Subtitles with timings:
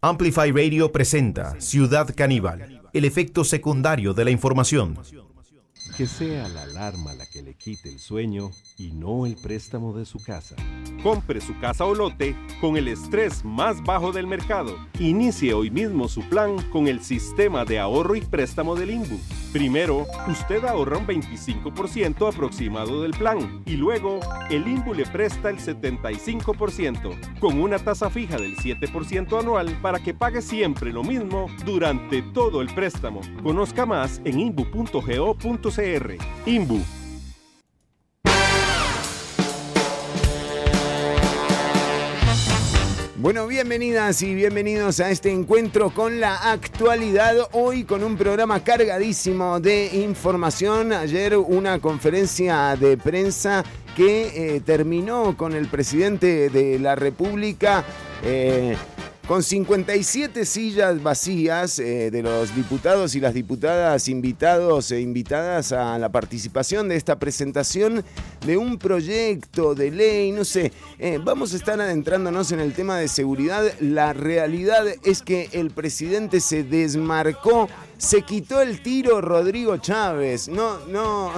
[0.00, 4.96] Amplify Radio presenta Ciudad Caníbal, el efecto secundario de la información.
[5.96, 10.06] Que sea la alarma la que le quite el sueño y no el préstamo de
[10.06, 10.54] su casa.
[11.02, 14.76] Compre su casa o lote con el estrés más bajo del mercado.
[15.00, 19.18] Inicie hoy mismo su plan con el sistema de ahorro y préstamo del INBU.
[19.52, 24.20] Primero, usted ahorra un 25% aproximado del plan y luego
[24.50, 30.12] el INBU le presta el 75% con una tasa fija del 7% anual para que
[30.12, 33.22] pague siempre lo mismo durante todo el préstamo.
[33.42, 36.16] Conozca más en inbu.go.cr.
[36.44, 36.97] INBU
[43.20, 47.34] Bueno, bienvenidas y bienvenidos a este encuentro con la actualidad.
[47.50, 50.92] Hoy con un programa cargadísimo de información.
[50.92, 53.64] Ayer una conferencia de prensa
[53.96, 57.82] que eh, terminó con el presidente de la República.
[58.22, 58.76] Eh,
[59.28, 65.98] con 57 sillas vacías eh, de los diputados y las diputadas invitados e invitadas a
[65.98, 68.02] la participación de esta presentación
[68.46, 72.96] de un proyecto de ley, no sé, eh, vamos a estar adentrándonos en el tema
[72.96, 73.70] de seguridad.
[73.80, 77.68] La realidad es que el presidente se desmarcó,
[77.98, 81.32] se quitó el tiro Rodrigo Chávez, no, no,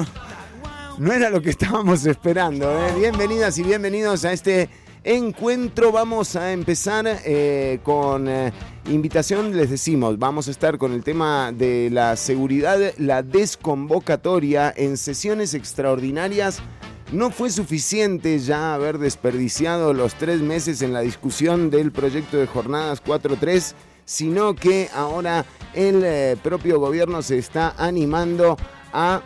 [0.97, 2.71] no era lo que estábamos esperando.
[2.71, 2.93] ¿eh?
[2.97, 4.69] Bienvenidas y bienvenidos a este
[5.05, 5.93] encuentro.
[5.93, 8.53] Vamos a empezar eh, con eh,
[8.89, 14.97] invitación, les decimos, vamos a estar con el tema de la seguridad, la desconvocatoria en
[14.97, 16.61] sesiones extraordinarias.
[17.13, 22.47] No fue suficiente ya haber desperdiciado los tres meses en la discusión del proyecto de
[22.47, 28.57] jornadas 4.3, sino que ahora el eh, propio gobierno se está animando
[28.93, 29.23] a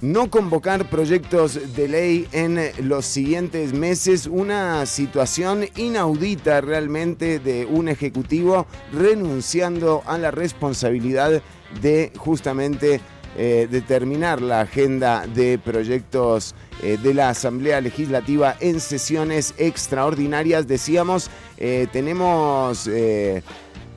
[0.00, 7.88] no convocar proyectos de ley en los siguientes meses, una situación inaudita realmente de un
[7.88, 11.42] ejecutivo renunciando a la responsabilidad
[11.80, 13.00] de justamente
[13.38, 20.66] eh, determinar la agenda de proyectos eh, de la Asamblea Legislativa en sesiones extraordinarias.
[20.66, 22.88] Decíamos, eh, tenemos,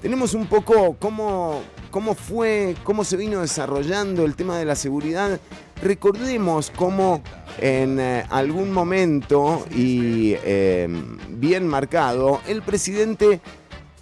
[0.01, 5.39] tenemos un poco cómo, cómo fue, cómo se vino desarrollando el tema de la seguridad
[5.81, 7.21] Recordemos cómo
[7.61, 13.39] en eh, algún momento y em, bien marcado, el presidente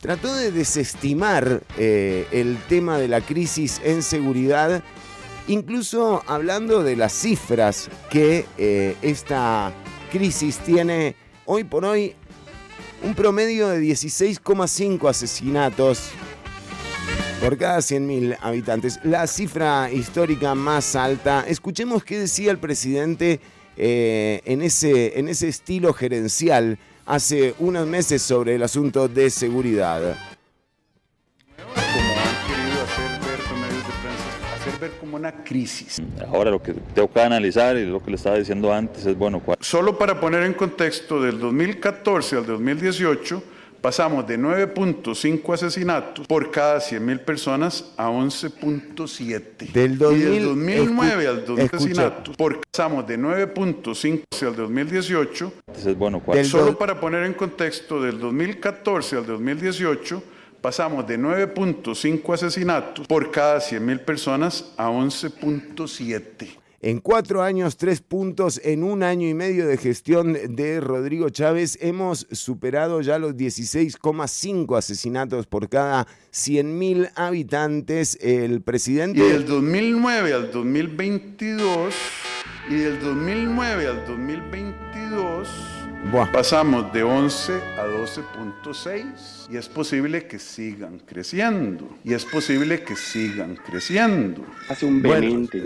[0.01, 4.83] trató de desestimar eh, el tema de la crisis en seguridad,
[5.47, 9.71] incluso hablando de las cifras que eh, esta
[10.11, 11.16] crisis tiene.
[11.45, 12.16] Hoy por hoy
[13.03, 16.09] un promedio de 16,5 asesinatos
[17.41, 18.99] por cada 100.000 habitantes.
[19.03, 21.45] La cifra histórica más alta.
[21.47, 23.39] Escuchemos qué decía el presidente
[23.75, 30.17] eh, en, ese, en ese estilo gerencial hace unos meses sobre el asunto de seguridad.
[31.57, 36.01] Como han querido hacer ver con medios de prensa, hacer ver como una crisis.
[36.27, 39.39] Ahora lo que tengo que analizar y lo que le estaba diciendo antes es, bueno,
[39.39, 39.57] ¿cuál?
[39.61, 46.79] Solo para poner en contexto, del 2014 al 2018 pasamos de 9.5 asesinatos por cada
[46.79, 49.71] 100.000 personas a 11.7.
[49.71, 52.33] Del, 2009 al 2018
[52.71, 55.53] pasamos de 9.5 al 2018.
[55.67, 60.23] Entonces, bueno, Solo para poner en contexto, del 2014 al 2018
[60.61, 66.66] pasamos de 9.5 asesinatos por cada 100.000 personas a 11.7.
[66.79, 71.79] En cuatro años, tres puntos, en un año y medio de gestión de Rodrigo Chávez,
[71.81, 78.16] hemos superado ya los 16,5 asesinatos por cada 100.000 habitantes.
[78.21, 79.19] El presidente...
[79.19, 81.95] Y del 2009 al 2022,
[82.69, 85.77] y del 2009 al 2022
[86.31, 87.76] Pasamos de 11 a
[88.07, 91.90] 12.6 y es posible que sigan creciendo.
[92.03, 94.45] Y es posible que sigan creciendo.
[94.69, 95.03] Hace un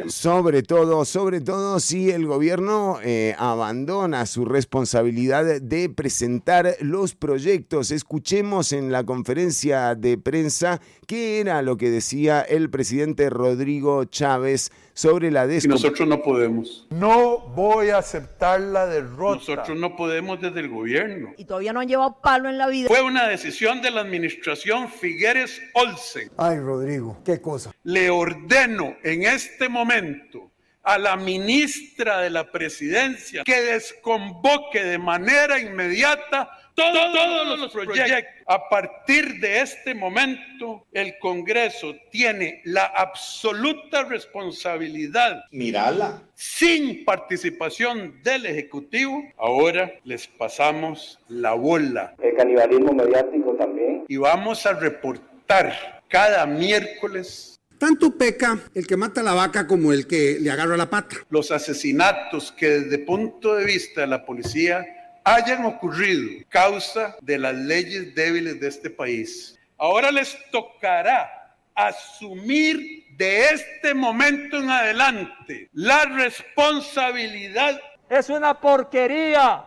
[0.07, 7.92] sobre todo, sobre todo si el gobierno eh, abandona su responsabilidad de presentar los proyectos.
[7.92, 14.71] Escuchemos en la conferencia de prensa qué era lo que decía el presidente Rodrigo Chávez
[14.93, 16.88] sobre la Y nosotros no podemos.
[16.89, 19.35] No voy a aceptar la derrota.
[19.35, 21.33] Nosotros no podemos desde el gobierno.
[21.38, 22.88] Y todavía no han llevado palo en la vida.
[22.88, 26.31] Fue una decisión de la administración Figueres Olsen.
[26.38, 27.71] Ay, Rodrigo, qué cosa.
[27.83, 30.51] Le ordeno en este momento
[30.83, 38.23] a la ministra de la presidencia que desconvoque de manera inmediata todos los proyectos.
[38.47, 45.44] A partir de este momento, el Congreso tiene la absoluta responsabilidad.
[45.51, 46.21] Mirala.
[46.35, 52.15] Sin participación del Ejecutivo, ahora les pasamos la bola.
[52.21, 54.06] El canibalismo mediático también.
[54.07, 57.51] Y vamos a reportar cada miércoles
[57.81, 61.15] tanto peca el que mata la vaca como el que le agarra la pata.
[61.31, 64.85] Los asesinatos que desde el punto de vista de la policía
[65.23, 69.57] hayan ocurrido causa de las leyes débiles de este país.
[69.77, 77.79] Ahora les tocará asumir de este momento en adelante la responsabilidad.
[78.09, 79.65] Es una porquería.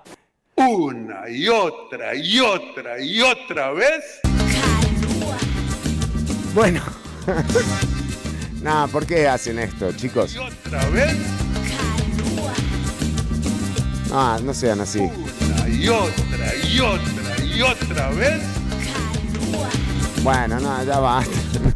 [0.56, 4.20] Una y otra y otra y otra vez.
[6.54, 6.80] Bueno.
[8.62, 10.34] Nada, ¿por qué hacen esto, chicos?
[10.34, 11.16] Y otra vez.
[14.12, 15.00] Ah, no sean así.
[15.00, 15.33] Una
[15.68, 18.42] y otra y otra y otra vez.
[20.22, 21.74] Bueno, no, ya basta.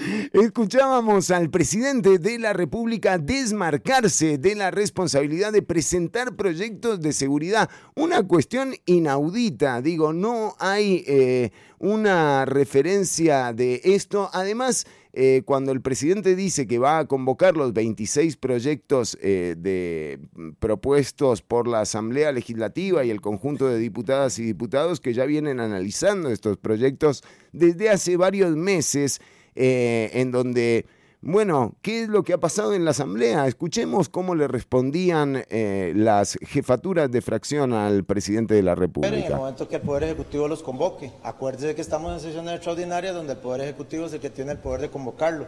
[0.32, 7.68] Escuchábamos al presidente de la República desmarcarse de la responsabilidad de presentar proyectos de seguridad.
[7.94, 14.30] Una cuestión inaudita, digo, no hay eh, una referencia de esto.
[14.32, 20.20] Además, eh, cuando el presidente dice que va a convocar los 26 proyectos eh, de,
[20.34, 25.24] mm, propuestos por la Asamblea Legislativa y el conjunto de diputadas y diputados que ya
[25.24, 29.20] vienen analizando estos proyectos desde hace varios meses,
[29.56, 30.86] eh, en donde
[31.22, 33.46] bueno, ¿qué es lo que ha pasado en la Asamblea?
[33.46, 39.14] Escuchemos cómo le respondían eh, las jefaturas de fracción al presidente de la República.
[39.14, 41.12] En el momento que el Poder Ejecutivo los convoque.
[41.22, 44.58] Acuérdese que estamos en sesiones extraordinarias donde el Poder Ejecutivo es el que tiene el
[44.58, 45.46] poder de convocarlo.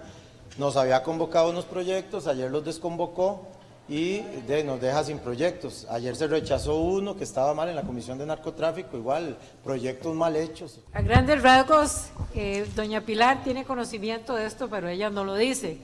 [0.59, 3.49] Nos había convocado unos proyectos, ayer los desconvocó
[3.89, 4.23] y
[4.65, 5.87] nos deja sin proyectos.
[5.91, 10.37] Ayer se rechazó uno que estaba mal en la Comisión de Narcotráfico, igual, proyectos mal
[10.37, 10.81] hechos.
[10.93, 15.79] A grandes rasgos, eh, doña Pilar tiene conocimiento de esto, pero ella no lo dice.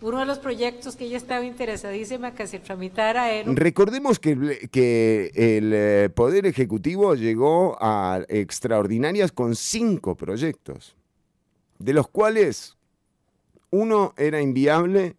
[0.00, 3.50] Uno de los proyectos que ella estaba interesadísima que se tramitara era...
[3.52, 10.94] Recordemos que, que el eh, Poder Ejecutivo llegó a extraordinarias con cinco proyectos,
[11.80, 12.76] de los cuales
[13.70, 15.16] uno era inviable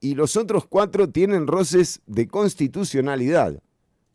[0.00, 3.60] y los otros cuatro tienen roces de constitucionalidad.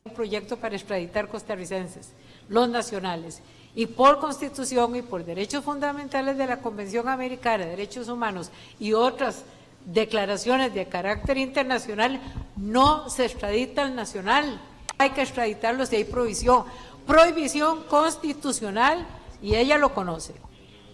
[0.06, 2.10] Un proyecto para extraditar costarricenses,
[2.50, 3.42] los nacionales,
[3.76, 8.94] y por constitución y por derechos fundamentales de la Convención Americana de Derechos Humanos y
[8.94, 9.44] otras
[9.86, 12.22] declaraciones de carácter internacional,
[12.56, 14.62] no se extradita al nacional.
[14.98, 16.66] Hay que extraditarlo si hay prohibición.
[17.08, 19.06] Prohibición constitucional
[19.42, 20.34] y ella lo conoce.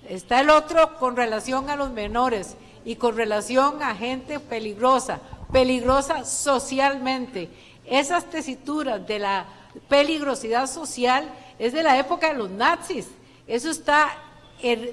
[0.08, 5.20] Está el otro con relación a los menores y con relación a gente peligrosa,
[5.52, 7.50] peligrosa socialmente.
[7.86, 9.46] Esas tesituras de la
[9.88, 13.08] peligrosidad social es de la época de los nazis.
[13.48, 14.10] Eso está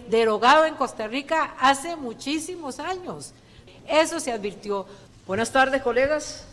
[0.09, 3.33] derogado en Costa Rica hace muchísimos años.
[3.87, 4.87] Eso se advirtió.
[5.27, 6.47] Buenas tardes, colegas.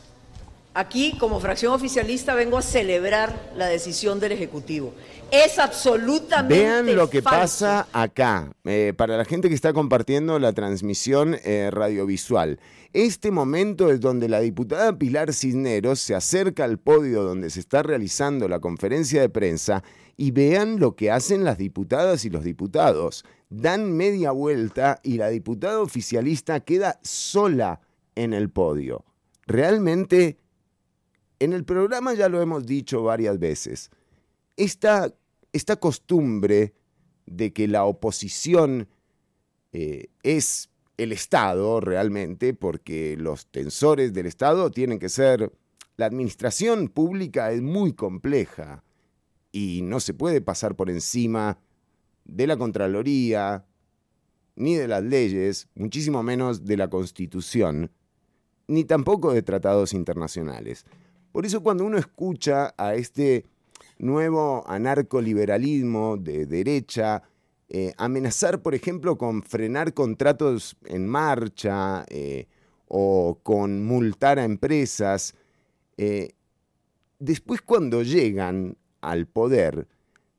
[0.75, 4.95] Aquí, como fracción oficialista, vengo a celebrar la decisión del Ejecutivo.
[5.29, 10.51] Es absolutamente Vean lo que pasa acá, eh, para la gente que está compartiendo la
[10.53, 12.59] transmisión eh, radiovisual.
[12.91, 17.83] Este momento es donde la diputada Pilar Cisneros se acerca al podio donde se está
[17.83, 19.83] realizando la conferencia de prensa
[20.17, 23.25] y vean lo que hacen las diputadas y los diputados.
[23.49, 27.81] Dan media vuelta y la diputada oficialista queda sola
[28.15, 29.05] en el podio.
[29.45, 30.37] Realmente
[31.39, 33.91] en el programa ya lo hemos dicho varias veces.
[34.57, 35.13] Esta,
[35.51, 36.73] esta costumbre
[37.25, 38.87] de que la oposición
[39.71, 45.51] eh, es el Estado realmente, porque los tensores del Estado tienen que ser...
[45.95, 48.83] La administración pública es muy compleja
[49.51, 51.59] y no se puede pasar por encima
[52.25, 53.65] de la Contraloría,
[54.55, 57.91] ni de las leyes, muchísimo menos de la Constitución,
[58.67, 60.85] ni tampoco de tratados internacionales.
[61.33, 63.43] Por eso cuando uno escucha a este
[63.97, 67.23] nuevo anarcoliberalismo de derecha
[67.69, 72.45] eh, amenazar, por ejemplo, con frenar contratos en marcha eh,
[72.87, 75.33] o con multar a empresas,
[75.97, 76.35] eh,
[77.17, 79.87] después cuando llegan al poder,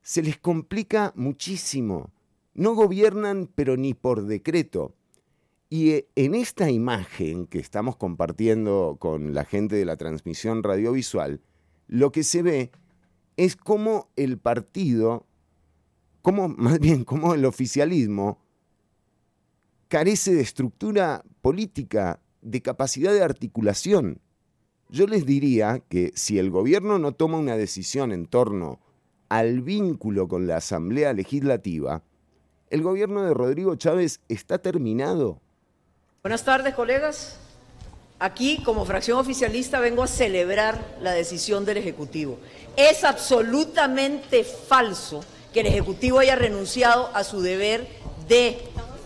[0.01, 2.13] se les complica muchísimo.
[2.55, 4.95] No gobiernan, pero ni por decreto.
[5.75, 11.41] Y eh, en esta imagen que estamos compartiendo con la gente de la transmisión radiovisual,
[11.89, 12.71] lo que se ve
[13.37, 15.27] es cómo el partido,
[16.23, 18.39] como más bien cómo el oficialismo
[19.89, 24.21] carece de estructura política, de capacidad de articulación.
[24.91, 28.79] Yo les diría que si el gobierno no toma una decisión en torno
[29.29, 32.05] al vínculo con la Asamblea Legislativa,
[32.71, 35.41] el gobierno de Rodrigo Chávez está terminado.
[36.25, 37.37] Buenas tardes, colegas.
[38.19, 42.39] Aquí, como fracción oficialista, vengo a celebrar la decisión del Ejecutivo.
[42.79, 47.87] Es absolutamente falso que el Ejecutivo haya renunciado a su deber
[48.27, 48.57] de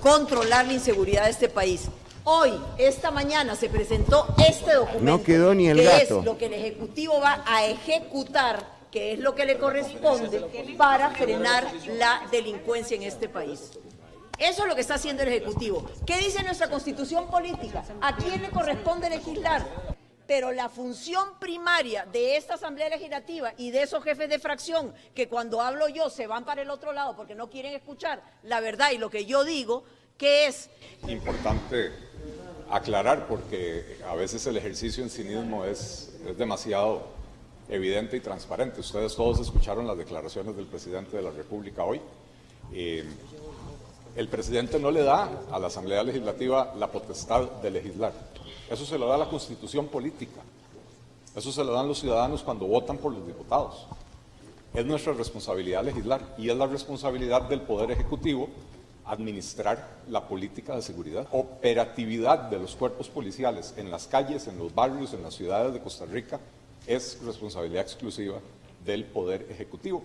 [0.01, 1.87] controlar la inseguridad de este país.
[2.23, 5.03] Hoy, esta mañana, se presentó este documento.
[5.03, 6.21] No quedó ni el que gato.
[6.21, 10.41] es lo que el Ejecutivo va a ejecutar, que es lo que le corresponde
[10.77, 13.73] para frenar la delincuencia en este país.
[14.39, 15.85] Eso es lo que está haciendo el Ejecutivo.
[16.07, 17.85] ¿Qué dice nuestra Constitución política?
[18.01, 19.67] ¿A quién le corresponde legislar?
[20.27, 25.29] Pero la función primaria de esta Asamblea Legislativa y de esos jefes de fracción que
[25.29, 28.91] cuando hablo yo se van para el otro lado porque no quieren escuchar la verdad
[28.93, 29.85] y lo que yo digo,
[30.19, 30.69] que es...
[31.07, 31.93] Importante
[32.71, 37.07] aclarar porque a veces el ejercicio en cinismo es, demasiado
[37.69, 38.81] evidente y transparente.
[38.81, 42.01] Ustedes todos escucharon las declaraciones del presidente de la República hoy.
[42.73, 43.05] Eh,
[44.19, 48.13] el presidente no le da a la Asamblea Legislativa la potestad de legislar.
[48.69, 50.41] Eso se lo da la Constitución política.
[51.37, 53.87] Eso se lo dan los ciudadanos cuando votan por los diputados.
[54.75, 58.49] Es nuestra responsabilidad legislar y es la responsabilidad del Poder Ejecutivo
[59.05, 64.75] administrar la política de seguridad, operatividad de los cuerpos policiales en las calles, en los
[64.75, 66.41] barrios, en las ciudades de Costa Rica,
[66.89, 68.41] es responsabilidad exclusiva
[68.85, 70.03] del Poder Ejecutivo.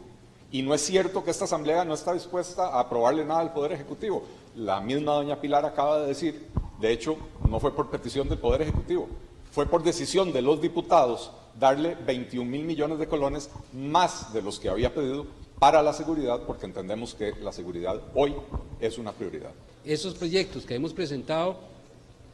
[0.54, 3.72] Y no es cierto que esta Asamblea no está dispuesta a aprobarle nada al Poder
[3.72, 4.24] Ejecutivo.
[4.56, 6.48] La misma doña Pilar acaba de decir,
[6.80, 7.18] de hecho,
[7.50, 9.10] no fue por petición del Poder Ejecutivo,
[9.52, 14.60] fue por decisión de los diputados darle 21 mil millones de colones más de los
[14.60, 15.26] que había pedido
[15.58, 18.36] para la seguridad, porque entendemos que la seguridad hoy
[18.80, 19.50] es una prioridad.
[19.84, 21.58] Esos proyectos que hemos presentado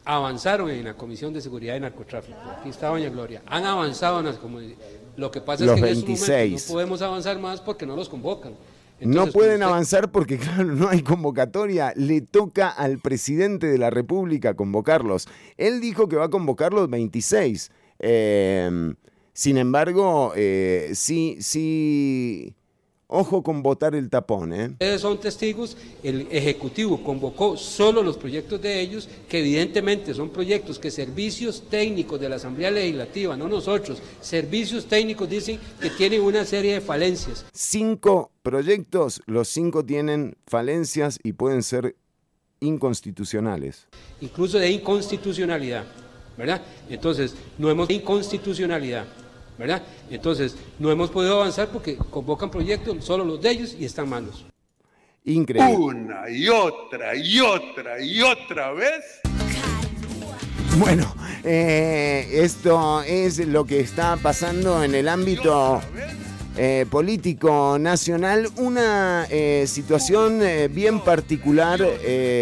[0.04, 2.38] avanzaron en la Comisión de Seguridad y Narcotráfico.
[2.58, 3.42] Aquí está Doña Gloria.
[3.46, 4.99] Han avanzado en comunidades.
[5.20, 6.26] Lo que pasa Los es que en 26.
[6.26, 8.52] estos momentos no podemos avanzar más porque no los convocan.
[8.52, 8.58] no
[9.00, 11.92] Entonces, pueden usted- avanzar porque, claro, no hay convocatoria.
[11.94, 15.28] Le toca al presidente de la República convocarlos.
[15.58, 17.70] Él dijo que va a convocar los 26.
[17.98, 18.94] Eh,
[19.32, 22.54] sin embargo, eh, sí, sí.
[23.12, 24.68] Ojo con votar el tapón, ¿eh?
[24.68, 30.78] Ustedes son testigos, el Ejecutivo convocó solo los proyectos de ellos, que evidentemente son proyectos
[30.78, 36.44] que servicios técnicos de la Asamblea Legislativa, no nosotros, servicios técnicos dicen que tienen una
[36.44, 37.44] serie de falencias.
[37.52, 41.96] Cinco proyectos, los cinco tienen falencias y pueden ser
[42.60, 43.88] inconstitucionales.
[44.20, 45.84] incluso de inconstitucionalidad,
[46.38, 46.62] ¿verdad?
[46.88, 49.06] Entonces, no hemos inconstitucionalidad,
[49.60, 49.82] ¿verdad?
[50.10, 54.46] Entonces, no hemos podido avanzar porque convocan proyectos solo los de ellos y están malos.
[55.26, 55.76] Increíble.
[55.76, 59.20] Una y otra y otra y otra vez.
[60.78, 61.14] Bueno,
[61.44, 65.82] eh, esto es lo que está pasando en el ámbito
[66.56, 68.48] eh, político nacional.
[68.56, 71.80] Una eh, situación eh, bien particular.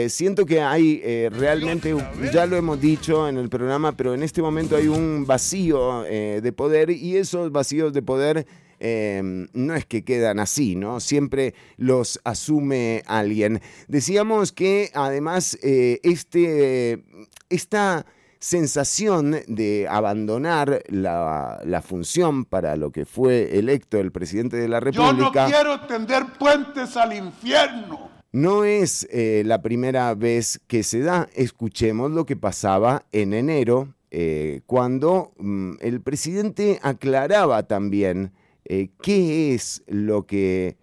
[0.09, 1.95] siento que hay realmente,
[2.33, 6.53] ya lo hemos dicho en el programa, pero en este momento hay un vacío de
[6.53, 8.47] poder y esos vacíos de poder...
[8.81, 11.01] no es que quedan así, ¿no?
[11.01, 13.61] Siempre los asume alguien.
[13.89, 17.05] Decíamos que además este,
[17.51, 18.07] esta
[18.41, 24.81] sensación de abandonar la, la función para lo que fue electo el presidente de la
[24.81, 28.11] Yo no República quiero tender puentes al infierno.
[28.33, 31.29] no es eh, la primera vez que se da.
[31.35, 38.33] Escuchemos lo que pasaba en enero, eh, cuando mm, el presidente aclaraba también
[38.65, 40.77] eh, qué es lo que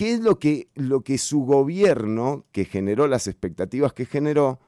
[0.00, 4.58] qué es lo que, lo que su gobierno, que generó las expectativas que generó,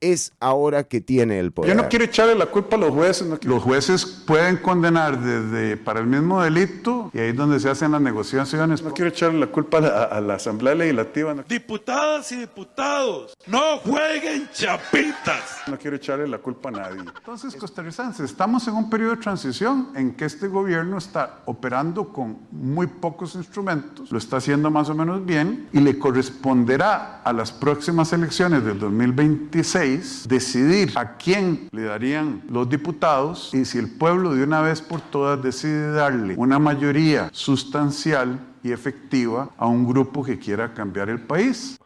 [0.00, 1.74] es ahora que tiene el poder.
[1.74, 3.26] Yo no quiero echarle la culpa a los jueces.
[3.26, 7.70] no- Los jueces pueden condenar desde para el mismo delito y ahí es donde se
[7.70, 8.82] hacen las negociaciones.
[8.82, 11.32] No quiero echarle la culpa a la, a la Asamblea Legislativa.
[11.34, 15.62] No, Diputadas y diputados, no jueguen chapitas.
[15.68, 17.00] no quiero echarle la culpa a nadie.
[17.00, 22.38] Entonces, costarricenses, estamos en un periodo de transición en que este gobierno está operando con
[22.50, 27.52] muy pocos instrumentos, lo está haciendo más o menos bien y le corresponderá a las
[27.52, 29.83] próximas elecciones del 2026
[30.26, 35.00] decidir a quién le darían los diputados y si el pueblo de una vez por
[35.00, 41.20] todas decide darle una mayoría sustancial y efectiva a un grupo que quiera cambiar el
[41.20, 41.78] país.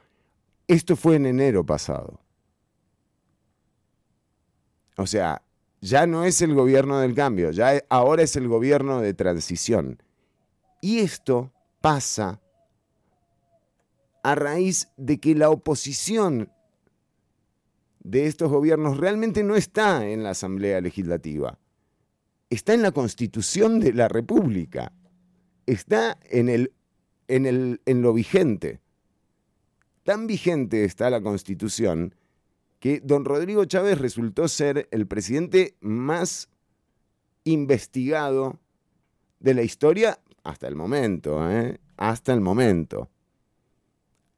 [0.67, 2.21] Esto fue en enero pasado.
[4.97, 5.43] O sea,
[5.81, 10.03] ya no es el gobierno del cambio, ya ahora es el gobierno de transición.
[10.81, 12.41] Y esto pasa
[14.23, 16.51] a raíz de que la oposición
[18.01, 21.59] de estos gobiernos realmente no está en la Asamblea Legislativa,
[22.51, 24.93] está en la Constitución de la República.
[25.67, 26.73] está en, el,
[27.27, 28.81] en, el, en lo vigente.
[30.03, 32.15] Tan vigente está la constitución
[32.81, 36.49] que don Rodrigo Chávez resultó ser el presidente más
[37.45, 38.59] investigado
[39.41, 41.79] de la historia hasta el momento, ¿eh?
[41.97, 43.11] hasta el momento,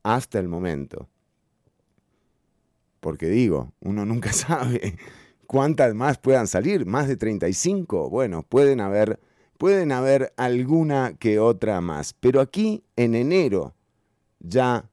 [0.02, 1.09] hasta el momento.
[3.00, 4.97] Porque digo, uno nunca sabe
[5.47, 9.19] cuántas más puedan salir, más de 35, bueno, pueden haber,
[9.59, 13.75] pueden haber alguna que otra más, pero aquí en enero
[14.38, 14.88] ya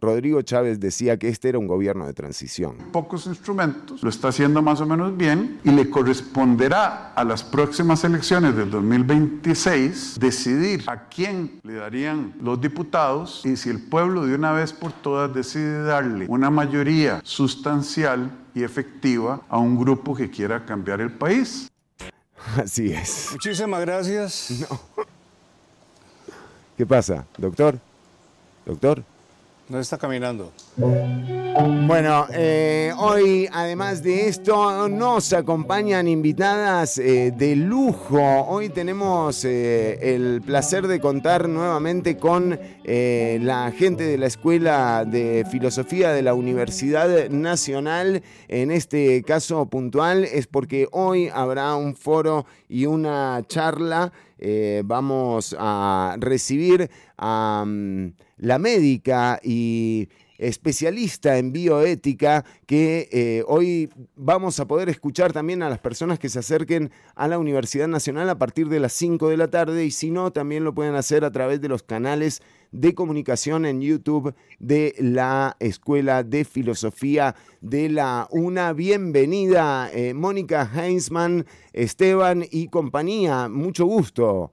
[0.00, 2.76] Rodrigo Chávez decía que este era un gobierno de transición.
[2.92, 8.02] Pocos instrumentos, lo está haciendo más o menos bien y le corresponderá a las próximas
[8.04, 14.34] elecciones del 2026 decidir a quién le darían los diputados y si el pueblo de
[14.34, 20.30] una vez por todas decide darle una mayoría sustancial y efectiva a un grupo que
[20.30, 21.70] quiera cambiar el país.
[22.56, 23.28] Así es.
[23.32, 24.66] Muchísimas gracias.
[26.76, 27.78] ¿Qué pasa, doctor?
[28.64, 29.04] Doctor.
[29.70, 30.52] No está caminando.
[30.80, 38.46] Bueno, eh, hoy además de esto nos acompañan invitadas eh, de lujo.
[38.46, 45.44] Hoy tenemos eh, el placer de contar nuevamente con la gente de la Escuela de
[45.50, 48.22] Filosofía de la Universidad Nacional.
[48.48, 54.12] En este caso puntual es porque hoy habrá un foro y una charla.
[54.84, 57.64] vamos a recibir a...
[57.66, 60.08] Mm, la médica y
[60.40, 66.30] especialista en bioética que eh, hoy vamos a poder escuchar también a las personas que
[66.30, 69.90] se acerquen a la Universidad Nacional a partir de las 5 de la tarde y
[69.90, 72.40] si no, también lo pueden hacer a través de los canales
[72.72, 78.72] de comunicación en YouTube de la Escuela de Filosofía de la UNA.
[78.72, 81.44] Bienvenida, eh, Mónica Heinzmann,
[81.74, 83.48] Esteban y compañía.
[83.48, 84.52] Mucho gusto.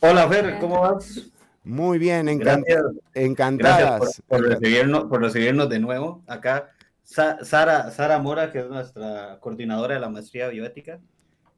[0.00, 1.33] Hola, Fer, ¿cómo vas?
[1.64, 4.22] Muy bien, encantadas.
[4.28, 6.22] por, recibirnos, por recibirnos de nuevo.
[6.26, 6.70] Acá,
[7.02, 11.00] Sara, Sara Mora, que es nuestra coordinadora de la maestría bioética.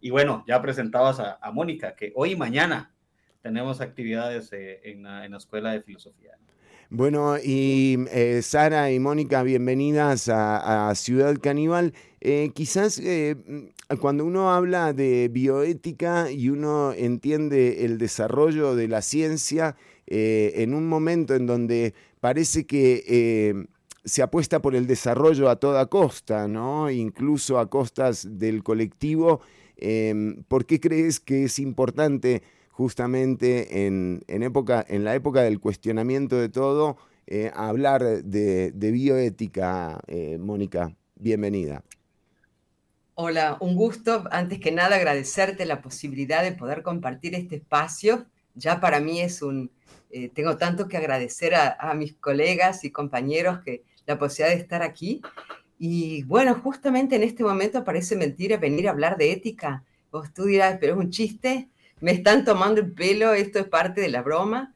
[0.00, 2.94] Y bueno, ya presentados a, Mónica, que hoy y mañana
[3.42, 6.38] tenemos actividades eh, en, la, Escuela de Filosofía.
[6.88, 11.94] Bueno, y eh, Sara y Mónica, bienvenidas a, Ciudad Caníbal.
[12.20, 13.02] Eh, quizás
[14.00, 19.76] cuando uno habla de bioética y uno entiende el desarrollo de la ciencia,
[20.06, 23.66] eh, en un momento en donde parece que eh,
[24.04, 26.90] se apuesta por el desarrollo a toda costa, ¿no?
[26.90, 29.40] incluso a costas del colectivo.
[29.76, 36.36] Em, ¿Por qué crees que es importante justamente en, época, en la época del cuestionamiento
[36.36, 40.00] de todo eh, hablar de bioética,
[40.38, 40.94] Mónica?
[41.16, 41.82] Bienvenida.
[43.18, 44.24] Hola, un gusto.
[44.30, 48.26] Antes que nada, agradecerte la posibilidad de poder compartir este espacio.
[48.54, 49.70] Ya para mí es un,
[50.18, 54.80] eh, tengo tanto que agradecer a, mis colegas y compañeros que la posibilidad de estar
[54.80, 55.20] aquí.
[55.78, 59.84] Y bueno, justamente en este momento parece mentira venir a hablar de ética.
[60.10, 61.68] Vos tú dirás, pero es un chiste,
[62.00, 64.72] me están tomando el pelo, esto es parte de la broma.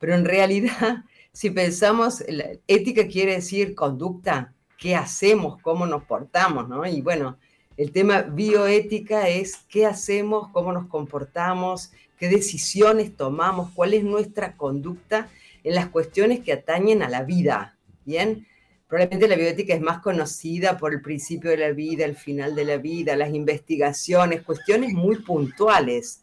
[0.00, 2.24] Pero en realidad, si pensamos,
[2.66, 6.84] ética quiere decir conducta, qué hacemos, cómo nos portamos, ¿no?
[6.84, 7.38] Y bueno,
[7.76, 14.54] el tema bioética es qué hacemos, cómo nos comportamos, qué decisiones tomamos, cuál es nuestra
[14.54, 15.30] conducta
[15.64, 17.78] en las cuestiones que atañen a la vida.
[18.04, 18.46] Bien,
[18.86, 22.66] probablemente la bioética es más conocida por el principio de la vida, el final de
[22.66, 26.22] la vida, las investigaciones, cuestiones muy puntuales.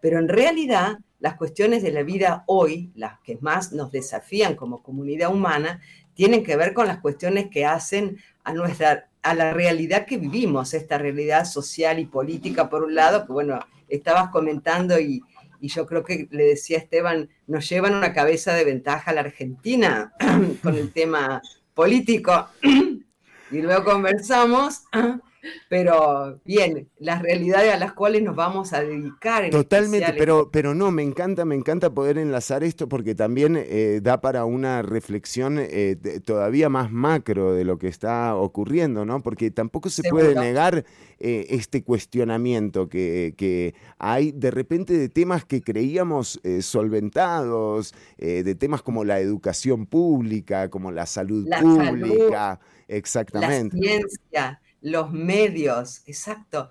[0.00, 4.82] Pero en realidad, las cuestiones de la vida hoy, las que más nos desafían como
[4.82, 5.82] comunidad humana,
[6.14, 10.74] tienen que ver con las cuestiones que hacen a nuestra a la realidad que vivimos,
[10.74, 15.22] esta realidad social y política, por un lado, que bueno, estabas comentando y,
[15.64, 19.22] y yo creo que le decía Esteban, nos llevan una cabeza de ventaja a la
[19.22, 20.12] Argentina
[20.62, 21.40] con el tema
[21.72, 22.50] político.
[23.50, 24.82] y luego conversamos
[25.68, 29.50] pero bien, las realidades a las cuales nos vamos a dedicar.
[29.50, 34.20] Totalmente, pero, pero no, me encanta, me encanta poder enlazar esto porque también eh, da
[34.20, 39.22] para una reflexión eh, todavía más macro de lo que está ocurriendo, ¿no?
[39.22, 40.84] Porque tampoco se puede negar
[41.18, 48.82] eh, este cuestionamiento que, que, hay de repente de temas que creíamos solventados, de temas
[48.82, 52.60] como la educación pública, como la salud pública.
[52.88, 53.76] Exactamente.
[53.76, 56.68] La ciencia, los medios, exacto.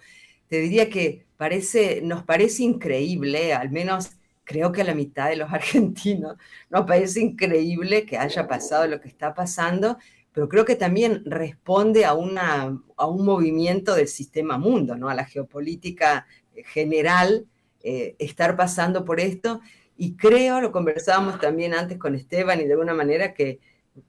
[0.47, 4.12] Te diría que parece, nos parece increíble, al menos
[4.43, 6.38] creo que a la mitad de los argentinos,
[6.69, 9.97] nos parece increíble que haya pasado lo que está pasando,
[10.32, 15.10] pero creo que también responde a, una, a un movimiento del sistema mundo, ¿no?
[15.10, 16.28] a la geopolítica
[16.65, 17.47] general
[17.84, 19.60] eh, estar pasando por esto.
[19.97, 23.60] Y creo, lo conversábamos también antes con Esteban y de alguna manera que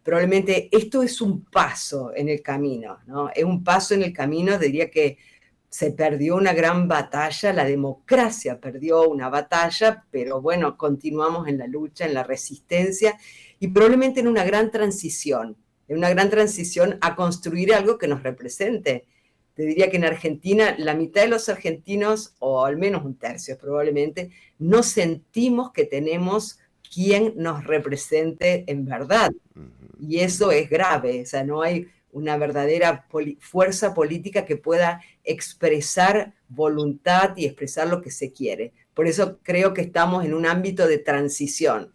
[0.02, 3.30] probablemente esto es un paso en el camino, ¿no?
[3.34, 5.18] Es un paso en el camino, diría que
[5.68, 11.66] se perdió una gran batalla, la democracia perdió una batalla, pero bueno, continuamos en la
[11.66, 13.18] lucha, en la resistencia
[13.58, 15.56] y probablemente en una gran transición,
[15.88, 19.06] en una gran transición a construir algo que nos represente.
[19.54, 23.58] Te diría que en Argentina la mitad de los argentinos, o al menos un tercio
[23.58, 26.60] probablemente, no sentimos que tenemos
[26.92, 29.30] quien nos represente en verdad.
[30.00, 33.06] Y eso es grave, o sea, no hay una verdadera
[33.40, 38.72] fuerza política que pueda expresar voluntad y expresar lo que se quiere.
[38.94, 41.92] Por eso creo que estamos en un ámbito de transición.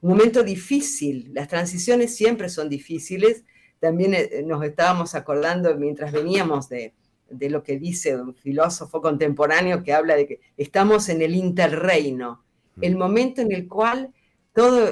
[0.00, 3.42] Un momento difícil, las transiciones siempre son difíciles.
[3.80, 6.94] También eh, nos estábamos acordando mientras veníamos de,
[7.28, 12.44] de lo que dice un filósofo contemporáneo que habla de que estamos en el interreino,
[12.80, 14.14] el momento en el cual
[14.58, 14.90] todo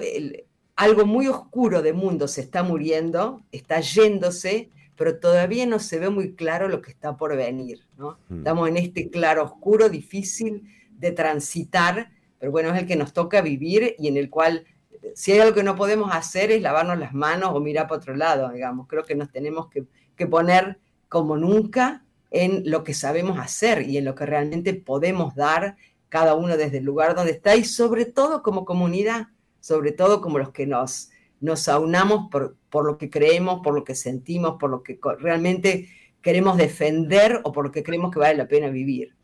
[0.76, 6.09] algo muy oscuro de mundo se está muriendo, está yéndose, pero todavía no se ve
[6.09, 7.81] muy claro lo que está por venir.
[7.98, 8.16] ¿no?
[8.29, 8.38] Hmm.
[8.38, 13.40] Estamos en este claro oscuro difícil de transitar, pero bueno, es el que nos toca
[13.40, 14.64] vivir y en el cual
[15.16, 18.14] si hay algo que no podemos hacer es lavarnos las manos o mirar para otro
[18.14, 18.87] lado, digamos.
[18.87, 23.98] Creo que nos tenemos que, que poner como nunca en lo que sabemos hacer y
[23.98, 25.76] en lo que realmente podemos dar
[26.09, 29.26] cada uno desde el lugar donde está y sobre todo como comunidad,
[29.61, 33.85] sobre todo como los que nos, nos aunamos por, por lo que creemos, por lo
[33.85, 35.88] que sentimos, por lo que realmente
[36.23, 39.14] queremos defender o por lo que creemos que vale la pena vivir.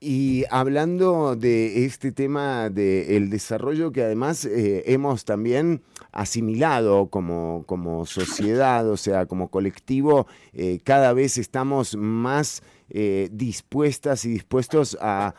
[0.00, 8.06] Y hablando de este tema del desarrollo que además eh, hemos también asimilado como, como,
[8.06, 15.34] sociedad, o sea, como colectivo, eh, cada vez estamos más eh, dispuestas y dispuestos a,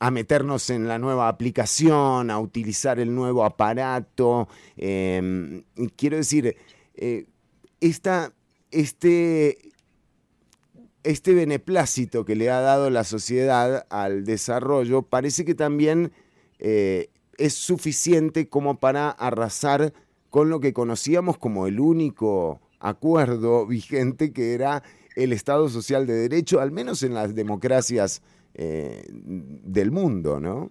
[0.00, 4.48] a, meternos en la nueva aplicación, a utilizar el nuevo aparato.
[4.76, 6.56] quiero decir,
[7.80, 8.32] esta,
[8.70, 9.68] este
[11.08, 16.12] este beneplácito que le ha dado la sociedad al desarrollo parece que también
[16.58, 19.92] eh, es suficiente como para arrasar
[20.28, 24.82] con lo que conocíamos como el único acuerdo vigente que era
[25.24, 28.22] el Estado Social de Derecho, al menos en las democracias
[28.54, 30.70] eh, del mundo, ¿no?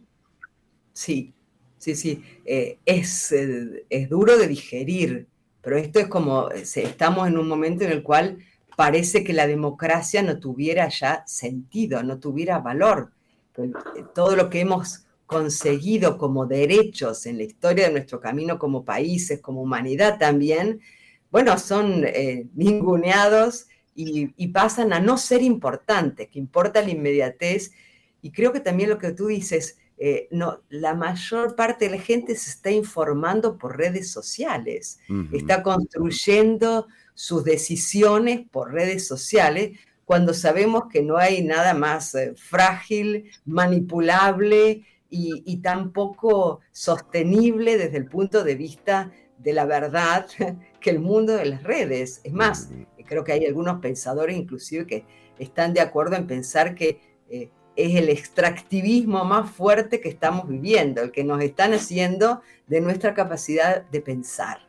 [0.94, 1.34] Sí,
[1.78, 2.24] sí, sí.
[2.46, 5.28] Eh, es, es duro de digerir,
[5.62, 8.40] pero esto es como, estamos en un momento en el cual
[8.78, 13.12] parece que la democracia no tuviera ya sentido, no tuviera valor.
[13.58, 13.72] Eh,
[14.14, 19.42] todo lo que hemos conseguido como derechos en la historia de nuestro camino como países,
[19.42, 20.80] como humanidad también,
[21.32, 27.72] bueno, son eh, ninguneados y, pasan a no ser importantes, que importa la inmediatez.
[28.22, 32.02] Y creo que también lo que tú dices, eh, no, la mayor parte de la
[32.02, 35.00] gente se está informando por redes sociales,
[35.32, 42.34] está construyendo sus decisiones por redes sociales cuando sabemos que no hay nada más eh,
[42.36, 50.28] frágil, manipulable y, y tan poco sostenible desde el punto de vista de la verdad
[50.80, 52.22] que el mundo de las redes.
[52.24, 52.70] Es más,
[53.08, 55.06] creo que hay algunos pensadores inclusive que
[55.40, 61.02] están de acuerdo en pensar que eh, es el extractivismo más fuerte que estamos viviendo,
[61.02, 64.68] el que nos están haciendo de nuestra capacidad de pensar.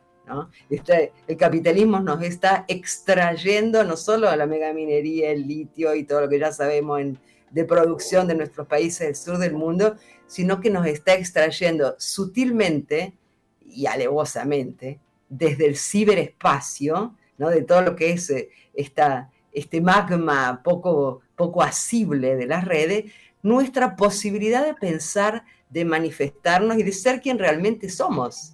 [0.69, 6.21] Este, el capitalismo nos está extrayendo no solo a la megaminería, el litio y todo
[6.21, 7.01] lo que ya sabemos
[7.49, 9.95] de producción de nuestros países del sur del mundo,
[10.27, 13.17] sino que nos está extrayendo sutilmente
[13.65, 14.99] y alevosamente
[15.29, 17.49] desde el ciberespacio, ¿no?
[17.49, 23.11] de todo lo que es eh, esta, este magma poco, poco asible de las redes,
[23.41, 28.53] nuestra posibilidad de pensar, de manifestarnos y de ser quien realmente somos.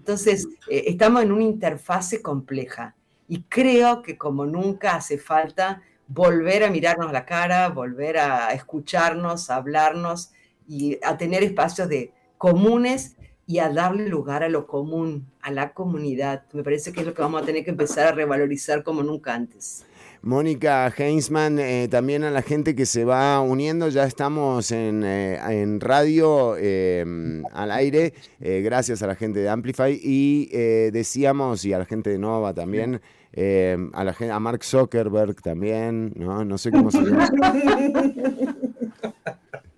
[0.00, 2.96] Entonces, eh, estamos en una interfase compleja
[3.28, 9.50] y creo que como nunca hace falta volver a mirarnos la cara, volver a escucharnos,
[9.50, 10.32] a hablarnos
[10.66, 13.16] y a tener espacios de comunes
[13.50, 16.44] y a darle lugar a lo común, a la comunidad.
[16.52, 19.34] Me parece que es lo que vamos a tener que empezar a revalorizar como nunca
[19.34, 19.84] antes.
[20.22, 25.78] Mónica Heinzman, eh, también a la gente que se va uniendo, ya estamos en, eh,
[25.80, 30.46] radio em, al aire, eh, gracias a la gente de Amplify y
[30.92, 33.00] decíamos, y a la gente de Nova también,
[33.32, 36.44] em, a, la, a Mark Zuckerberg también, ¿no?
[36.44, 37.28] No sé cómo se llama.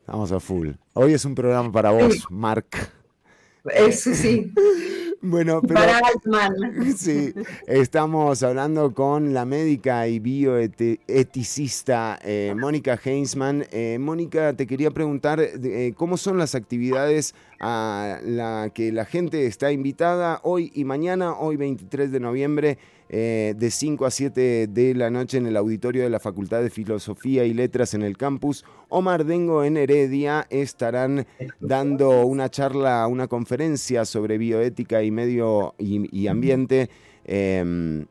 [0.01, 0.73] Estamos a full.
[0.93, 2.67] Hoy es un programa para vos, Mark.
[3.65, 4.53] Eso sí.
[5.25, 5.75] Bueno, pero.
[5.75, 6.95] Para Altman.
[6.97, 7.33] Sí,
[7.69, 13.65] estamos hablando con la médica y bioeticista eh, Mónica Heinzman.
[13.71, 19.47] Eh, Mónica, te quería preguntar eh, cómo son las actividades a la que la gente
[19.47, 22.79] está invitada hoy y mañana, hoy 23 de noviembre,
[23.15, 26.71] eh, de 5 a 7 de la noche en el auditorio de la Facultad de
[26.71, 28.65] Filosofía y Letras en el campus.
[28.89, 31.27] Omar Dengo en Heredia estarán
[31.61, 36.89] dando una charla, una conferencia sobre bioética y medio y, ambiente.
[37.27, 38.07] Em,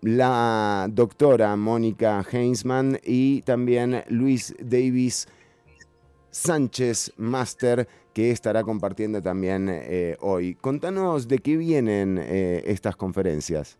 [0.00, 5.28] la doctora Mónica Heinzman y también Luis Davis
[6.32, 10.56] Sánchez Master que estará compartiendo también eh, hoy.
[10.56, 13.78] Contanos de qué vienen eh, estas conferencias.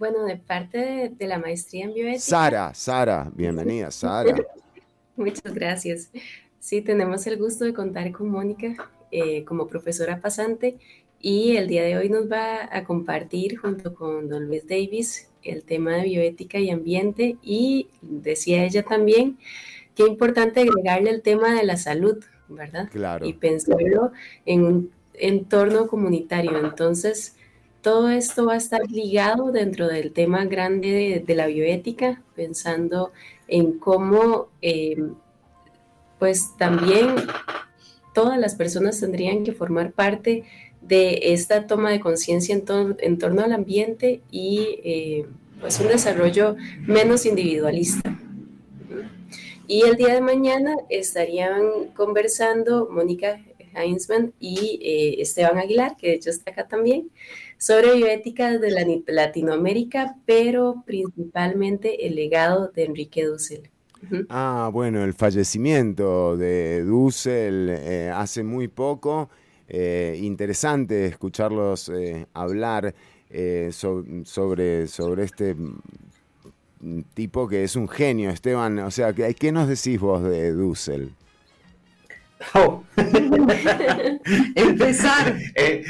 [0.00, 2.20] Bueno, de parte de, la maestría en bioética.
[2.20, 4.34] Sara, Sara, bienvenida, Sara.
[5.14, 6.10] Muchas gracias.
[6.58, 8.74] Sí, tenemos el gusto de contar con Mónica
[9.10, 10.78] eh, como profesora pasante
[11.20, 15.64] y el día de hoy nos va a compartir junto con don Luis Davis el
[15.64, 19.36] tema de bioética y ambiente y decía ella también
[19.94, 22.88] que importante agregarle el tema de la salud, ¿verdad?
[22.90, 23.26] Claro.
[23.26, 24.12] Y pensarlo
[24.46, 26.56] en un entorno comunitario.
[26.56, 27.36] Entonces,
[27.82, 33.12] todo esto va a estar ligado dentro del tema grande de, la bioética, pensando
[33.48, 35.02] en cómo, eh,
[36.18, 37.14] pues también
[38.14, 40.44] todas las personas tendrían que formar parte
[40.82, 45.26] de esta toma de conciencia en, torno al ambiente y eh,
[45.60, 48.16] pues un desarrollo menos individualista.
[49.66, 53.40] Y el día de mañana estarían conversando Mónica
[53.74, 57.10] Heinzman y eh, Esteban Aguilar, que de hecho está acá también,
[57.60, 63.68] sobre bioética de la Latinoamérica, pero principalmente el legado de Enrique Dussel.
[64.30, 69.28] Ah, bueno, el fallecimiento de Dussel eh, hace muy poco.
[69.68, 72.94] Eh, interesante escucharlos eh, hablar
[73.70, 78.78] sobre, sobre este mm, tipo que es un genio, Esteban.
[78.78, 81.12] O sea, ¿qué nos decís vos de Dussel?
[82.54, 82.82] Oh.
[84.54, 85.38] empezar.
[85.54, 85.84] Eh,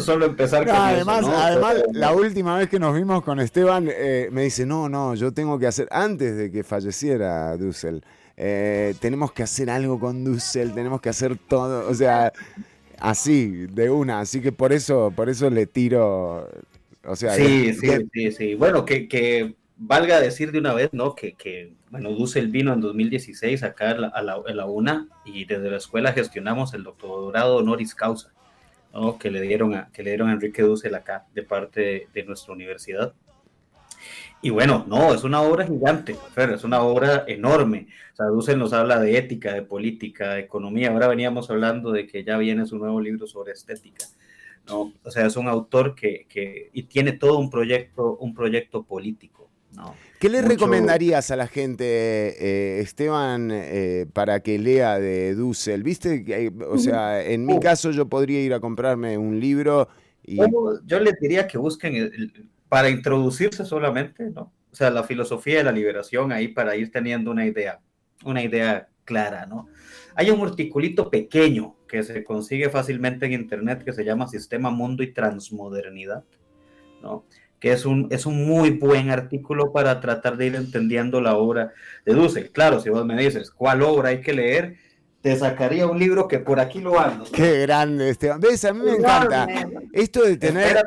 [0.00, 4.28] solo, empezar con además, eso, además, la última vez que nos vimos con Esteban, eh,
[4.30, 8.04] me dice, no, no, yo tengo que hacer, antes de que falleciera Dussel,
[8.36, 12.32] eh, tenemos que hacer algo con Dussel, tenemos que hacer todo, o sea,
[12.98, 16.48] así, de una, así que por eso, por eso le tiro,
[17.04, 17.34] o sea...
[17.34, 19.54] Sí, sí, sí, sí, bueno, que, que
[19.84, 21.14] valga decir de una vez, ¿no?
[21.14, 25.70] Que, que bueno, Dussel vino en 2016 acá a la, a la, UNA y desde
[25.70, 28.32] la escuela gestionamos el doctorado honoris causa,
[28.92, 29.18] ¿no?
[29.18, 32.52] Que le dieron a, que le dieron a Enrique Dussel acá de parte de, nuestra
[32.54, 33.12] universidad.
[34.40, 37.88] Y bueno, no, es una obra gigante, es una obra enorme.
[38.12, 40.90] O sea, Dussel nos habla de ética, de política, de economía.
[40.90, 44.04] Ahora veníamos hablando de que ya viene su nuevo libro sobre estética.
[44.68, 44.92] ¿no?
[45.02, 49.41] O sea, es un autor que, que y tiene todo un proyecto, un proyecto político.
[50.18, 55.82] ¿Qué le recomendarías a la gente, eh, Esteban, eh, para que lea de Dussel?
[55.82, 56.24] ¿Viste?
[56.68, 59.88] O sea, en mi caso yo podría ir a comprarme un libro
[60.22, 60.36] y...
[60.84, 62.10] Yo les diría que busquen
[62.68, 64.52] para introducirse solamente, ¿no?
[64.70, 67.80] O sea, la filosofía de la liberación ahí para ir teniendo una idea,
[68.24, 69.68] una idea clara, ¿no?
[70.14, 75.02] Hay un articulito pequeño que se consigue fácilmente en internet que se llama Sistema Mundo
[75.02, 76.24] y Transmodernidad,
[77.02, 77.26] ¿no?
[77.62, 81.72] Que es un, es un muy buen artículo para tratar de ir entendiendo la obra
[82.04, 82.50] de Dussel.
[82.50, 84.78] Claro, si vos me dices cuál obra hay que leer,
[85.20, 87.24] te sacaría un libro que por aquí lo ando.
[87.32, 88.40] Qué grande, Esteban.
[88.40, 88.64] ¿Ves?
[88.64, 89.46] A mí me encanta.
[89.92, 90.82] Esto de tener,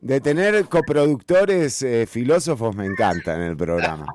[0.00, 4.06] de tener coproductores eh, filósofos me encanta en el programa.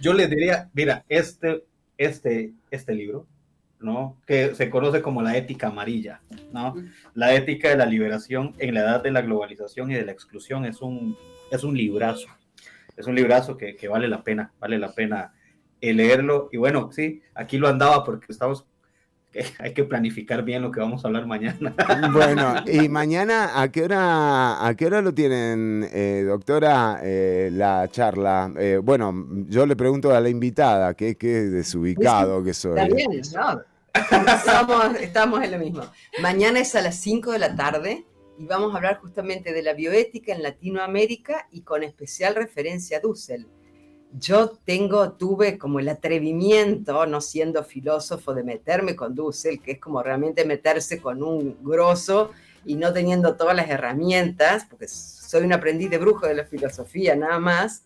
[0.00, 1.64] Yo le diría, mira, este,
[1.98, 3.26] este, este libro
[3.80, 4.16] ¿no?
[4.26, 6.20] que se conoce como la ética amarilla,
[6.52, 6.74] ¿no?
[7.14, 10.64] La ética de la liberación en la edad de la globalización y de la exclusión
[10.64, 11.16] es un,
[11.50, 12.28] es un librazo,
[12.96, 15.32] es un librazo que, que vale la pena, vale la pena
[15.80, 16.48] eh, leerlo.
[16.52, 18.66] Y bueno, sí, aquí lo andaba porque estamos
[19.60, 21.72] hay que planificar bien lo que vamos a hablar mañana.
[22.12, 27.86] Bueno, y mañana, ¿a qué hora, a qué hora lo tienen, eh, doctora, eh, la
[27.88, 28.52] charla?
[28.82, 32.80] bueno, yo le pregunto a la invitada, ¿qué, qué desubicado que soy?
[32.80, 33.69] Está bien, ¿no?
[33.94, 35.82] Estamos, estamos en lo mismo.
[36.20, 38.04] Mañana es a las 5 de la tarde
[38.38, 43.00] y vamos a hablar justamente de la bioética en Latinoamérica y con especial referencia a
[43.00, 43.48] Dussel.
[44.12, 49.78] Yo tengo, tuve como el atrevimiento, no siendo filósofo, de meterme con Dussel, que es
[49.78, 52.30] como realmente meterse con un grosso
[52.64, 57.14] y no teniendo todas las herramientas, porque soy un aprendiz de brujo de la filosofía
[57.14, 57.84] nada más.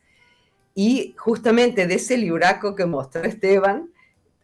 [0.75, 3.94] Y justamente de ese libraco que mostró Esteban,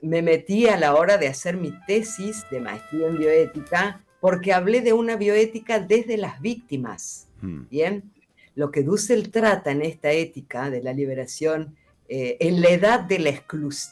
[0.03, 4.81] me metí a la hora de hacer mi tesis de maestría en bioética porque hablé
[4.81, 7.29] de una bioética desde las víctimas.
[7.41, 7.63] Hmm.
[7.71, 8.11] Bien,
[8.55, 11.77] lo que Dussel trata en esta ética de la liberación
[12.09, 13.45] eh, en la edad de la,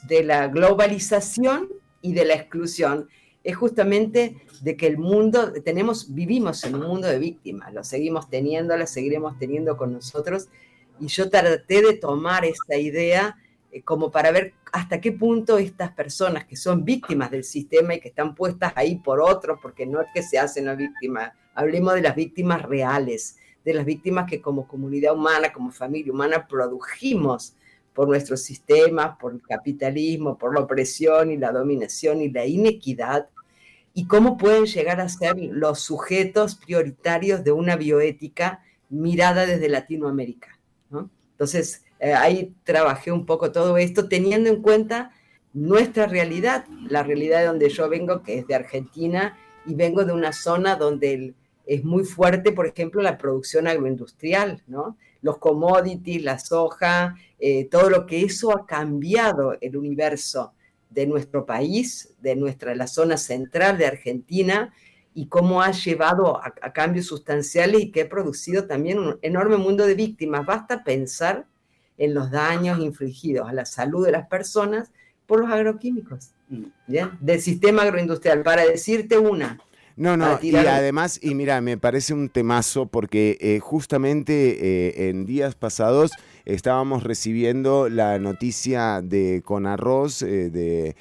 [0.09, 1.69] de la globalización
[2.03, 3.09] y de la exclusión
[3.45, 8.29] es justamente de que el mundo, tenemos, vivimos en un mundo de víctimas, lo seguimos
[8.29, 10.49] teniendo, lo seguiremos teniendo con nosotros,
[10.99, 13.37] y yo traté de tomar esta idea
[13.83, 18.09] como para ver hasta qué punto estas personas que son víctimas del sistema y que
[18.09, 22.03] están puestas ahí por otros, porque no es que se hacen las víctimas, hablemos de
[22.03, 27.55] las víctimas reales, de las víctimas que como comunidad humana, como familia humana, produjimos
[27.93, 33.29] por nuestros sistemas, por el capitalismo, por la opresión y la dominación y la inequidad,
[33.93, 40.59] y cómo pueden llegar a ser los sujetos prioritarios de una bioética mirada desde Latinoamérica.
[41.33, 45.13] Entonces, eh, ahí trabajé un poco todo esto teniendo en cuenta
[45.53, 50.13] nuestra realidad, la realidad de donde yo vengo, que es de Argentina, y vengo de
[50.13, 51.35] una zona donde
[51.67, 54.63] es muy fuerte, por ejemplo, la producción agroindustrial.
[55.21, 60.53] Los commodities, la soja, eh, todo lo que eso ha cambiado el universo
[60.91, 64.73] de nuestro país, de nuestra, la zona central de Argentina,
[65.13, 69.85] y cómo ha llevado a cambios sustanciales y que ha producido también un enorme mundo
[69.85, 70.47] de víctimas.
[70.47, 71.47] Basta pensar
[71.99, 74.91] en los daños infligidos a la salud de las personas
[75.27, 76.65] por los agroquímicos, mm.
[77.21, 78.43] Del sistema agroindustrial.
[78.43, 79.59] Para decirte una.
[79.99, 85.27] No, no, y además, y mira, me parece un temazo porque eh, justamente eh, en
[85.27, 86.13] días pasados
[86.45, 90.95] estábamos recibiendo la noticia de Conarroz, eh, de,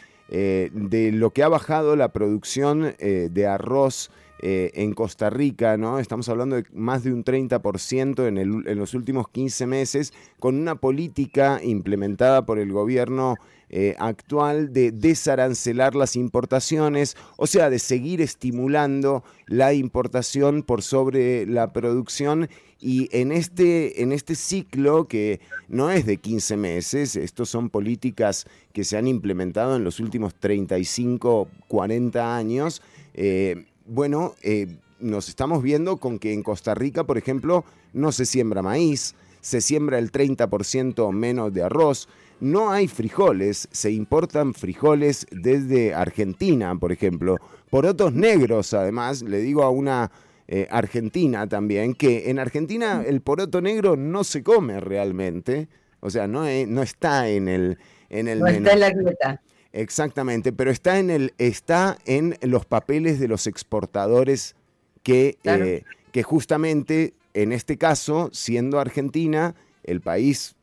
[0.74, 6.00] de lo que ha bajado la producción de arroz eh, en Costa Rica, ¿no?
[6.00, 10.76] Estamos hablando de más de un 30% en, en los últimos 15 meses, con una
[10.76, 13.36] política implementada por el gobierno
[13.70, 21.46] eh, actual de desarancelar las importaciones, o sea, de seguir estimulando la importación por sobre
[21.46, 22.50] la producción.
[22.80, 28.46] Y en este, en este ciclo, que no es de 15 meses, estos son políticas
[28.72, 32.82] que se han implementado en los últimos 35, 40 años,
[33.16, 34.68] eh, bueno, eh,
[35.00, 39.62] nos estamos viendo con que en Costa Rica, por ejemplo, no se siembra maíz, se
[39.62, 46.92] siembra el 30% menos de arroz, no hay frijoles, se importan frijoles desde Argentina, por
[46.92, 47.38] ejemplo,
[47.70, 50.12] porotos negros, además, le digo a una
[50.48, 55.68] eh, argentina también, que en Argentina el poroto negro no se come realmente,
[56.00, 57.78] o sea, no, no está en el...
[58.10, 59.42] En el no está en la dieta.
[59.74, 64.56] Exactamente, pero está en, el, está en los papeles de los exportadores
[65.04, 69.54] que, eh, que justamente en este caso, siendo Argentina
[69.84, 70.56] el país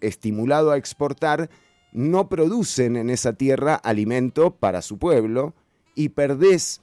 [0.00, 1.50] estimulado a exportar,
[1.92, 5.54] no producen en esa tierra alimento para su pueblo
[5.94, 6.80] y perdés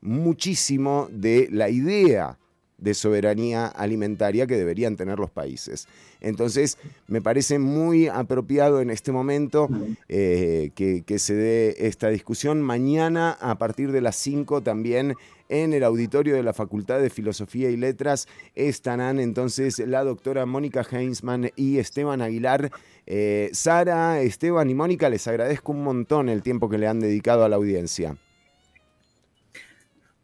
[0.00, 2.38] muchísimo de la idea
[2.78, 5.86] de soberanía alimentaria que deberían tener los países.
[6.20, 9.68] Entonces, me parece muy apropiado en este momento
[10.08, 12.62] eh, que, se dé esta discusión.
[12.62, 15.14] Mañana, a partir de las 5, también
[15.48, 20.86] en el auditorio de la Facultad de Filosofía y Letras estarán entonces la doctora Mónica
[20.90, 22.70] Heinzmann y Esteban Aguilar.
[23.06, 27.44] Eh, Sara, Esteban y Mónica, les agradezco un montón el tiempo que le han dedicado
[27.44, 28.16] a la audiencia.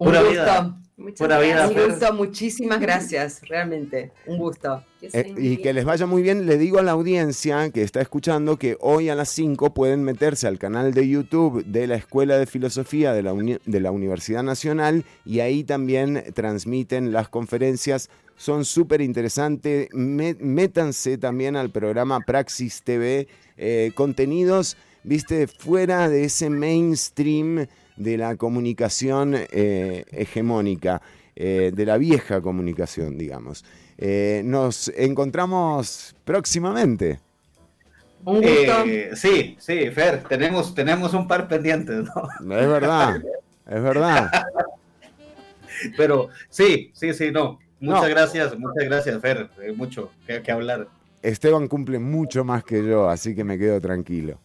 [0.00, 0.76] Un gusto.
[0.96, 1.70] Muchas gracias.
[1.70, 4.82] Un gusto, muchísimas gracias, realmente, un gusto.
[5.00, 8.58] Eh, y que les vaya muy bien, le digo a la audiencia que está escuchando
[8.58, 12.46] que hoy a las 5 pueden meterse al canal de YouTube de la Escuela de
[12.46, 19.00] Filosofía de la, de la Universidad Nacional y ahí también transmiten las conferencias, son súper
[19.00, 27.66] interesantes, métanse también al programa Praxis TV, eh, contenidos, viste, fuera de ese mainstream
[28.00, 31.02] de la comunicación eh, hegemónica,
[31.36, 33.64] eh, de la vieja comunicación, digamos.
[33.98, 37.20] Eh, nos encontramos próximamente.
[39.14, 42.28] sí, sí, Fer, tenemos, tenemos un par pendientes, ¿no?
[42.56, 43.22] Es verdad,
[43.66, 44.30] es verdad.
[45.96, 47.58] Pero sí, sí, sí, no.
[47.80, 49.48] Muchas gracias, muchas gracias, Fer.
[49.62, 50.88] Hay mucho que, que hablar.
[51.22, 54.38] Esteban cumple mucho más que yo, así que me quedo tranquilo.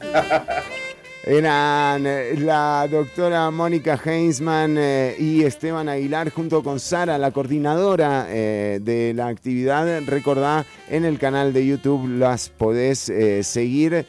[1.22, 8.26] Eran eh, la doctora Mónica Heinzmann eh, y Esteban Aguilar junto con Sara, la coordinadora
[8.30, 10.02] eh, de la actividad.
[10.06, 13.12] Recordá, en el canal de YouTube las podés
[13.42, 14.06] seguir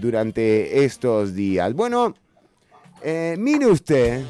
[0.00, 1.74] durante estos días.
[1.74, 2.14] Bueno,
[3.36, 4.24] mire usted.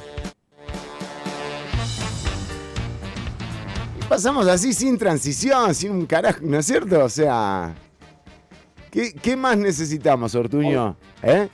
[4.08, 7.04] Pasamos así sin transición, sin un carajo, ¿no es cierto?
[7.04, 7.74] O sea,
[8.90, 10.96] ¿qué, qué más necesitamos, Ortuño?
[11.22, 11.48] ¿Eh?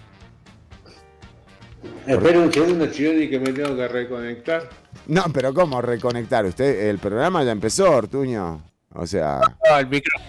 [2.07, 4.69] Espera un segundo, Chironi, que me tengo que reconectar.
[5.07, 6.45] No, pero ¿cómo reconectar?
[6.45, 8.63] Usted, el programa ya empezó, Ortuño.
[8.95, 9.41] O sea.
[9.69, 10.25] No, el micrófono.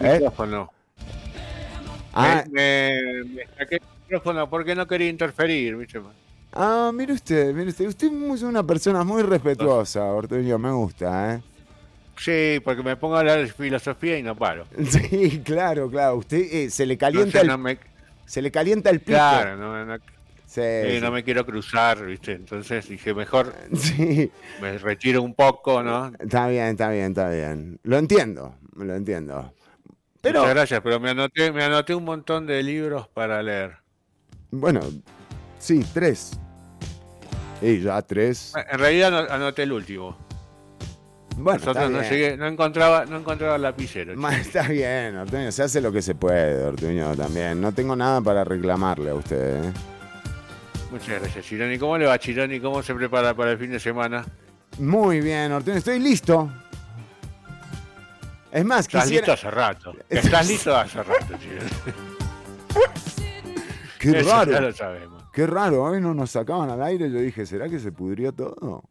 [0.00, 0.12] ¿Eh?
[0.14, 0.70] micrófono.
[2.12, 2.44] Ah.
[2.50, 6.00] Me, me saqué el micrófono porque no quería interferir, ¿viste?
[6.52, 7.86] Ah, mire usted, mire usted.
[7.88, 11.42] Usted es una persona muy respetuosa, Ortuño, me gusta, ¿eh?
[12.16, 14.66] Sí, porque me pongo a hablar de filosofía y no paro.
[14.88, 16.16] Sí, claro, claro.
[16.16, 17.78] Usted eh, se le calienta el, no me-
[18.24, 19.18] se le calienta el pico.
[19.18, 19.98] Claro, no, no-
[20.54, 21.00] Sí, sí, sí.
[21.00, 22.32] no me quiero cruzar, ¿viste?
[22.32, 24.30] Entonces dije, mejor Sí.
[24.60, 26.12] me retiro un poco, ¿no?
[26.20, 27.80] Está bien, está bien, está bien.
[27.82, 29.52] Lo entiendo, lo entiendo.
[30.20, 33.78] Pero, Muchas gracias, pero me anoté, me anoté un montón de libros para leer.
[34.52, 34.80] bueno,
[35.58, 36.38] sí, tres.
[37.60, 38.52] Y ya tres.
[38.70, 40.16] En realidad ano- anoté el último.
[41.36, 42.10] Bueno, Nosotros no, bien.
[42.12, 44.14] llegué- no encontraba, no encontraba lapicero.
[44.16, 47.60] Ma, está bien, Ortuño, se hace lo que se puede, Ortuño, también.
[47.60, 49.72] No tengo nada para reclamarle a usted, ¿eh?
[50.90, 51.78] Muchas gracias, Chironi.
[51.78, 52.60] ¿Cómo le va, Chironi?
[52.60, 54.24] ¿Cómo se prepara para el fin de semana?
[54.78, 56.50] Muy bien, Ortuño, estoy listo.
[58.52, 59.26] Es más, Estás quisiera...
[59.26, 59.94] listo hace rato.
[60.08, 61.70] Estás listo hace rato, Chironi.
[63.98, 64.52] Qué Eso raro.
[64.52, 65.24] ya lo sabemos.
[65.32, 67.10] Qué raro, hoy no nos sacaban al aire.
[67.10, 68.84] Yo dije, ¿será que se pudrió todo?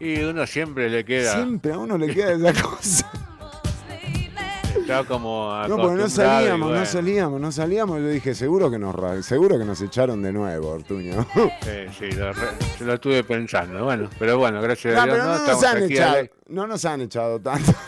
[0.00, 1.32] Y uno siempre le queda.
[1.34, 3.10] Siempre a uno le queda esa cosa.
[4.82, 7.98] Está como No, porque no salíamos, no salíamos, no salíamos.
[8.00, 11.26] Yo dije, seguro que nos, seguro que nos echaron de nuevo, Ortuño.
[11.62, 12.48] Sí, sí, lo, re-
[12.80, 13.84] lo estuve pensando.
[13.84, 15.18] Bueno, pero bueno, gracias No, a Dios.
[15.18, 16.16] no, nos han echado,
[16.48, 17.72] no nos han echado tanto.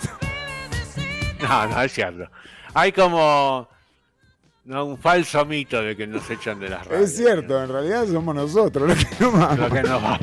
[1.41, 2.31] No, no, es cierto.
[2.73, 3.69] Hay como
[4.65, 7.11] no, un falso mito de que nos echan de las radios.
[7.11, 9.59] Es cierto, en realidad somos nosotros los que no vamos.
[9.59, 10.21] Lo que nos vamos.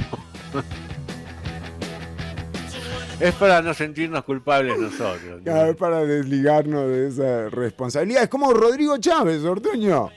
[3.21, 5.41] Es para no sentirnos culpables nosotros.
[5.43, 5.53] ¿no?
[5.65, 8.23] Vez para desligarnos de esa responsabilidad.
[8.23, 10.09] Es como Rodrigo Chávez, Ortuño.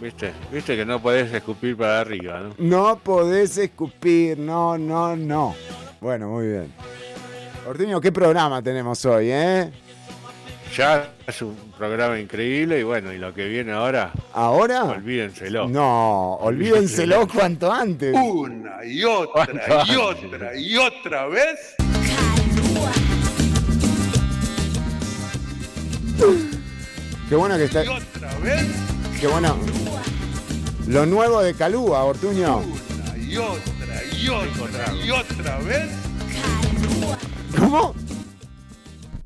[0.00, 0.32] ¿Viste?
[0.52, 2.54] ¿Viste que no podés escupir para arriba, no?
[2.58, 5.54] No podés escupir, no, no, no.
[6.00, 6.72] Bueno, muy bien.
[7.68, 9.70] Ortuño, ¿qué programa tenemos hoy, eh?
[10.76, 14.84] Ya es un programa increíble y bueno, y lo que viene ahora, ¿Ahora?
[14.84, 15.66] olvídenselo.
[15.68, 18.14] No, olvídenselo cuanto antes.
[18.14, 19.48] Una y otra
[19.86, 21.74] y otra y otra vez.
[27.28, 27.84] Qué bueno que está.
[27.84, 28.66] Y otra vez.
[29.20, 29.56] Qué bueno.
[30.86, 32.58] Lo nuevo de Calúa, Ortuño.
[32.58, 35.90] Una y otra y otra y otra vez.
[37.58, 37.94] ¿Cómo?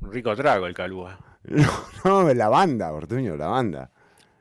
[0.01, 1.19] Un rico trago el calúa.
[2.05, 3.91] No, la banda, Ortuño, la banda.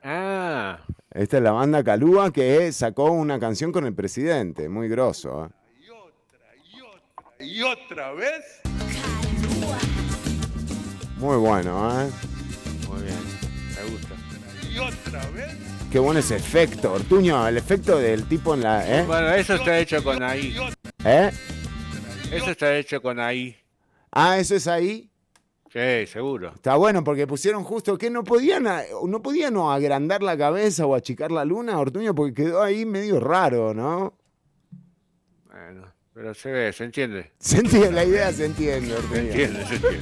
[0.03, 0.79] Ah,
[1.11, 5.45] Esta es la banda Calúa que sacó una canción con el presidente, muy grosso.
[5.45, 5.49] ¿eh?
[7.39, 8.61] Y otra vez.
[11.17, 12.09] Muy bueno, ¿eh?
[12.91, 13.17] Muy bien,
[13.75, 14.15] me gusta.
[14.69, 15.55] Y otra vez.
[15.91, 18.99] Qué bueno ese efecto, Ortuño, el efecto del tipo en la...
[18.99, 19.03] ¿Eh?
[19.05, 20.55] Bueno, eso está hecho con ahí.
[21.03, 21.31] ¿Eh?
[22.31, 23.55] Eso está hecho con ahí.
[24.11, 25.09] Ah, eso es ahí.
[25.71, 26.51] Sí, seguro.
[26.55, 30.85] Está bueno porque pusieron justo que no podían, a- no podían o agrandar la cabeza
[30.85, 34.13] o achicar la luna, Ortuño, porque quedó ahí medio raro, ¿no?
[35.49, 37.31] Bueno, pero se ve, se entiende.
[37.39, 39.19] Se entiende, la idea se entiende, Se Ortuño.
[39.21, 39.99] entiende, se entiende.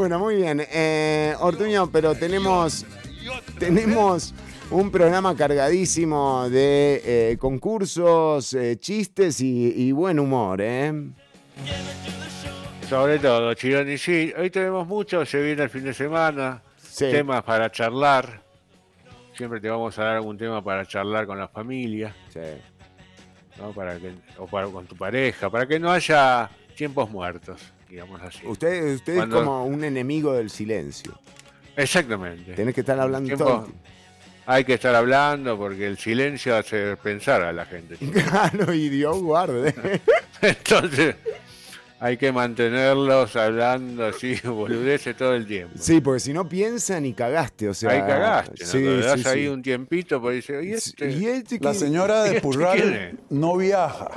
[0.00, 0.66] Bueno, muy bien.
[0.72, 2.86] Eh, Ortuño, pero tenemos,
[3.58, 4.32] tenemos
[4.70, 10.90] un programa cargadísimo de eh, concursos, eh, chistes y, y buen humor, ¿eh?
[12.88, 17.10] Sobre todo, Chironi, sí, hoy tenemos mucho, se viene el fin de semana, Sí.
[17.10, 18.40] temas para charlar.
[19.36, 22.40] Siempre te vamos a dar algún tema para charlar con la familia, Sí.
[23.58, 23.72] ¿no?
[23.72, 27.60] Para que, o para, con tu pareja, para que no haya tiempos muertos,
[27.90, 28.46] digamos así.
[28.46, 31.18] Usted, usted es como un enemigo del silencio.
[31.76, 32.52] Exactamente.
[32.54, 33.68] Tenés que estar hablando Tiempo- todo.
[34.46, 37.96] Hay que estar hablando porque el silencio hace pensar a la gente.
[38.12, 39.74] Claro, y Dios guarde.
[40.42, 41.14] Entonces,
[42.00, 45.74] hay que mantenerlos hablando así, boludeces todo el tiempo.
[45.78, 47.90] Sí, porque si no piensan y cagaste, o sea.
[47.90, 48.70] ahí cagaste, ¿no?
[48.70, 49.48] Sí, Le das sí, ahí sí.
[49.48, 51.10] un tiempito, pues dice, ¿y este?
[51.12, 51.78] ¿Y este La qué?
[51.78, 54.08] señora ¿Y de este Purral no viaja.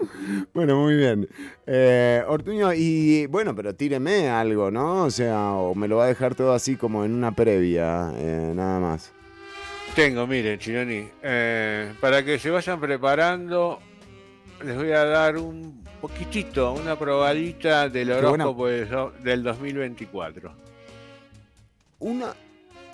[0.54, 1.28] Bueno, muy bien.
[1.66, 5.04] Eh, Ortuño, y bueno, pero tíreme algo, ¿no?
[5.04, 8.52] O sea, o me lo va a dejar todo así como en una previa, eh,
[8.54, 9.12] nada más.
[9.94, 13.80] Tengo, miren, Chironi, eh, para que se vayan preparando,
[14.64, 20.52] les voy a dar un poquitito, una probadita del horóscopo del 2024.
[21.98, 22.34] Una.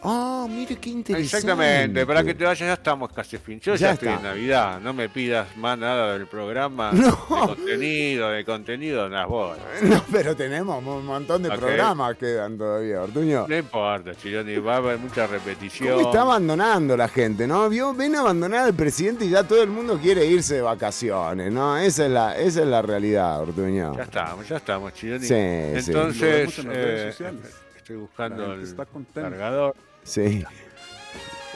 [0.03, 1.37] Ah, mire qué interesante.
[1.37, 3.59] Exactamente, para que te vayas ya estamos casi fin.
[3.61, 4.21] Yo ya, Ya estoy está.
[4.21, 7.09] en Navidad, no me pidas más nada del programa, No.
[7.09, 7.17] de
[7.57, 9.57] contenido, de contenido, nada, vos.
[9.83, 11.57] No, pero tenemos un montón de Ok.
[11.59, 13.47] programas quedan todavía, Ortuño.
[13.49, 15.95] No importa, Chironi, va a haber mucha repetición.
[15.97, 17.69] ¿Cómo está abandonando la gente, no?
[17.69, 21.51] Vio, ven a abandonar al presidente y ya todo el mundo quiere irse de vacaciones,
[21.53, 21.77] ¿no?
[21.79, 23.97] Esa es la, esa es la realidad, Ortuño.
[23.97, 25.21] Ya estamos, ya estamos, Chironi.
[25.27, 25.35] Sí,
[25.83, 25.91] sí.
[25.91, 27.55] Entonces, vemos en las redes eh, sociales.
[27.77, 29.75] estoy buscando el está cargador.
[30.07, 30.45] Sí.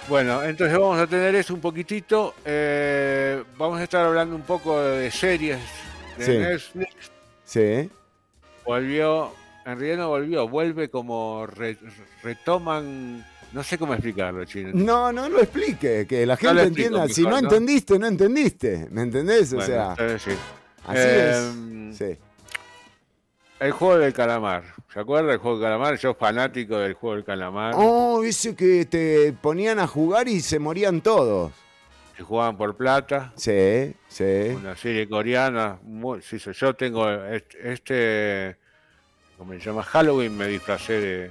[0.09, 2.35] Bueno, entonces vamos a tener eso un poquitito.
[2.45, 5.59] eh, vamos a estar hablando un poco de series
[6.19, 6.39] de Sí.
[6.39, 7.11] Netflix.
[7.45, 7.91] Sí.
[8.65, 9.33] Volvió,
[9.65, 11.79] en realidad no volvió, vuelve como re-
[12.23, 14.71] retoman, no sé cómo explicarlo, chino.
[14.75, 17.09] No, no lo explique, que la gente explico entienda.
[17.15, 17.39] si no, ¿no?
[17.39, 18.89] entendiste, no entendiste.
[18.91, 19.53] ¿Me entendés?
[19.53, 20.31] O Bueno, sea, sí.
[20.87, 21.97] así Em, es.
[21.99, 22.17] Sí.
[23.61, 24.63] El juego del calamar.
[24.93, 25.97] ¿Se acuerda del juego del calamar?
[25.99, 27.75] Yo fanático del juego del calamar.
[27.77, 31.53] Oh, ese que te ponían a jugar y se morían todos.
[32.17, 33.33] Que jugaban por plata.
[33.37, 34.49] Sí, sí.
[34.57, 35.79] Una serie coreana.
[35.83, 38.57] muy- sí, yo tengo este,
[39.39, 39.83] ¿cómo se llama?
[39.85, 41.31] Halloween me disfracé de,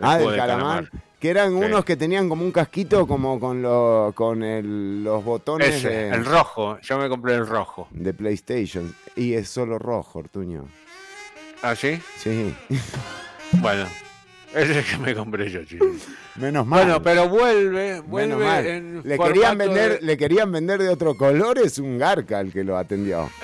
[0.00, 0.90] Ah, del calamar.
[1.18, 1.64] Que eran Sí.
[1.64, 6.08] unos que tenían como un casquito como con, lo- con el- los botones Ese, de,
[6.10, 6.78] el rojo.
[6.80, 7.88] Yo me compré el rojo.
[7.90, 8.94] de PlayStation.
[9.16, 10.66] Y es solo rojo, Ortuño.
[11.62, 12.00] ¿Ah, sí?
[12.18, 12.54] Sí.
[13.52, 13.86] Bueno,
[14.54, 15.84] ese es el que me compré yo, chino.
[16.36, 16.84] Menos mal.
[16.84, 18.66] Bueno, pero vuelve, Menos vuelve mal.
[18.66, 22.52] en Le querían, vender, de- le querían vender de otro color, es un garca el
[22.52, 23.30] que lo atendió.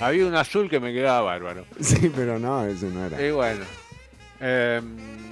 [0.00, 1.64] Había un azul que me quedaba bárbaro.
[1.80, 3.22] Sí, pero no, eso no era.
[3.24, 3.64] Y bueno.
[4.40, 4.84] em,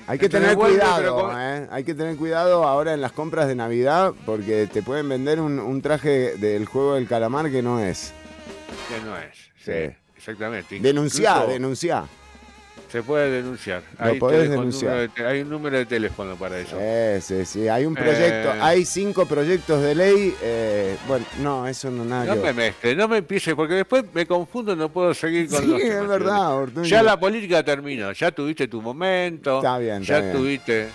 [0.06, 1.66] Hay que tener vuelve, cuidado, con- ¿eh?
[1.70, 5.58] Hay que tener cuidado ahora en las compras de Navidad porque te pueden vender un,
[5.58, 8.12] un traje del juego del calamar que no es.
[8.88, 9.34] Que no es.
[9.64, 9.96] Sí, Sí.
[10.20, 10.78] Exactamente.
[10.78, 12.04] Denunciá, denunciá.
[12.90, 13.82] Se puede denunciar.
[14.04, 14.96] Lo podés un denunciar.
[14.98, 16.76] de te- hay un número de teléfono para eso.
[16.80, 18.58] Eh, sí, sí, hay un proyecto, Eh.
[18.60, 20.34] hay cinco proyectos de ley.
[20.42, 24.04] eh, bueno, no, eso no nada No que me mezcle, no me empiece, porque después
[24.12, 26.56] me confundo, no puedo seguir con Sí, los es verdad.
[26.56, 26.84] Ortuño.
[26.84, 29.58] Ya la política terminó, ya tuviste tu momento.
[29.58, 30.32] Está bien, está Ya bien.
[30.32, 30.88] tuviste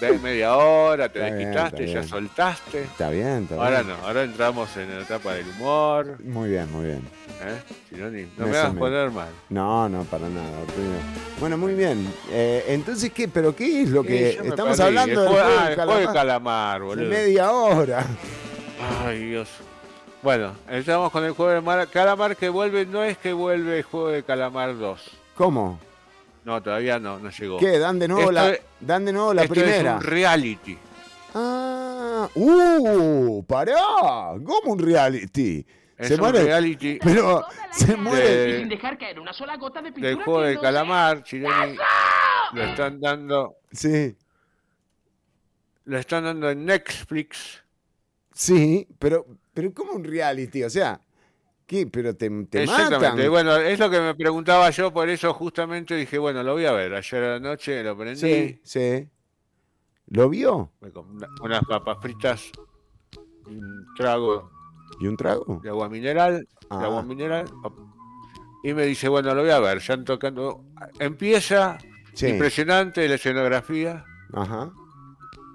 [0.00, 2.08] de media hora, te Está desquitaste, ya bien.
[2.08, 2.82] soltaste.
[2.82, 3.96] Está bien, está Ahora bien.
[4.00, 6.16] no, ahora entramos en la etapa del humor.
[6.24, 7.02] Muy bien, muy bien.
[7.42, 7.60] ¿eh?
[7.90, 8.78] Chironi, no Me me hagas sumé.
[8.80, 9.28] poner mal.
[9.48, 10.50] No, no, para nada.
[11.38, 12.12] Bueno, muy bien.
[12.30, 13.28] Eh, entonces, ¿qué?
[13.28, 14.82] ¿Pero qué es lo que Sí, estamos perdí.
[14.88, 16.12] hablando El del ah, calamar?
[16.12, 17.08] calamar, De boludo.
[17.08, 18.06] media hora.
[19.04, 19.48] Ay, Dios.
[20.22, 23.82] Bueno, estamos con el juego de mar- calamar que vuelve, no es que vuelve el
[23.84, 25.00] juego de calamar 2.
[25.34, 25.78] ¿Cómo?
[26.50, 27.58] No, todavía no, no llegó.
[27.58, 27.78] ¿Qué?
[27.78, 29.90] ¿Dan de nuevo Esto la, es- dan de nuevo la esto primera?
[29.92, 30.78] Es un reality.
[31.32, 33.44] Ah, ¡uh!
[33.46, 33.76] ¡Pará!
[34.44, 35.64] ¿Cómo un reality?
[35.96, 38.28] Es un reality Pero se muere.
[38.28, 41.76] de- dejar caer una sola gota de del juego del calamar, Chironi.
[42.52, 44.16] Lo están dando, Sí,
[45.84, 47.62] lo están dando en Netflix.
[48.34, 49.24] sí, pero,
[49.54, 50.64] pero ¿cómo un reality?
[50.64, 51.00] O sea,
[51.70, 51.86] ¿qué?
[51.86, 53.08] ¿Pero te, te Exactamente.
[53.10, 53.30] matan?
[53.30, 56.72] Bueno, es lo que me preguntaba yo, por eso justamente dije, bueno, lo voy a
[56.72, 56.92] ver.
[56.94, 58.18] Ayer a la noche lo prendí.
[58.18, 59.08] Sí, sí.
[60.08, 60.72] ¿Lo vio?
[61.40, 62.50] Unas papas fritas,
[63.46, 64.50] un trago
[64.98, 65.60] ¿Y un trago?
[65.62, 66.78] de agua mineral, Ah.
[66.80, 67.44] de agua mineral.
[68.64, 70.64] Y me dice, bueno, lo voy a ver, ya tocando.
[70.98, 71.78] Empieza,
[72.14, 72.26] Sí.
[72.26, 74.72] impresionante la escenografía, Ajá.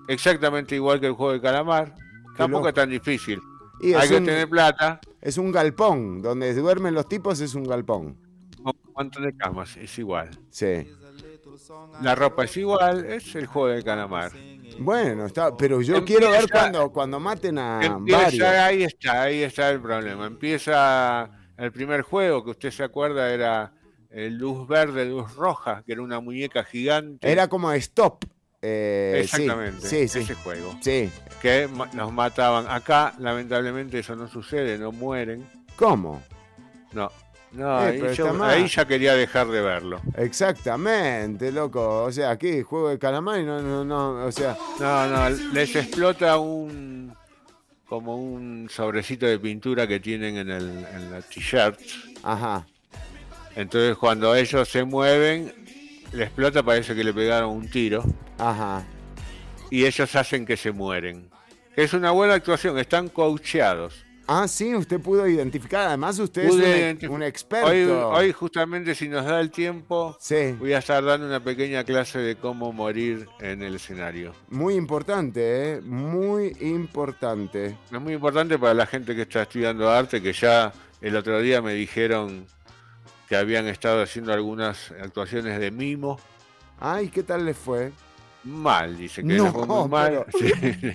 [0.07, 1.93] exactamente igual que el juego de calamar.
[2.38, 2.70] Tampoco loco.
[2.70, 3.41] es tan difícil.
[3.82, 6.21] Y Hay que un- tener plata, Es un galpón.
[6.21, 8.17] Donde duermen los tipos es un galpón.
[8.59, 10.30] un montón de camas, es igual.
[10.49, 10.88] Sí.
[12.01, 14.32] La ropa es igual, es el juego de calamar.
[14.80, 18.47] Bueno, está, pero yo Empieza- quiero ver cuando, cuando maten a Empieza, varios.
[18.47, 20.26] ahí está, ahí está el problema.
[20.28, 23.73] Empieza el primer juego que usted se acuerda era
[24.09, 27.30] el luz verde, luz roja, que era una muñeca gigante.
[27.30, 28.26] Era como stop.
[28.62, 30.20] Eh, Exactamente, Sí, sí.
[30.20, 30.76] ese juego.
[30.82, 31.10] Sí.
[31.41, 32.66] Que nos mataban.
[32.68, 35.47] Acá, lamentablemente, eso no sucede, no mueren.
[35.76, 36.24] ¿Cómo?
[36.93, 37.12] No,
[37.51, 40.01] no, Eh, ahí, yo- ya quería dejar de verlo.
[40.18, 42.03] Exactamente, loco.
[42.06, 44.26] O sea, aquí juego de calamar y no, no, no.
[44.26, 47.14] O sea, No, no, les explota un
[47.88, 51.80] como un sobrecito de pintura que tienen en, el, en la t-shirt.
[52.24, 52.66] ajá.
[53.56, 55.53] Entonces cuando ellos se mueven,
[56.16, 58.03] le explota, parece que le pegaron un tiro.
[58.38, 58.84] Ajá.
[59.70, 61.30] Y ellos hacen que se mueren.
[61.76, 64.05] Es una buena actuación, están coacheados.
[64.28, 65.88] Ah, sí, usted pudo identificar.
[65.88, 67.68] Además, usted Pude es un, experto.
[67.68, 67.84] Hoy,
[68.26, 70.53] hoy justamente si nos da el tiempo, Sí.
[70.57, 74.34] voy a estar dando una pequeña clase de cómo morir en el escenario.
[74.49, 75.82] Muy importante, ¿eh?
[75.82, 77.78] Muy importante.
[77.91, 81.61] Es muy importante para la gente que está estudiando arte, que ya el otro día
[81.61, 82.47] me dijeron
[83.28, 86.19] que habían estado haciendo algunas actuaciones de mimo.
[86.80, 87.91] Ay, ¿qué tal les fue?
[88.43, 90.26] mal, dice que No, le fue muy mal.
[90.32, 90.53] pero- Sí.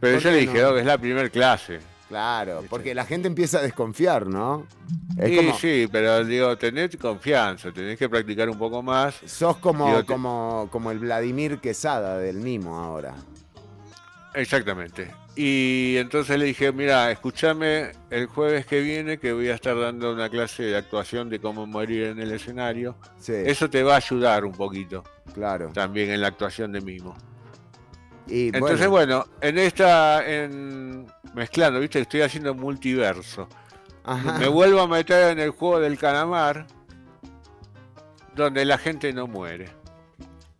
[0.00, 0.68] Pero ¿Por yo le dije, no?
[0.68, 1.80] "Doc, es la primera clase.
[2.08, 4.66] Claro, porque la gente empieza a desconfiar, ¿no?
[5.18, 9.14] Es Sí, como, sí, pero digo, tenés confianza, tenés que practicar un poco más.
[9.26, 13.14] sos como, Digo, como, como el Vladimir Quesada del Mimo ahora.
[14.34, 15.10] Exactamente.
[15.36, 20.12] Y entonces le dije, mira, escúchame el jueves que viene que voy a estar dando
[20.12, 22.96] una clase de actuación de cómo morir en el escenario.
[23.18, 23.32] Sí.
[23.34, 25.02] Eso te va a ayudar un poquito.
[25.32, 25.70] Claro.
[25.72, 27.16] También en la actuación de mimo.
[28.28, 33.48] Y Entonces, bueno, en esta, en mezclando, viste, estoy haciendo multiverso.
[34.04, 34.38] Ajá.
[34.38, 36.66] Me vuelvo a meter en el juego del calamar,
[38.36, 39.68] donde la gente no muere.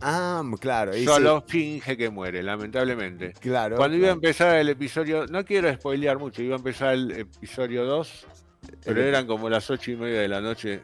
[0.06, 0.94] Ah, claro.
[0.96, 1.52] y Solo sí.
[1.52, 3.32] finge que muere, lamentablemente.
[3.40, 3.76] Claro.
[3.76, 7.84] Cuando iba a empezar el episodio, no quiero spoilear mucho, iba a empezar el episodio
[7.86, 8.26] 2,
[8.84, 10.80] pero El- eran como las ocho y media de la noche.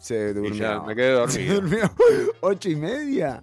[0.00, 0.54] Se Y durmió.
[0.54, 1.60] ya me quedé Se dormido.
[1.60, 1.94] durmió.
[2.40, 3.42] ¿Ocho y media?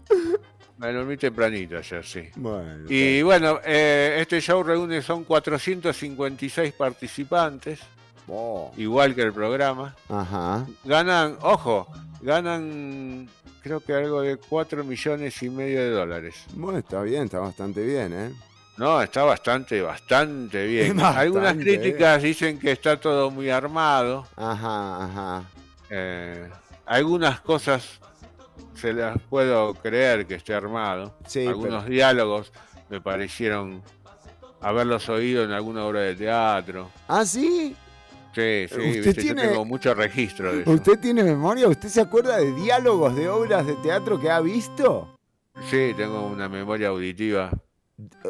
[0.77, 2.23] Me dormí tempranito ayer, sí.
[2.35, 2.85] Bueno.
[2.89, 7.79] Y bueno, eh, este show reúne, son 456 participantes,
[8.27, 9.95] Oh, igual que el programa.
[10.09, 10.65] Ajá.
[10.83, 11.87] Ganan, ojo,
[12.21, 13.29] ganan
[13.61, 16.35] creo que algo de 4 millones y medio de dólares.
[16.53, 18.33] Bueno, está bien, está bastante bien, ¿eh?
[18.77, 20.95] No, está bastante, bastante bien.
[20.97, 24.25] Bastante, Algunas críticas dicen que está todo muy armado.
[24.35, 25.43] Ajá, ajá.
[25.91, 26.49] Eh,
[26.87, 27.99] algunas cosas
[28.73, 31.13] se las puedo creer que esté armado.
[31.27, 32.51] Sí, Algunos pero- diálogos
[32.89, 33.83] me parecieron
[34.59, 36.89] haberlos oído en alguna obra de teatro.
[37.07, 37.75] ¿Ah, sí?
[38.33, 40.71] Sí, sí, Usted viste, tiene- yo tengo mucho registro de eso.
[40.71, 41.67] ¿Usted tiene memoria?
[41.67, 45.15] ¿Usted se acuerda de diálogos de obras de teatro que ha visto?
[45.69, 47.51] Sí, tengo una memoria auditiva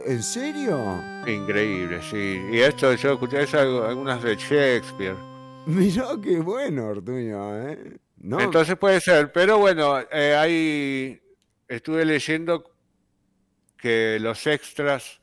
[0.06, 0.78] ¿En serio?
[1.26, 2.41] increíble, sí.
[2.51, 5.16] Y esto yo escuché es algo- algunas de Shakespeare.
[5.66, 7.97] Mirá qué bueno, Ortuño, ¿eh?
[8.18, 11.22] No, Entonces puede ser, pero bueno, eh, ahí
[11.68, 12.64] estuve leyendo
[13.78, 15.20] que los extras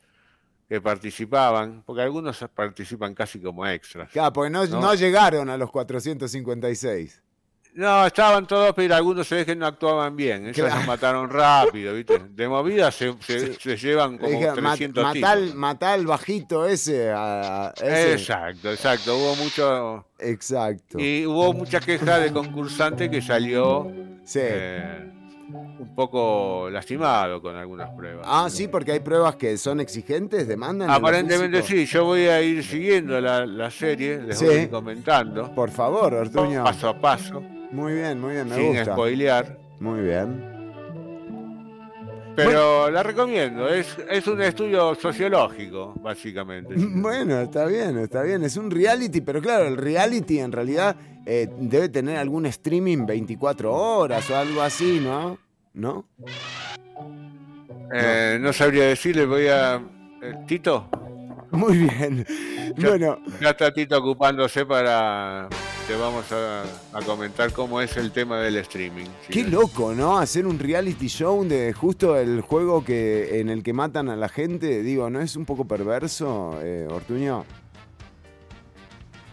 [0.71, 4.09] que participaban, porque algunos participan casi como extras.
[4.09, 4.79] Claro, porque no, ¿no?
[4.79, 7.21] no llegaron a los 456.
[7.73, 10.45] No, estaban todos, pero algunos se ve que no actuaban bien.
[10.45, 10.77] Esos Claro.
[10.77, 12.19] los mataron rápido, ¿viste?
[12.29, 15.55] De movida se, se- se llevan como Dije, "Ma- 300 matá, al- tipos.
[15.55, 17.11] matá al bajito ese.
[17.11, 18.13] a- a ese".
[18.13, 19.17] Exacto, exacto.
[19.17, 20.05] Hubo mucho.
[20.19, 20.99] Exacto.
[20.99, 23.91] Y hubo mucha queja de concursante que salió
[24.23, 24.39] Sí.
[24.41, 25.11] eh,
[25.53, 28.25] un poco lastimado con algunas pruebas.
[28.29, 30.89] Ah, sí, porque hay pruebas que son exigentes, demandan.
[30.89, 34.45] Aparentemente sí, yo voy a ir siguiendo la, la serie, les Sí.
[34.45, 36.63] voy a ir comentando, Por favor, Ortuño.
[36.63, 37.41] paso a paso,
[37.71, 38.93] Muy bien, muy bien, me sin gusta.
[38.93, 39.57] spoilear.
[39.79, 40.50] Muy bien.
[42.35, 46.73] Pero la recomiendo, es, es un estudio sociológico, básicamente.
[46.77, 48.43] Bueno, está bien, está bien.
[48.43, 53.73] Es un reality, pero claro, el reality en realidad eh, debe tener algún streaming 24
[53.73, 55.37] horas o algo así, ¿no?
[55.73, 56.05] ¿No?
[57.93, 59.75] Eh, no sabría decirle, voy a...
[60.21, 60.89] eh, Tito,
[61.57, 62.25] Muy bien.
[62.77, 65.47] Ya- Bueno, ya está Tito ocupándose para...
[65.87, 66.63] Te vamos a,
[66.97, 69.07] a comentar cómo es el tema del streaming.
[69.27, 70.17] si qué no- loco, ¿no?
[70.19, 74.29] Hacer un reality show de justo el juego que en el que matan a la
[74.29, 74.83] gente.
[74.83, 77.45] Digo, ¿no es un poco perverso, eh, Ortuño?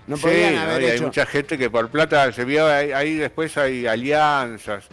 [0.09, 3.87] No Sí, haber hay mucha gente que por plata se vio ahí, ahí después hay
[3.87, 4.87] alianzas,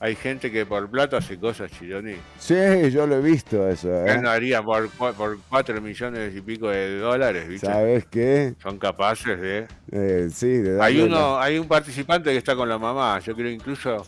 [0.00, 2.16] hay gente que por plata hace cosas chironí.
[2.38, 2.54] Sí,
[2.90, 4.12] yo lo he visto eso, ¿eh?
[4.12, 7.66] Él no haría por, por 4 millones y pico de dólares, ¿viste?
[7.66, 8.54] ¿Sabes qué?
[8.62, 9.66] Son capaces de.
[9.92, 13.50] Eh, sí, de Hay uno, hay un participante que está con la mamá, yo creo
[13.50, 14.04] incluso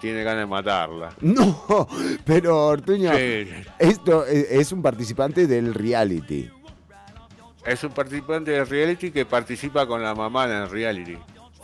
[0.00, 1.10] tiene ganas de matarla.
[1.20, 1.88] No,
[2.24, 3.48] pero Ortuño, Sí.
[3.78, 6.50] esto es, un participante del reality.
[7.66, 11.18] Es un participante de reality que participa con la mamá en el reality.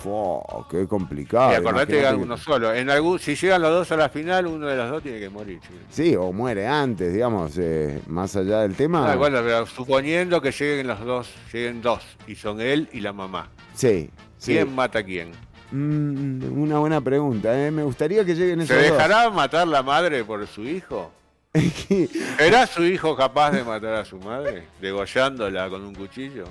[0.04, 1.52] Fua, qué complicado.
[1.52, 2.74] y acordate que uno solo.
[2.74, 5.30] En algún, si llegan los dos a la final, uno de los dos tiene que
[5.30, 5.60] morir.
[5.88, 9.10] Sí, o muere antes, digamos, eh, más allá del tema.
[9.10, 13.14] Ah, bueno, pero suponiendo que lleguen los dos, lleguen dos, y son él y la
[13.14, 13.48] mamá.
[13.74, 14.52] Sí, sí.
[14.52, 15.32] ¿Quién mata a quién?
[15.70, 17.70] Mm, una buena pregunta, eh.
[17.70, 18.98] me gustaría que lleguen ¿Se esos dos.
[18.98, 21.10] dejará matar la madre por su hijo?
[22.36, 24.64] ¿Será su hijo capaz de matar a su madre?
[24.82, 26.44] ¿Degollándola con un cuchillo?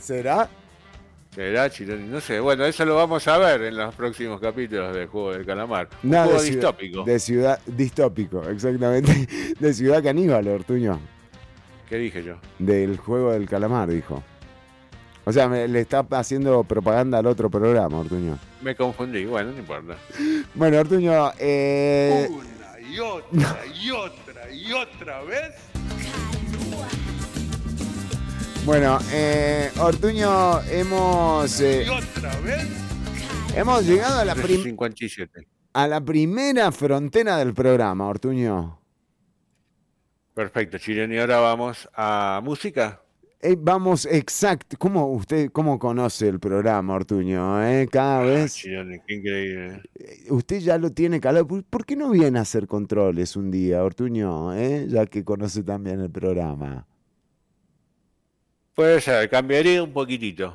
[0.00, 0.48] ¿Será?
[1.34, 2.08] ¿Será Chironi?
[2.08, 2.40] No sé.
[2.40, 5.88] Bueno, eso lo vamos a ver en los próximos capítulos del Juego del Calamar.
[6.02, 7.04] Un No, juego de ciudad- distópico.
[7.04, 9.26] De ciudad distópico, exactamente.
[9.58, 11.00] De ciudad caníbal, Ortuño.
[11.88, 12.36] ¿Qué dije yo?
[12.58, 14.22] Del juego del calamar, dijo.
[15.24, 18.38] O sea, me- le está haciendo propaganda al otro programa, Ortuño.
[18.60, 19.24] Me confundí.
[19.24, 19.96] Bueno, no importa.
[20.54, 25.54] Bueno, Ortuño, eh, Una y otra y otra y otra vez.
[28.64, 32.66] Bueno, eh, Ortuño, hemos, eh, Y otra vez.
[33.56, 34.62] hemos llegado a la primera...
[34.62, 35.46] 57.
[35.74, 38.78] a la primera frontera del programa, Ortuño.
[40.34, 41.12] Perfecto, Chileno.
[41.14, 43.00] Y ahora vamos a música.
[43.40, 44.76] Eh, vamos, exacto.
[44.78, 47.62] ¿Cómo usted cómo conoce el programa, Ortuño?
[47.66, 47.88] Eh?
[47.90, 48.54] Cada Ah, vez.
[48.54, 49.82] Chileno, qué increíble.
[49.96, 51.46] Eh, Usted ya lo tiene calado.
[51.48, 54.54] ¿Por, por qué no viene a hacer controles un día, Ortuño?
[54.54, 54.86] eh?
[54.88, 56.86] Ya que conoce también el programa.
[58.74, 60.54] Puede ser, cambiaría un poquitito.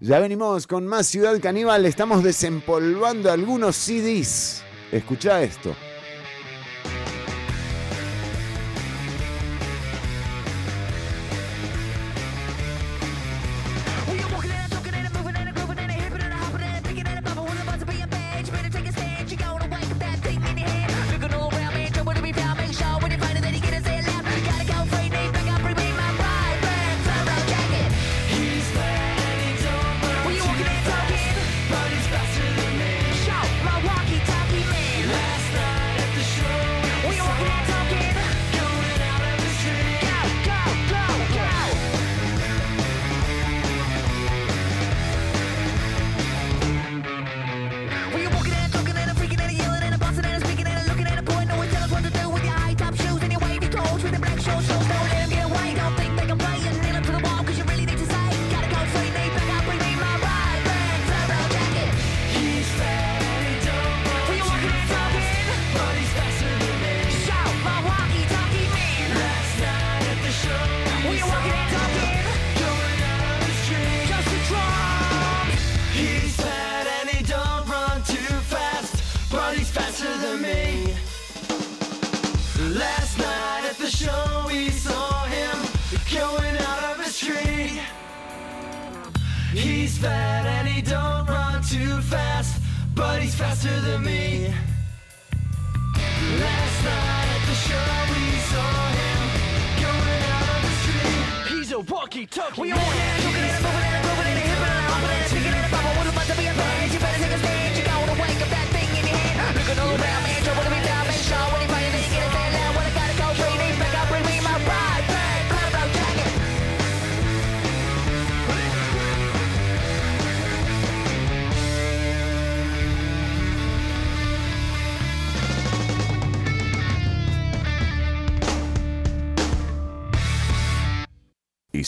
[0.00, 1.84] Ya venimos con más Ciudad Caníbal.
[1.84, 4.62] Estamos desempolvando algunos CDs.
[4.92, 5.76] Escucha esto.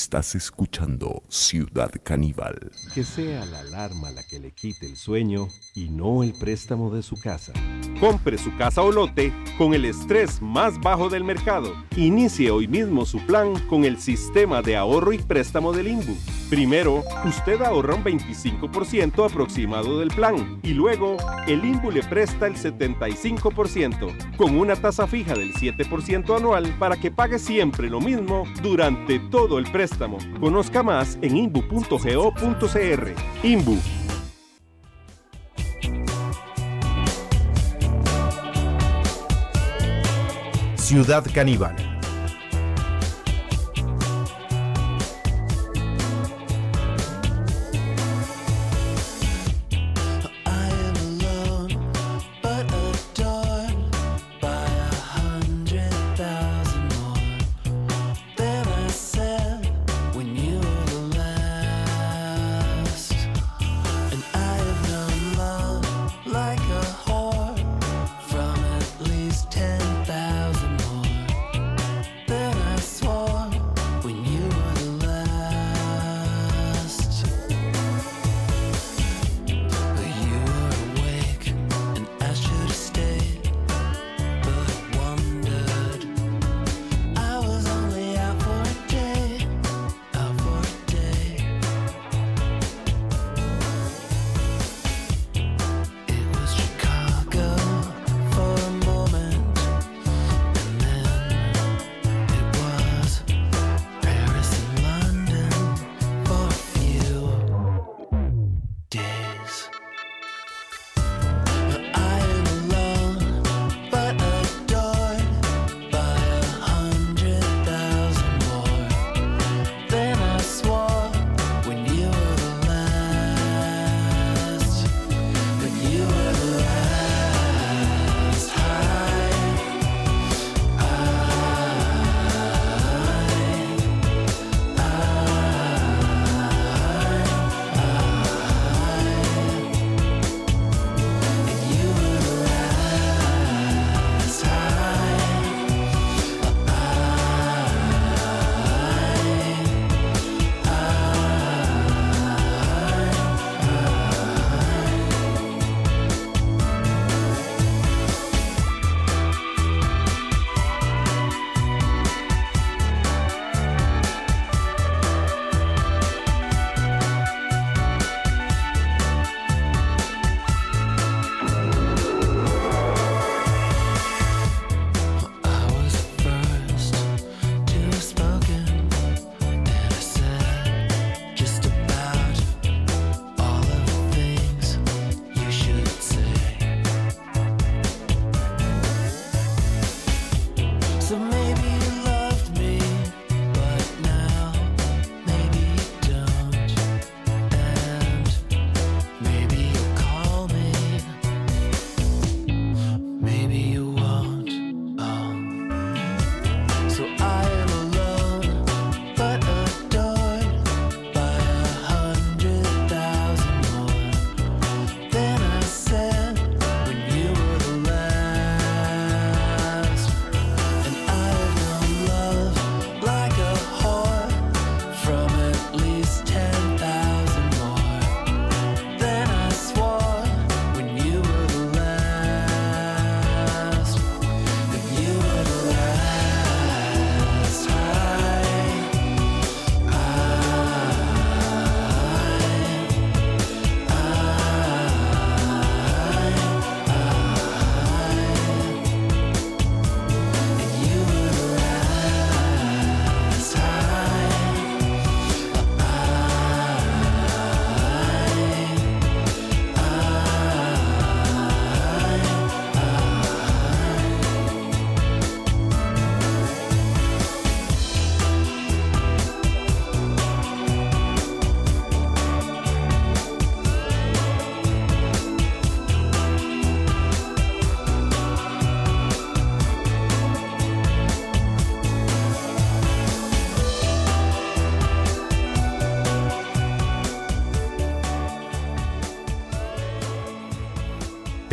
[0.09, 0.68] Estás escuchando
[1.29, 2.71] Ciudad Caníbal.
[2.95, 7.03] Que sea la alarma la que le quite el sueño y no el préstamo de
[7.03, 7.53] su casa.
[7.99, 11.75] Compre su casa o lote con el estrés más bajo del mercado.
[11.97, 16.17] Inicie hoy mismo su plan con el sistema de ahorro y préstamo del INBU.
[16.49, 21.17] Primero, usted ahorra un 25% aproximado del plan y luego
[21.47, 27.11] el INBU le presta el 75% con una tasa fija del 7% anual para que
[27.11, 30.19] pague siempre lo mismo durante todo el préstamo.
[30.69, 33.15] Conozca más en inbu.go.cr.
[33.43, 33.79] INBU.
[40.77, 41.88] Ciudad Caníbal.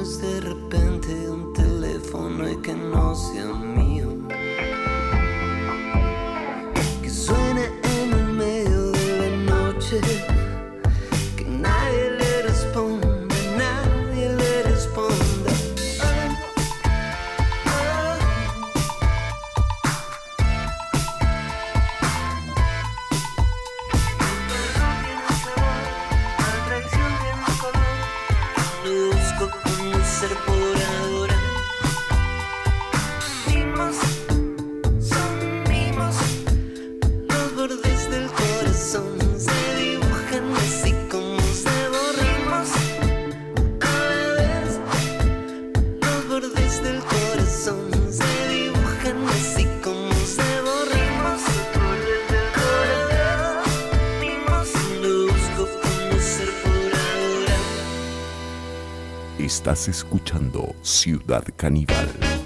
[0.00, 4.08] de repente un teléfono y que no sea mío.
[7.02, 7.66] Que suene
[8.00, 10.29] en el medio de la noche.
[61.30, 62.39] Ciudad Caníbal.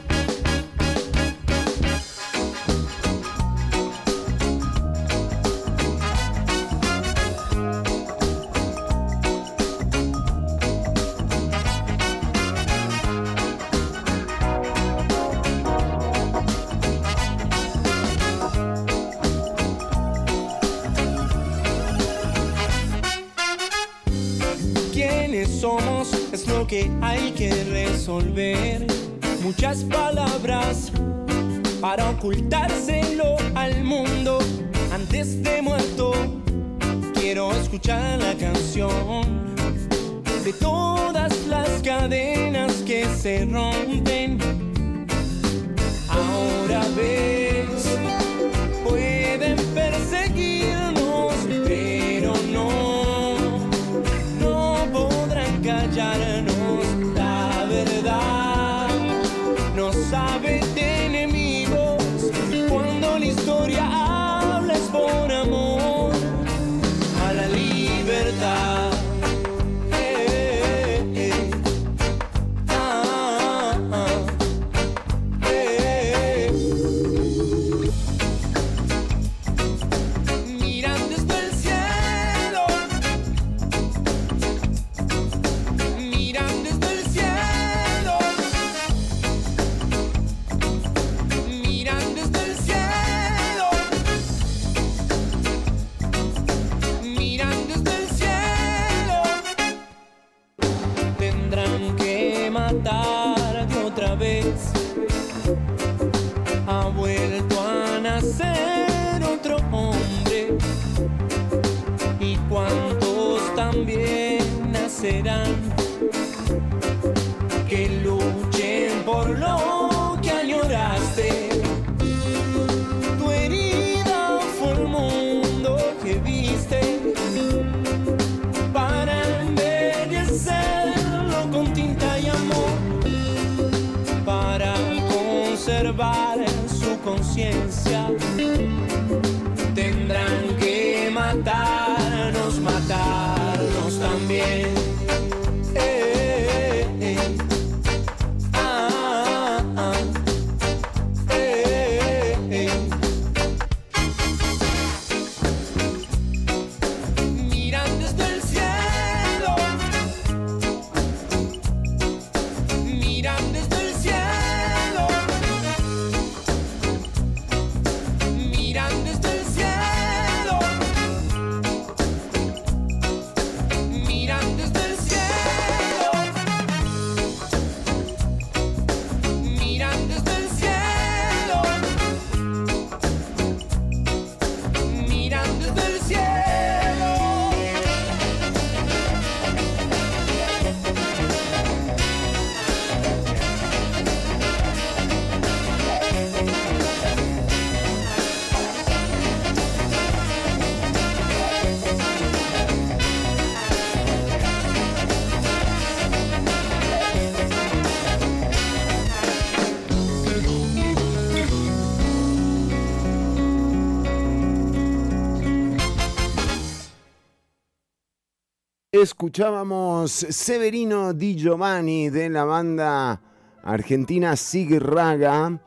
[219.05, 223.21] Escuchábamos Severino Di Giovanni de la banda
[223.63, 225.61] argentina Sig Raga.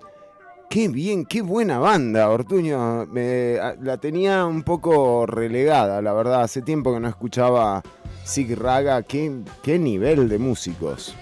[0.68, 3.06] Qué bien, qué buena banda, Ortuño.
[3.06, 6.42] Me- la tenía un poco relegada, la verdad.
[6.42, 7.84] Hace tiempo que no escuchaba
[8.24, 9.04] Sig Raga.
[9.04, 9.32] Qué,
[9.62, 11.14] qué nivel de músicos.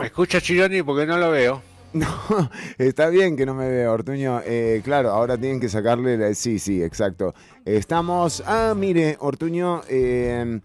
[0.00, 0.82] ¿Me escucha Chironi?
[0.82, 1.60] Porque no lo veo.
[2.36, 4.42] No, está bien que no me vea, Ortuño.
[4.44, 6.34] Eh, claro, ahora tienen que sacarle la...
[6.34, 7.34] Sí, sí, exacto.
[7.64, 8.42] Estamos...
[8.46, 10.60] Ah, mire, Ortuño, eh,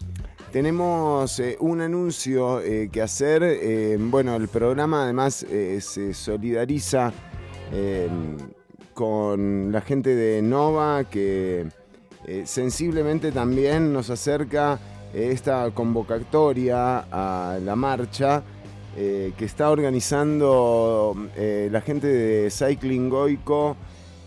[0.50, 3.42] tenemos eh, un anuncio eh, que hacer.
[3.42, 7.14] Eh, bueno, el programa además se solidariza
[7.72, 8.08] eh,
[8.92, 11.66] con la gente de Nova que
[12.44, 14.78] sensiblemente también nos acerca
[15.14, 18.44] esta convocatoria a la marcha
[18.96, 23.76] eh, que está organizando eh, la gente de Cycling Goico,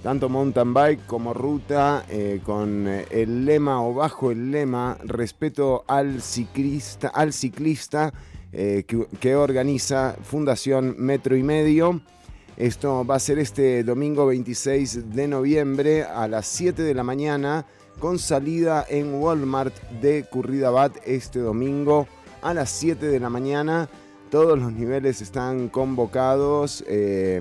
[0.01, 6.21] tanto mountain bike como ruta, eh, con el lema o bajo el lema respeto al
[6.21, 8.13] ciclista, al ciclista
[8.51, 11.99] que, que organiza Fundación Metro y Medio.
[12.55, 17.65] Esto va a ser este domingo 26 de noviembre a las 7 de la mañana
[17.99, 22.07] con salida en Walmart de Curridabat este domingo
[22.41, 23.89] a las 7 de la mañana.
[24.35, 26.83] Todos los niveles están convocados.
[26.89, 27.39] eh,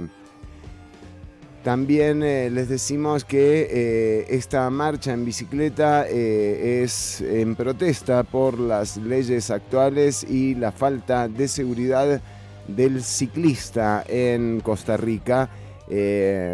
[1.64, 8.96] también eh, les decimos que eh, esta marcha en bicicleta es en protesta por las
[8.96, 12.20] leyes actuales y la falta de seguridad
[12.68, 15.50] del ciclista en Costa Rica.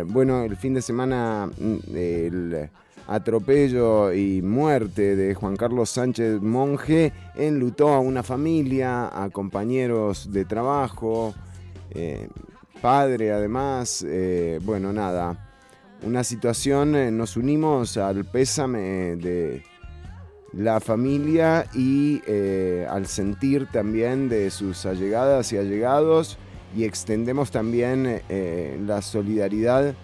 [0.07, 1.77] Bueno, el fin de semana mm,
[3.11, 10.45] atropello y muerte de Juan Carlos Sánchez Monje enlutó a una familia, a compañeros de
[10.45, 11.35] trabajo,
[11.91, 12.29] eh,
[12.81, 15.51] padre además, eh, bueno, nada,
[16.05, 19.65] una situación, eh, nos unimos al pésame de
[20.53, 22.23] la familia y
[22.89, 26.39] al sentir también de sus allegadas y allegados
[26.77, 28.23] y extendemos también
[28.87, 29.95] la solidaridad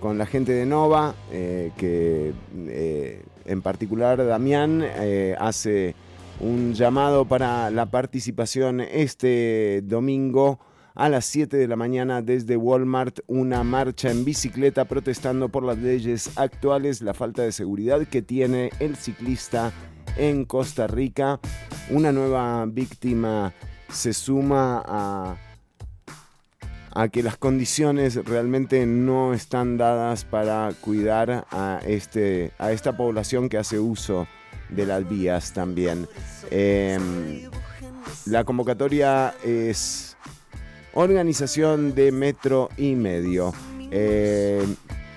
[0.00, 5.94] con la gente de Nova, eh, que eh, en particular Damián eh, hace
[6.40, 10.60] un llamado para la participación este domingo
[10.94, 15.78] a las 7 de la mañana desde Walmart, una marcha en bicicleta protestando por las
[15.78, 19.72] leyes actuales, la falta de seguridad que tiene el ciclista
[20.16, 21.38] en Costa Rica.
[21.90, 23.52] Una nueva víctima
[23.90, 25.36] se suma a
[26.96, 33.50] a que las condiciones realmente no están dadas para cuidar a, este, a esta población
[33.50, 34.26] que hace uso
[34.70, 36.08] de las vías también.
[36.50, 36.98] Eh,
[38.24, 40.16] la convocatoria es
[40.94, 43.52] organización de metro y medio.
[43.90, 44.64] Eh,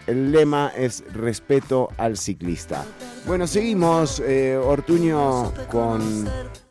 [0.06, 2.84] el lema es respeto al ciclista.
[3.26, 6.28] Bueno, seguimos, eh, Ortuño, con,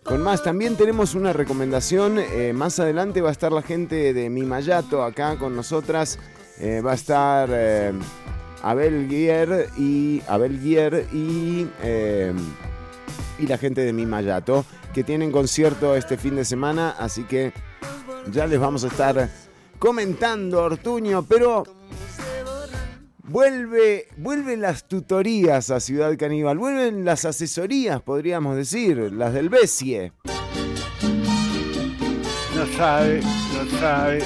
[0.08, 0.42] con más.
[0.42, 2.18] También tenemos una recomendación.
[2.18, 6.18] eh, más adelante va a estar la gente de Mimayato acá con nosotras.
[6.58, 7.92] Eh, va a estar eh,
[8.62, 11.68] Abel Guier y Abel Guier y,
[13.38, 14.64] y la gente de Mimayato
[14.94, 16.96] que tienen concierto este fin de semana.
[16.98, 17.52] Así que
[18.32, 19.28] ya les vamos a estar
[19.78, 21.64] comentando, Ortuño, pero
[23.28, 30.12] vuelve, vuelven las tutorías a Ciudad Caníbal, vuelven las asesorías, podríamos decir, las del Bessie.
[32.54, 34.22] No sabe, no sabe.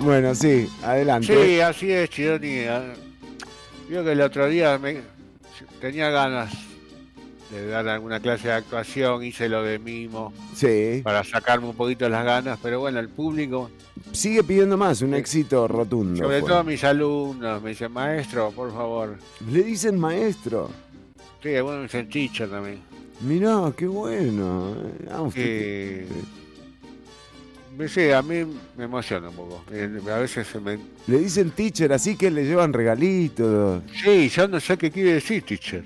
[0.00, 1.46] Bueno, sí, adelante.
[1.46, 2.64] Sí, así es, Chironi.
[3.88, 5.02] Vio que el otro día me,
[5.80, 6.52] tenía ganas
[7.50, 11.00] de dar alguna clase de actuación, hice lo de mimo Sí.
[11.04, 13.70] para sacarme un poquito las ganas, pero bueno, el público,
[14.12, 16.22] Sigue pidiendo más, un éxito rotundo.
[16.22, 16.48] sobre fue.
[16.48, 19.16] todo mis alumnos, me dicen, maestro, por favor.
[19.50, 20.70] Le dicen maestro.
[21.42, 22.80] Sí, algunos me dicen teacher también.
[23.20, 24.74] Mirá, qué bueno.
[25.10, 26.06] Ah, Eh,
[27.88, 28.44] sí, a mí
[28.76, 29.64] me emociona un poco.
[29.72, 30.78] Eh, A veces se me...
[31.06, 33.82] Le dicen teacher, así que le llevan regalitos.
[34.02, 35.84] Sí, yo no sé qué quiere decir teacher.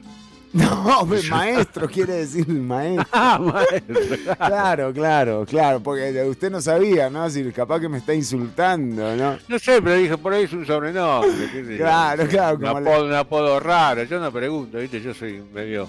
[0.53, 3.07] No, maestro quiere decir maestro.
[3.13, 3.97] Ah, maestro.
[4.39, 7.29] Claro, claro, claro, porque usted no sabía, ¿no?
[7.29, 9.37] Si capaz que me está insultando, ¿no?
[9.49, 11.31] No sé, pero dije, por ahí es un sobrenombre.
[11.53, 11.79] qué sé yo.
[11.79, 14.05] Claro, claro, Un le- apodo, un apodo raro.
[14.05, 15.01] Yo no pregunto, ¿viste?
[15.01, 15.89] Yo soy medio...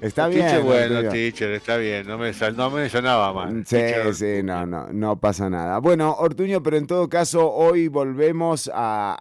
[0.00, 0.66] Está Teacher, bien.
[0.66, 1.12] bueno, Ortuño.
[1.12, 2.04] teacher, está bien.
[2.08, 3.64] No me, sal- no me sonaba mal.
[3.64, 3.78] Sí,
[4.14, 5.78] sí, no, no, no pasa nada.
[5.78, 9.14] Bueno, Ortuño, pero en todo caso, hoy volvemos a,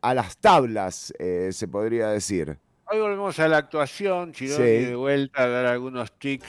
[0.00, 2.56] a las tablas, eh, se podría decir.
[2.86, 4.84] Hoy volvemos a la actuación, Chironi, Sí.
[4.86, 6.46] de vuelta a dar algunos tics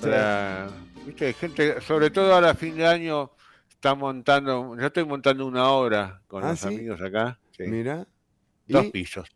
[0.00, 0.68] para,
[1.04, 3.30] viste, gente, sobre todo ahora a fin de año,
[3.68, 6.68] está montando, yo estoy montando una obra con Ah, los ¿sí?
[6.68, 7.38] amigos acá.
[7.56, 7.64] sí.
[7.64, 8.06] Mira.
[8.68, 8.90] Dos ¿Y?
[8.90, 9.28] pisos.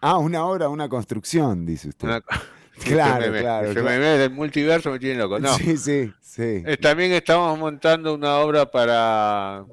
[0.00, 2.08] Ah, una obra, una construcción, dice usted.
[2.08, 2.22] Una-
[2.84, 3.88] Claro, se me, claro, Se claro.
[3.88, 5.38] me ve del multiverso, me tiene loco.
[5.38, 5.54] No.
[5.54, 6.62] Sí, sí, sí.
[6.66, 9.64] Eh, también estamos montando una obra para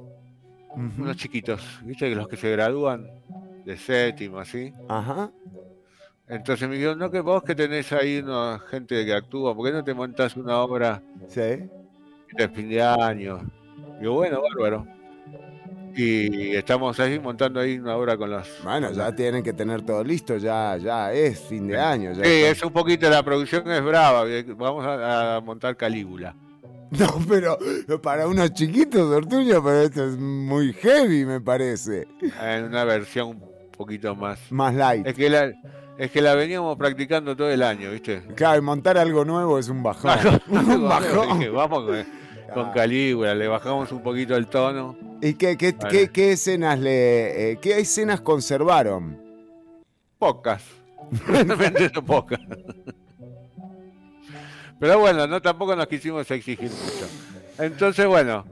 [0.76, 2.10] unos chiquitos, ¿viste?
[2.15, 3.06] Los que se gradúan
[3.65, 4.74] de séptimo, así.
[4.88, 5.32] Ajá.
[6.34, 9.72] Entonces me dijeron, no, que vos que tenés ahí una gente que actúa, ¿por qué
[9.73, 11.41] no te montás una obra Sí.
[12.31, 13.41] de fin de año?
[13.99, 14.88] Digo, bueno, bárbaro.
[15.95, 18.47] Y estamos ahí montando ahí una obra con los...
[18.64, 22.14] Bueno, ya tienen que tener todo listo, ya, ya es fin de año.
[22.14, 22.49] Ya Sí, está.
[22.49, 24.26] es un poquito, la producción es brava,
[24.57, 26.35] vamos a, a montar Calígula.
[26.93, 27.57] No, pero
[28.03, 32.07] para unos chiquitos, Ortuño, pero esto es muy heavy, me parece.
[32.39, 34.39] En una versión un poquito más...
[34.51, 35.07] Más light.
[35.07, 35.51] Es que la,
[35.98, 38.22] es que la veníamos practicando todo el año, ¿viste?
[38.36, 40.11] Claro, y montar algo nuevo es un bajón.
[40.48, 41.53] un Dije, bajón.
[41.53, 42.06] vamos con,
[42.53, 44.95] con Calígula, le bajamos un poquito el tono.
[45.22, 45.90] ¿Y qué, qué, Bueno.
[45.90, 49.18] qué- qué escenas le, eh, qué escenas conservaron?
[50.20, 50.64] Pocas.
[51.28, 52.40] Realmente pocas.
[54.80, 57.07] Pero bueno, no tampoco nos quisimos exigir mucho.
[57.60, 58.45] Entonces, bueno,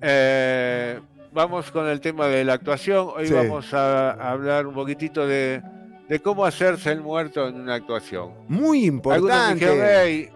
[0.00, 0.98] eh,
[1.32, 3.08] vamos con el tema de la actuación.
[3.16, 3.34] Hoy Sí.
[3.34, 5.60] vamos a hablar un poquitito de,
[6.10, 8.32] de cómo hacerse el muerto en una actuación.
[8.48, 9.54] Muy importante.
[9.64, 10.28] dijeron, "Ey,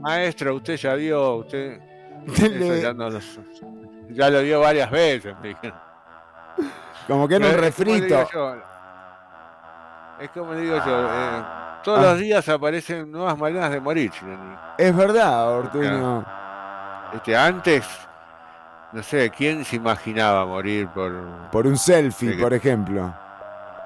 [0.00, 1.80] maestra, usted ya dio, usted
[2.82, 3.18] ya, no lo,
[4.10, 5.34] ya lo dio varias veces.
[7.08, 8.28] Como que Pero es refrito.
[8.32, 8.54] yo,
[10.20, 11.42] Es como le digo yo, eh,
[11.82, 12.02] todos Ah.
[12.02, 14.12] los días aparecen nuevas maneras de morir.
[14.78, 16.24] Es verdad, Ortuño.
[17.14, 17.84] Este, antes,
[18.92, 21.12] no sé, ¿quién se imaginaba morir por,
[21.50, 23.12] Por un selfie, por ejemplo.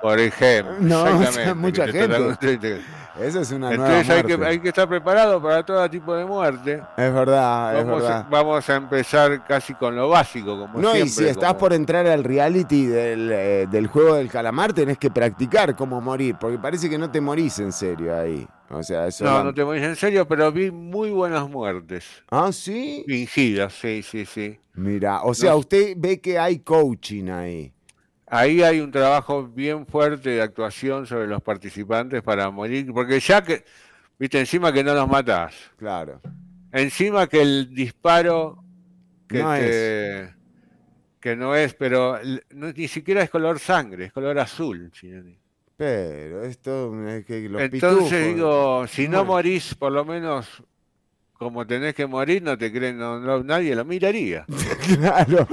[0.05, 0.75] Por ejemplo?
[0.81, 2.81] No, o sea, Exactamente, mucha gente.
[3.21, 6.25] Esa es una nueva Entonces hay que, hay que estar preparado para todo tipo de
[6.25, 6.83] muerte.
[6.97, 8.27] Es verdad, es Vamos, verdad.
[8.29, 11.01] vamos a empezar casi con lo básico, como No, siempre.
[11.07, 14.99] y si estás como- por entrar al reality del, eh, del juego del calamar, tenés
[14.99, 18.47] que practicar cómo morir, porque parece que no te morís en serio ahí.
[18.71, 19.25] O sea, eso.
[19.25, 22.05] No, no te morís en serio, pero vi muy buenas muertes.
[22.31, 23.05] Ah, sí.
[23.07, 24.59] Fingidas, sí, sí, sí.
[24.75, 25.59] Mira, o sea, No.
[25.59, 27.73] usted ve que hay coaching ahí.
[28.37, 33.41] Ahí hay un trabajo bien fuerte de actuación sobre los participantes para morir, porque ya
[33.45, 33.65] que,
[34.19, 36.21] viste, encima que no los matás, Claro.
[36.73, 38.59] encima que el disparo
[39.29, 40.35] que No te-
[41.21, 42.19] que no es, pero
[42.51, 44.91] no- ni siquiera es color sangre, es color azul.
[45.77, 50.61] Pero esto es que los Entonces pitufos- digo, si no morís por lo menos
[51.45, 54.47] como tenés que morir, no te creen, no, no- nadie lo miraría.
[54.97, 55.47] claro,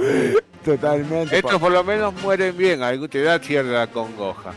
[0.64, 1.36] totalmente.
[1.36, 4.54] Estos por lo menos mueren bien, algo te da cierta congoja.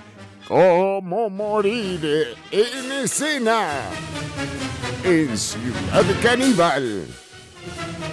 [0.47, 3.81] ¿Cómo morir en escena?
[5.03, 7.05] En Ciudad Caníbal.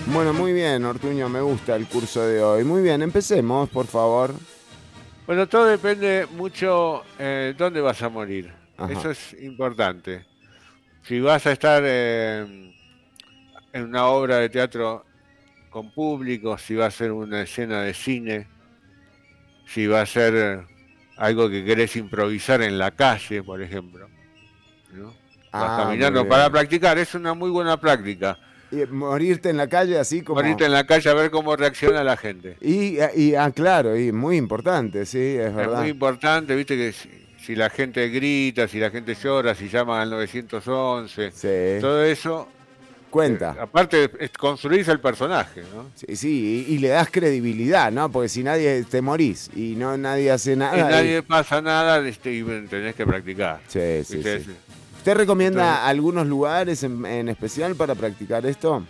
[0.07, 2.65] Bueno, muy bien, Ortuño, me gusta el curso de hoy.
[2.65, 4.35] Muy bien, empecemos, por favor.
[5.29, 8.53] Bueno, todo depende mucho eh, dónde vas a morir.
[8.77, 8.93] Ajá.
[8.93, 10.25] Eso es importante.
[11.05, 12.73] Si vas a estar eh,
[13.73, 15.05] en una obra de teatro
[15.71, 18.47] con público, si va a ser una escena de cine,
[19.67, 20.67] si va a ser eh,
[21.17, 24.09] algo que querés improvisar en la calle, por ejemplo.
[24.93, 25.07] ¿no?
[25.07, 25.15] Vas
[25.53, 28.39] Ah, caminando para practicar, es una muy buena práctica.
[28.71, 30.41] Y morirte en la calle así como...
[30.41, 32.57] Morirte en la calle a ver cómo reacciona la gente.
[32.61, 35.81] Y, y, ah, claro, y muy importante, sí, es Es verdad.
[35.81, 37.09] muy importante, viste, que si,
[37.39, 42.49] si la gente grita, si la gente llora, si llaman al 911, todo eso,
[43.13, 43.55] Cuenta.
[43.61, 45.87] aparte es construirse el personaje, ¿no?
[45.95, 48.11] Sí, sí, y, y le das credibilidad, ¿no?
[48.11, 50.77] Porque si nadie te morís y no nadie hace nada.
[50.77, 53.61] y y- nadie pasa nada este, y tenés que practicar.
[53.69, 54.41] Sí, sí, ¿viste?
[54.45, 54.51] sí.
[54.97, 58.83] ¿Usted recomienda Entonces- algunos lugares en, en especial para practicar esto?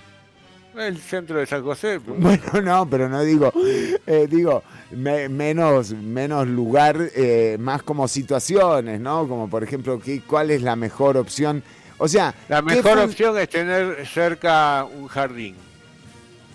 [0.79, 2.01] El centro de San José.
[2.01, 3.53] pues, Bueno, no, pero no digo,
[4.07, 4.63] eh, digo,
[4.93, 9.29] me- menos, menos lugar, eh, más como situaciones, ¿no?
[9.29, 11.63] Como por ejemplo, ¿qué, ¿cuál es la mejor opción?
[12.05, 15.55] O sea, La ¿qué mejor opción es tener cerca un jardín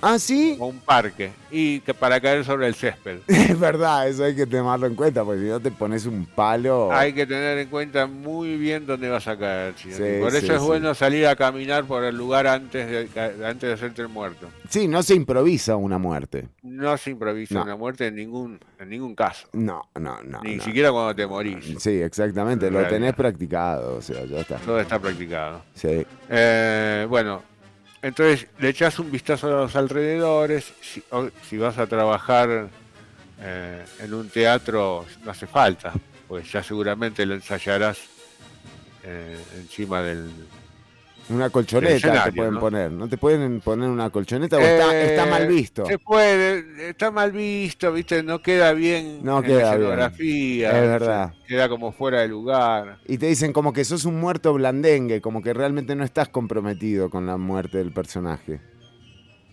[0.01, 3.19] Ah, sí, o un parque y que para caer sobre el césped.
[3.27, 6.91] es verdad, eso hay que tomarlo en cuenta, porque si no te pones un palo.
[6.91, 9.73] Hay que tener en cuenta muy bien dónde vas a caer.
[9.77, 10.67] Sí, por eso sí, es sí.
[10.67, 14.47] bueno salir a caminar por el lugar antes de, antes de hacerte el muerto.
[14.69, 16.47] Sí, no se improvisa una muerte.
[16.63, 17.63] No se improvisa No.
[17.63, 19.47] una muerte en ningún, en ningún caso.
[19.53, 20.41] No, no, no.
[20.43, 20.63] Ni no.
[20.63, 21.75] siquiera cuando te morís.
[21.79, 24.57] Sí, exactamente, En lo tenés practicado, o sea, ya está.
[24.57, 25.63] Todo está practicado.
[25.73, 26.05] Sí.
[26.29, 27.41] Eh, bueno,
[28.01, 30.73] entonces le echas un vistazo a los alrededores.
[30.81, 32.69] Si, vas a trabajar
[33.41, 35.93] eh, en un teatro, no hace falta,
[36.27, 37.99] pues ya seguramente lo ensayarás
[39.03, 40.29] eh, encima del,
[41.29, 42.59] Una colchoneta te pueden ¿no?
[42.59, 42.91] poner.
[42.91, 45.85] ¿No te pueden poner una colchoneta o está, Eh, está mal visto?
[45.85, 48.23] Se puede, está mal visto, ¿viste?
[48.23, 49.81] No queda bien No en queda la bien.
[49.81, 50.69] escenografía.
[50.69, 51.33] Es verdad.
[51.45, 52.99] Queda como fuera de lugar.
[53.05, 57.09] Y te dicen como que sos un muerto blandengue, como que realmente no estás comprometido
[57.09, 58.61] con la muerte del personaje.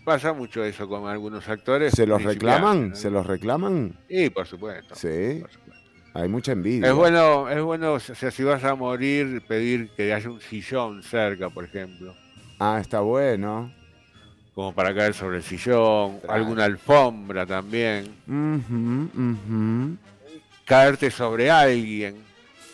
[0.04, 1.92] Pasa mucho eso con algunos actores.
[1.94, 2.90] ¿Se los reclaman?
[2.90, 2.94] ¿no?
[2.96, 3.96] ¿Se los reclaman?
[4.08, 4.94] Sí, por supuesto.
[4.94, 5.42] Sí.
[6.14, 6.88] Hay mucha envidia.
[6.88, 11.02] Es bueno, es bueno, o sea, si vas a morir, pedir que haya un sillón
[11.02, 12.14] cerca, por ejemplo,
[12.60, 13.72] Ah, está bueno.
[14.54, 19.96] como para caer sobre el sillón, alguna alfombra también, Ujú, ujú.
[20.64, 22.22] caerte sobre alguien.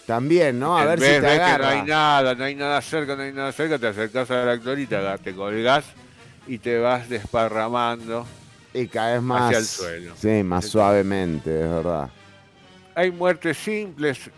[0.07, 0.77] También, ¿no?
[0.77, 1.71] A en ver vez si te de que no agarra.
[1.71, 4.87] hay nada, no hay nada cerca, no hay nada cerca, te acercás al actor y
[4.87, 5.87] te, te colgás
[6.47, 8.27] y te vas desparramando.
[8.75, 9.45] Y caes más.
[9.47, 10.15] hacia el suelo.
[10.17, 12.11] Sí, más suavemente, es verdad.
[12.95, 14.31] Hay muertes simples,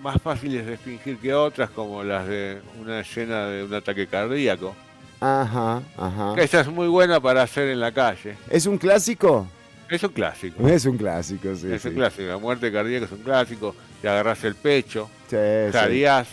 [0.00, 4.74] más fáciles de fingir que otras, como las de una escena de un ataque cardíaco.
[5.20, 6.34] Ajá, ajá.
[6.34, 8.36] Que esa es muy buena para hacer en la calle.
[8.48, 9.46] ¿Es un clásico?
[9.88, 10.66] Es un clásico.
[10.68, 11.72] Es un clásico, sí.
[11.72, 11.88] es sí.
[11.88, 12.22] un clásico.
[12.28, 13.74] La muerte cardíaca es un clásico.
[14.00, 15.72] Te agarras el pecho, Sí, sí.
[15.72, 16.28] jadeás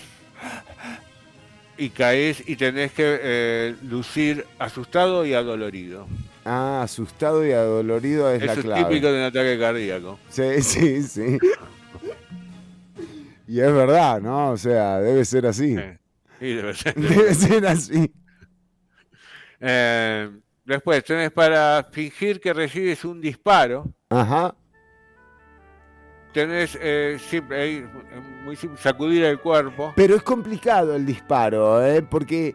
[1.77, 6.07] y caes y tenés que eh, lucir asustado y adolorido.
[6.49, 8.85] Ah, asustado y adolorido es la Eso es clave.
[8.85, 10.17] típico de un ataque cardíaco.
[10.29, 11.37] Sí, sí, sí.
[13.49, 14.51] Y es verdad, ¿no?
[14.51, 15.77] O sea, debe ser así.
[16.41, 16.95] Y debe ser.
[16.95, 18.13] Debe ser así.
[19.61, 20.29] Eh,
[20.65, 23.85] después tenés para fingir que recibes un disparo.
[24.09, 24.53] Ajá.
[26.33, 27.87] Tenés eh, simple,
[28.43, 29.93] muy simple, sacudir el cuerpo.
[29.95, 32.01] Pero es complicado el disparo, ¿eh?
[32.01, 32.53] porque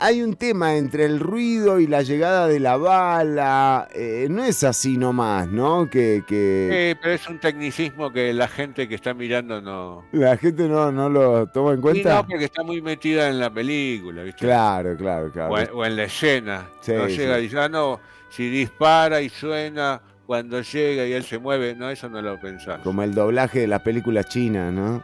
[0.00, 3.88] hay un tema entre el ruido y la llegada de la bala.
[3.94, 5.88] eh, no es así nomás, ¿no?
[5.90, 10.04] Que, que Eh, pero es un tecnicismo que la gente que está mirando no.
[10.12, 12.14] la gente no, no lo toma en Y cuenta.
[12.16, 14.46] no, porque está muy metida en la película, ¿viste?
[14.46, 15.52] Claro, claro, claro.
[15.52, 16.68] O, en, o en la escena.
[16.80, 17.16] Sí, no sí.
[17.18, 18.00] llega y dice, ah, no,
[18.30, 22.80] si dispara y suena cuando llega y él se mueve, no, eso no lo pensás.
[22.82, 25.02] Como el doblaje de las películas chinas, ¿no?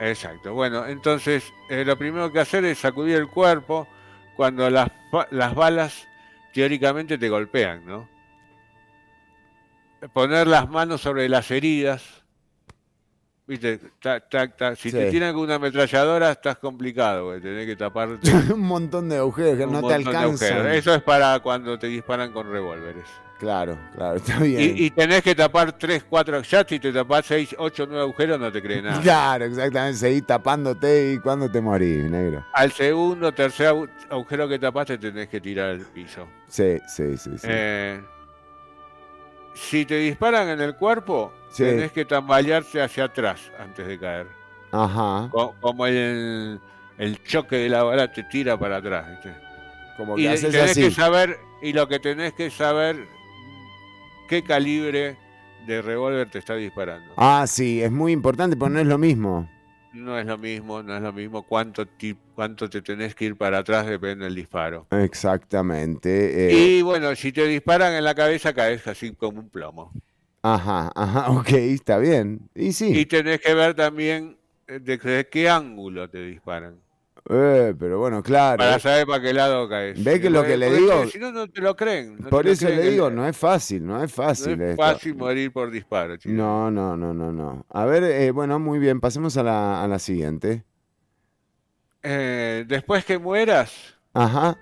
[0.00, 0.52] Exacto.
[0.54, 3.86] Bueno, entonces eh, lo primero que hacer es sacudir el cuerpo
[4.42, 4.90] cuando las,
[5.30, 6.08] las balas
[6.52, 8.08] teóricamente te golpean, ¿no?
[10.12, 12.21] Poner las manos sobre las heridas.
[13.46, 13.80] ¿Viste?
[14.00, 14.76] Tac, tac, tac.
[14.76, 18.30] Si te tiran con una ametralladora, estás complicado, porque tenés que taparte.
[18.54, 20.66] un montón de agujeros que no te alcanzan.
[20.68, 23.04] Eso es para cuando te disparan con revólveres.
[23.40, 24.76] Claro, claro, está bien.
[24.76, 28.38] Y, y tenés que tapar 3, 4, ya si te tapás 6, 8, 9 agujeros
[28.38, 29.02] no te cree nada.
[29.02, 29.98] Claro, exactamente.
[29.98, 32.46] Seguí tapándote y cuando te morís, negro.
[32.52, 36.28] Al segundo, tercer agu- agujero que tapaste tenés que tirar al piso.
[36.46, 37.46] Sí, sí, sí, sí.
[37.50, 38.00] Eh,
[39.54, 41.64] si te disparan en el cuerpo, Sí.
[41.64, 44.26] tenés que tambalearse hacia atrás antes de caer.
[44.70, 45.28] Ajá.
[45.30, 46.58] Co- Como el,
[46.98, 49.06] el choque de la bala te tira para atrás.
[49.10, 49.34] ¿viste?
[49.98, 50.80] Como Y que de- haces tenés así.
[50.82, 53.06] que saber, y lo que tenés que saber,
[54.28, 55.16] qué calibre
[55.66, 57.12] de revólver te está disparando.
[57.16, 59.48] Ah, sí, es muy importante, pero no es lo mismo.
[59.92, 63.36] No es lo mismo, no es lo mismo cuánto, ti- cuánto te tenés que ir
[63.36, 64.88] para atrás, depende del disparo.
[64.90, 66.10] Exactamente.
[66.66, 69.92] eh, Y bueno, si te disparan en la cabeza, caes así como un plomo.
[70.42, 72.48] Ajá, ajá, ok, está bien.
[72.54, 72.92] Y sí.
[72.98, 76.80] Y tenés que ver también eh, de, de qué ángulo te disparan.
[77.30, 78.58] Eh, pero bueno, claro.
[78.58, 80.02] Para saber para qué lado caes.
[80.02, 82.16] Ve que lo que le digo- Si no, no te lo creen.
[82.18, 84.58] no Por eso creen le que- digo, no es fácil, no es fácil.
[84.58, 84.82] no es esto.
[84.82, 86.34] fácil morir por disparo, chico.
[86.34, 87.64] No, no, no, no, no.
[87.70, 90.64] A ver, eh, bueno, muy bien, pasemos a la, a la siguiente.
[92.02, 94.58] Eh, después que mueras, Ajá,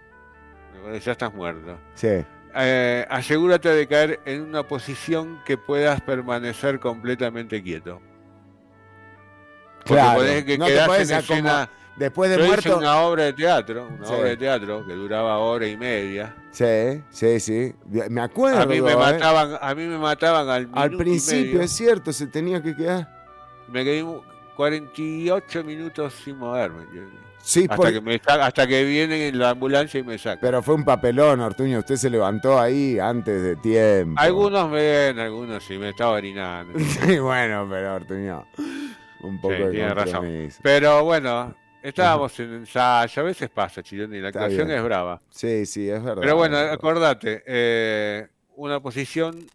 [0.86, 1.78] eh, ya estás muerto.
[1.94, 2.24] sí.
[2.52, 8.00] Eh, asegúrate de caer en una posición que puedas permanecer completamente quieto.
[9.86, 11.70] Porque Claro, podés que no te podés en escena.
[12.00, 12.78] Después de Yo hice muerto.
[12.78, 14.14] una obra de teatro, una Sí.
[14.14, 16.34] obra de teatro que duraba hora y media.
[16.50, 17.74] Sí, sí, sí.
[18.08, 18.62] Me acuerdo.
[18.62, 18.96] A mí me eh.
[18.96, 23.06] mataban, a mí me mataban al, principio, es cierto, se tenía que quedar.
[23.68, 24.02] Me quedé
[24.56, 26.86] 48 minutos sin moverme.
[27.42, 30.38] Sí, hasta, por- que me hasta que vienen en la ambulancia y me sacan.
[30.40, 31.80] Pero fue un papelón, Ortuño.
[31.80, 34.18] Usted se levantó ahí antes de tiempo.
[34.18, 36.78] Algunos me ven, algunos sí, me estaba orinando.
[36.78, 38.46] Sí, bueno, pero Ortuño.
[39.22, 40.48] Un poco Sí, de tiene razón.
[40.62, 44.78] Pero bueno, estábamos en ensayo, a veces pasa, Chironi, la Está actuación bien.
[44.78, 45.20] es brava.
[45.30, 46.20] Sí, sí, es verdad.
[46.22, 46.72] Pero bueno, verdad.
[46.74, 49.46] acordate, eh, una posición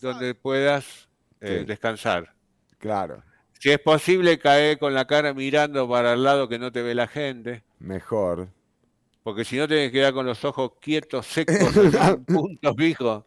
[0.00, 1.08] donde puedas
[1.40, 1.64] eh, Sí.
[1.66, 2.32] descansar.
[2.78, 3.22] Claro,
[3.58, 6.94] Si es posible, caer con la cara mirando para el lado que no te ve
[6.94, 7.62] la gente.
[7.78, 8.48] mejor.
[9.22, 13.26] Porque si no tienes que quedar con los ojos quietos, secos, en un punto fijo.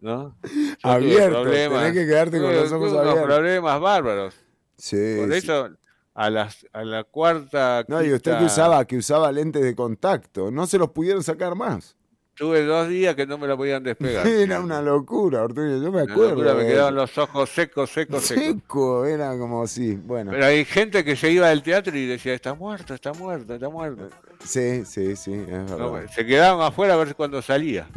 [0.00, 0.36] ¿No?
[0.82, 1.78] Abiertos, problemas.
[1.80, 3.22] tenés que quedarte con los ojos abiertos.
[3.24, 4.34] problemas bárbaros.
[4.76, 5.14] Sí.
[5.18, 5.38] Por sí.
[5.38, 5.70] eso,
[6.16, 7.84] a, las, a la cuarta.
[7.88, 11.54] No, y usted que usaba, que usaba lentes de contacto, no se los pudieron sacar
[11.54, 11.94] más.
[12.34, 14.26] Tuve dos días que no me la podían despegar.
[14.26, 16.34] Era una locura, Ortuño, yo me Una acuerdo.
[16.34, 18.44] locura, me quedaban los ojos secos, secos, secos.
[18.44, 20.32] Seco, era como así, bueno.
[20.32, 23.68] Pero hay gente que se iba del teatro y decía, está muerto, está muerto, está
[23.70, 24.10] muerto.
[24.44, 25.78] Sí, sí, sí, es verdad.
[25.78, 27.88] No, se quedaban afuera a ver cuándo salía.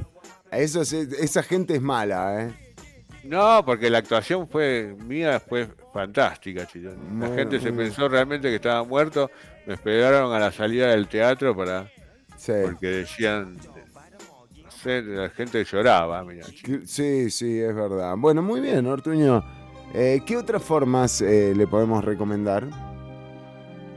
[0.51, 2.68] Eso es- esa gente es mala, ¿eh?
[3.23, 6.97] No, porque la actuación fue mía fue fantástica, Chilón.
[7.19, 9.29] La Muy- gente se muy pensó realmente que estaba muerto.
[9.65, 11.89] Me esperaron a la salida del teatro para
[12.37, 12.53] Sí.
[12.63, 16.45] porque decían, no sé, la gente lloraba, mira.
[16.63, 18.15] Que- Sí, sí, es verdad.
[18.17, 19.43] Bueno, muy bien, Ortuño.
[19.93, 22.67] Eh, ¿Qué otras formas eh, le podemos recomendar?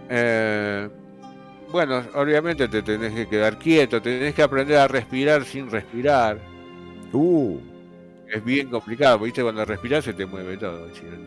[0.09, 0.89] Eh,
[1.71, 6.39] bueno, obviamente te tenés que quedar quieto, tenés que aprender a respirar sin respirar.
[7.13, 7.59] Uh,
[8.33, 9.43] Es bien complicado, porque, ¿viste?
[9.43, 11.21] Cuando respiras se te mueve todo, Chilón.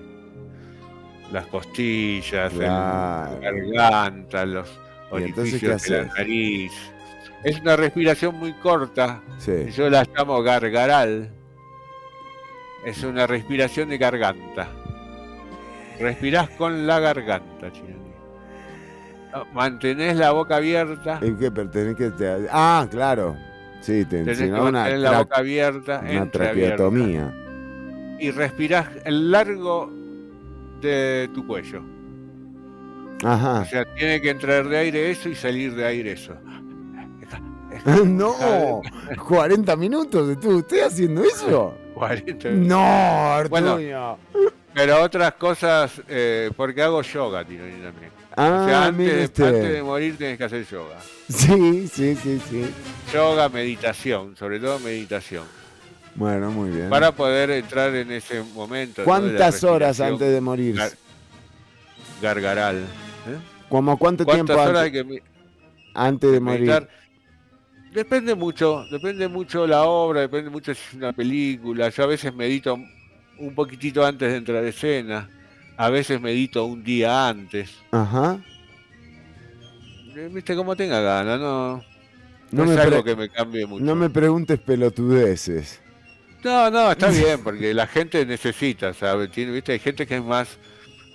[1.32, 4.68] Las costillas, el- la garganta, los
[5.20, 6.72] ¿Y entonces qué orificios de la nariz.
[7.44, 9.22] Es una respiración muy corta.
[9.38, 9.72] sí.
[9.72, 11.30] Yo la llamo gargaral.
[12.86, 14.68] Es una respiración de garganta.
[16.00, 17.94] Respirás con la garganta, Chironi.
[19.34, 21.20] No, Mantenés la boca abierta.
[21.22, 21.52] ¿Y qué?
[21.52, 23.36] Te- Ah, claro.
[23.86, 26.76] Sí, te Tenés que una, mantener la tra- boca abierta, una entreabierta.
[26.78, 27.34] traqueotomía.
[28.20, 29.92] Y respirás el largo
[30.82, 31.84] de tu cuello.
[33.24, 33.64] O Ajá.
[33.66, 36.34] sea, tiene que entrar de aire eso y salir de aire eso.
[38.06, 38.82] no,
[39.28, 41.74] 40 minutos estuvo usted haciendo eso.
[41.94, 44.18] 40 No, Bueno, Ortuño.
[44.74, 48.12] Pero otras cosas, eh, porque hago yoga, Tino, también.
[48.38, 51.00] Ah, o sea, mire antes, de morir tienes que hacer yoga.
[51.30, 52.66] Sí, sí, sí, sí.
[53.14, 55.46] Yoga, meditación, sobre todo meditación.
[56.16, 56.90] Bueno, muy bien.
[56.90, 59.04] Para poder entrar en ese momento.
[59.04, 60.76] ¿Cuántas horas antes de morir?
[60.76, 60.96] gar-
[62.22, 62.78] gargaral.
[62.78, 63.38] ¿eh?
[63.70, 65.24] ¿Como cuánto ¿Cuántas tiempo horas antes, que
[65.94, 66.88] antes de morir?
[67.92, 71.90] Depende mucho, depende mucho la obra, depende mucho si es una película.
[71.90, 72.78] Yo a veces medito
[73.38, 75.30] un poquitito antes de entrar a escena,
[75.78, 77.72] a veces medito un día antes.
[77.92, 78.40] Ajá.
[80.16, 81.84] Eh, Viste, como tenga ganas, no, no,
[82.52, 83.84] No es me algo que me cambie mucho.
[83.84, 85.82] No me preguntes pelotudeces.
[86.44, 89.32] No, no, está bien, porque la gente necesita, ¿sabes?
[89.32, 89.72] Tiene, ¿viste?
[89.74, 90.58] Hay gente que es más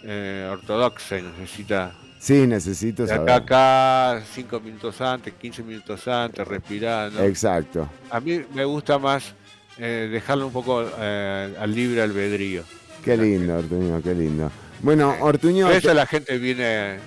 [0.03, 3.31] eh, ortodoxa y necesita Sí, necesito de acá saber.
[3.31, 7.20] a acá, 5 minutos antes, 15 minutos antes, respirar, ¿no?
[7.23, 7.89] Exacto.
[8.11, 9.35] A mí me gusta más
[9.78, 12.65] eh, dejarlo un poco eh, al libre albedrío.
[13.05, 14.51] Qué lindo, Ortuño, qué lindo.
[14.81, 16.99] Bueno, Ortuño, Por eso la gente viene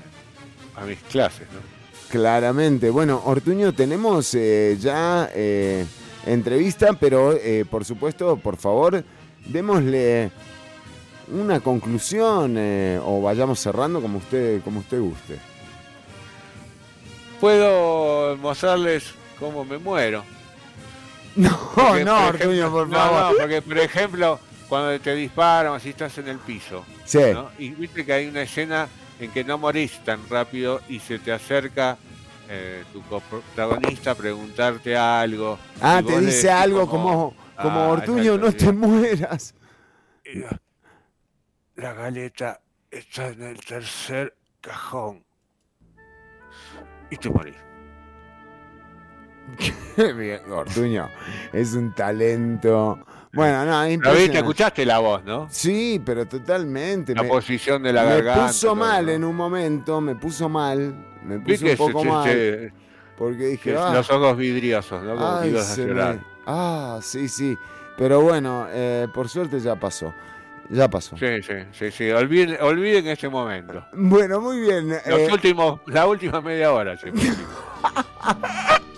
[0.75, 1.59] a mis clases, ¿no?
[2.09, 2.91] claramente.
[2.91, 5.83] Bueno, Ortuño, tenemos eh, ya eh,
[6.27, 9.03] entrevista, pero eh, por supuesto, por favor,
[9.47, 10.29] démosle
[11.31, 12.55] una conclusión
[13.03, 15.39] o vayamos cerrando como usted, como usted guste.
[17.39, 19.05] Puedo mostrarles
[19.39, 20.23] cómo me muero.
[21.35, 23.31] No, Porque, no, por Ortuño, por no, favor.
[23.33, 24.39] No, porque por ejemplo,
[24.73, 27.19] cuando te disparan, si estás en el piso, Sí.
[27.31, 27.51] ¿no?
[27.59, 28.87] y viste que hay una escena
[29.19, 31.95] en que no morís tan rápido y se te acerca
[32.49, 35.59] eh, tu coprotagonista a preguntarte algo.
[35.79, 39.53] Ah, te dice algo como, como Ah, Ortuño, no te mueras.
[41.75, 42.59] La galeta
[42.89, 45.23] está en el tercer cajón.
[47.11, 47.55] Y te morís.
[49.95, 51.11] Qué bien, Ortuño.
[51.51, 52.97] Es un talento.
[53.33, 54.37] Bueno, no, ¿Lo viste?
[54.37, 55.47] Escuchaste la voz, ¿no?
[55.49, 57.15] Sí, pero totalmente.
[57.15, 58.47] La me- posición de la me garganta.
[58.47, 60.93] puso todo, mal en un momento, me puso mal.
[61.23, 62.71] Me Viste un poco mal.
[63.17, 65.15] porque dije, ah, los ojos vidriosos, ¿no?
[65.15, 66.19] Como ay, a me-.
[66.45, 67.57] Ah, sí, sí.
[67.97, 70.13] Pero bueno, eh, por suerte ya pasó.
[70.69, 71.17] Ya pasó.
[71.17, 72.11] Sí, sí, sí, sí.
[72.11, 73.83] Olviden, olviden ese momento.
[73.93, 74.89] Bueno, muy bien.
[74.89, 76.95] Los eh, últimos, la última media hora.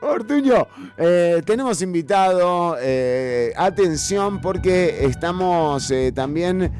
[0.00, 0.66] Ortuño,
[0.96, 6.72] eh, tenemos invitado, eh, atención porque estamos eh, también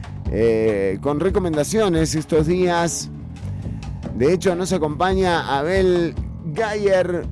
[1.00, 3.10] con recomendaciones estos días.
[4.14, 6.14] De hecho, nos acompaña Abel
[6.54, 7.26] Gayer.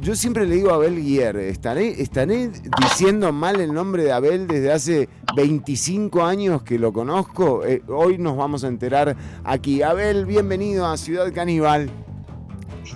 [0.00, 1.36] Yo siempre le digo Abel Gier.
[1.36, 2.50] ¿Estaré, ¿Estaré
[2.82, 7.62] diciendo mal el nombre de Abel desde hace 25 años que lo conozco?
[7.86, 9.82] Hoy nos vamos a enterar aquí.
[9.82, 11.88] Abel, bienvenido a Ciudad Caníbal.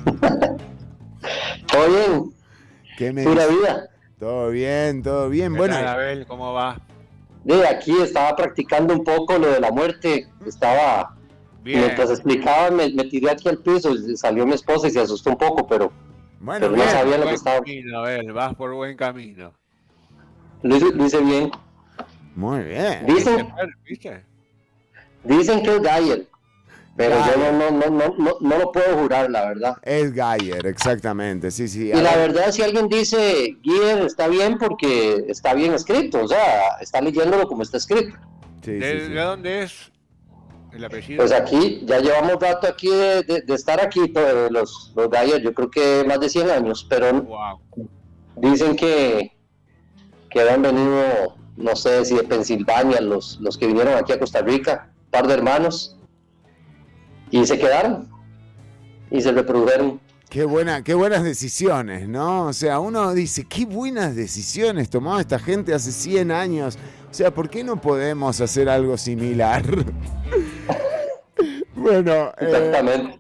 [1.71, 2.33] Todo bien.
[2.97, 3.89] ¿Qué me Pura vida.
[4.19, 5.53] Todo bien, todo bien.
[5.53, 6.27] ¿Qué Bueno, tal, Abel?
[6.27, 6.81] ¿Cómo va?
[7.43, 10.29] De aquí estaba practicando un poco lo de la muerte.
[10.47, 11.15] Estaba,
[11.63, 11.81] Bien.
[11.81, 13.93] mientras explicaba, me, me tiré aquí al piso.
[13.95, 15.93] y Salió mi esposa y se asustó un poco, pero,
[16.41, 17.59] bueno, pero no sabía lo que estaba.
[17.59, 19.53] camino, Abel, vas por buen camino.
[20.63, 21.51] Lo hice, lo hice bien.
[22.35, 23.05] Muy bien.
[23.07, 23.49] Dicen,
[23.87, 24.25] ¿Viste?
[25.23, 26.27] dicen que es Gayer,
[26.97, 27.53] pero yo Gayer.
[27.53, 29.77] no, no, no, no, no, no lo puedo jurar, la verdad.
[29.83, 31.51] Es Gayer, exactamente.
[31.51, 31.89] Sí, sí.
[31.91, 36.23] Y la verdad, si alguien dice Gier, está bien porque está bien escrito.
[36.23, 38.17] O sea, está leyéndolo como está escrito.
[38.63, 39.13] Sí, ¿De, sí, sí.
[39.13, 39.93] de dónde es
[40.73, 41.19] el apellido?
[41.19, 45.43] Pues aquí, ya llevamos rato aquí de, de- de estar aquí, pues, los, los Gayer,
[45.43, 47.61] yo creo que más de 100 años, pero Wow.
[48.37, 49.33] dicen que,
[50.31, 54.41] que habían venido, no sé si de Pensilvania, los, los que vinieron aquí a Costa
[54.43, 55.97] Rica, un par de hermanos,
[57.35, 58.09] y se quedaron,
[59.11, 60.01] y se reprodujeron.
[60.31, 62.47] Qué, buena, qué buenas decisiones, ¿no?
[62.47, 66.79] O sea, uno dice, qué buenas decisiones tomó esta gente hace 100 años.
[67.11, 69.65] O sea, ¿por qué no podemos hacer algo similar?
[71.75, 73.19] bueno, eh, Exactamente.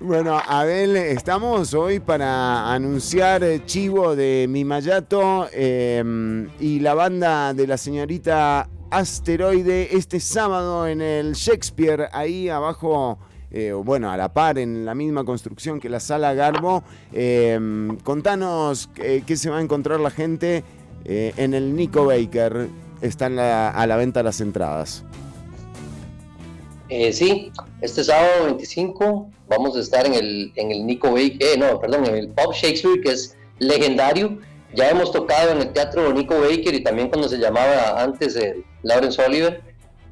[0.00, 6.02] Bueno, Abel, estamos hoy para anunciar eh, Chivo de Mimayato eh,
[6.60, 13.18] y la banda de la señorita Asteroide este sábado en el Shakespeare, ahí abajo,
[13.56, 16.82] eh, bueno, a la par, en la misma construcción que la Sala Garbo.
[17.12, 17.56] Eh,
[18.02, 20.64] contanos eh, qué se va a encontrar la gente
[21.04, 22.68] eh, en el Nico Baker.
[23.00, 25.04] Están a la venta las entradas.
[27.12, 32.06] Sí, este sábado 25 vamos a estar en el, en el Nico Baker, no, perdón,
[32.06, 34.38] en el Pop Shakespeare, que es legendario.
[34.74, 38.64] Ya hemos tocado en el Teatro Nico Baker y también cuando se llamaba antes el
[38.82, 39.62] Lawrence Oliver.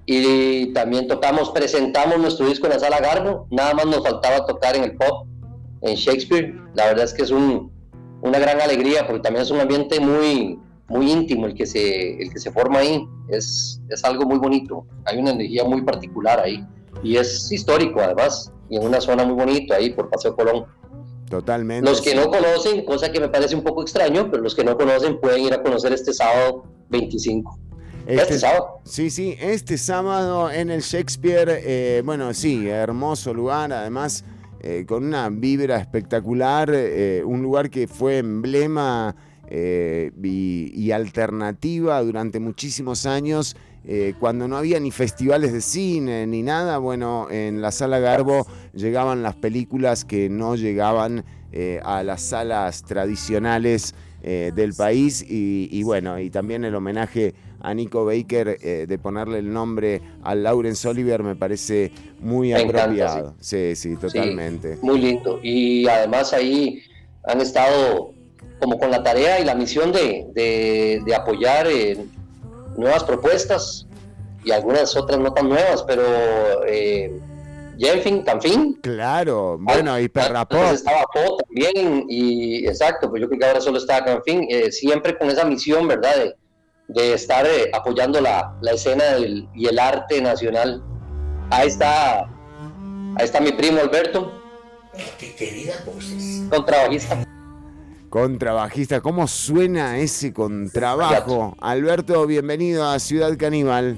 [0.06, 3.46] Y también tocamos, presentamos nuestro disco en la Sala Garbo.
[3.50, 5.26] Nada más nos faltaba tocar en el Pop.
[5.82, 6.54] en Shakespeare.
[6.74, 7.70] La verdad es que es un,
[8.20, 10.58] una gran alegría porque también es un ambiente muy,
[10.88, 13.06] muy íntimo el que se, el que se forma ahí.
[13.28, 14.86] Es, es algo muy bonito.
[15.04, 16.64] Hay una energía muy particular ahí.
[17.02, 18.52] Y es histórico además.
[18.68, 20.66] Y en una zona muy bonita ahí por Paseo Colón.
[21.28, 21.88] Totalmente.
[21.88, 24.76] Los que no conocen, cosa que me parece un poco extraño, pero los que no
[24.76, 27.58] conocen pueden ir a conocer este sábado 25.
[28.06, 28.80] Este, sábado.
[28.84, 34.24] Sí, sí, este sábado en el Shakespeare, eh, bueno, sí, hermoso lugar, además
[34.60, 39.14] eh, con una vibra espectacular, eh, un lugar que fue emblema
[39.50, 43.54] y, y, alternativa durante muchísimos años.
[44.18, 49.22] cuando no había ni festivales de cine ni nada, bueno, en la sala Garbo llegaban
[49.22, 51.26] las películas que no llegaban
[51.84, 58.04] a las salas tradicionales del país y, y bueno, y también el homenaje a Nico
[58.04, 63.34] Baker eh, de ponerle el nombre a Laurence Oliver me parece muy apropiado.
[63.40, 63.74] sí.
[63.76, 64.78] sí, totalmente.
[64.82, 65.38] muy lindo.
[65.42, 66.82] Y además ahí
[67.24, 68.12] han estado
[68.60, 70.26] como con la tarea y la misión de,
[71.04, 71.96] de, apoyar eh,
[72.76, 73.86] nuevas propuestas
[74.44, 76.02] y algunas otras no tan nuevas, pero
[76.66, 77.12] eh,
[77.78, 78.74] Jenfin, Canfin.
[78.74, 80.56] Claro, bueno, y Perrapó.
[80.56, 85.16] Estaba Po también, y exacto, pues yo creo que ahora solo está Canfin, eh, siempre
[85.16, 86.16] con esa misión, ¿verdad?
[86.16, 86.34] De,
[86.88, 90.82] de estar eh, apoyando la, la escena y el arte nacional.
[91.50, 94.32] Ahí está, ahí está mi primo Alberto.
[95.18, 96.42] Qué querida voces.
[96.50, 97.24] Contrabajista.
[98.10, 101.56] Contrabajista, ¿cómo suena ese contrabajo?
[101.60, 103.96] Alberto, bienvenido a Ciudad Caníbal.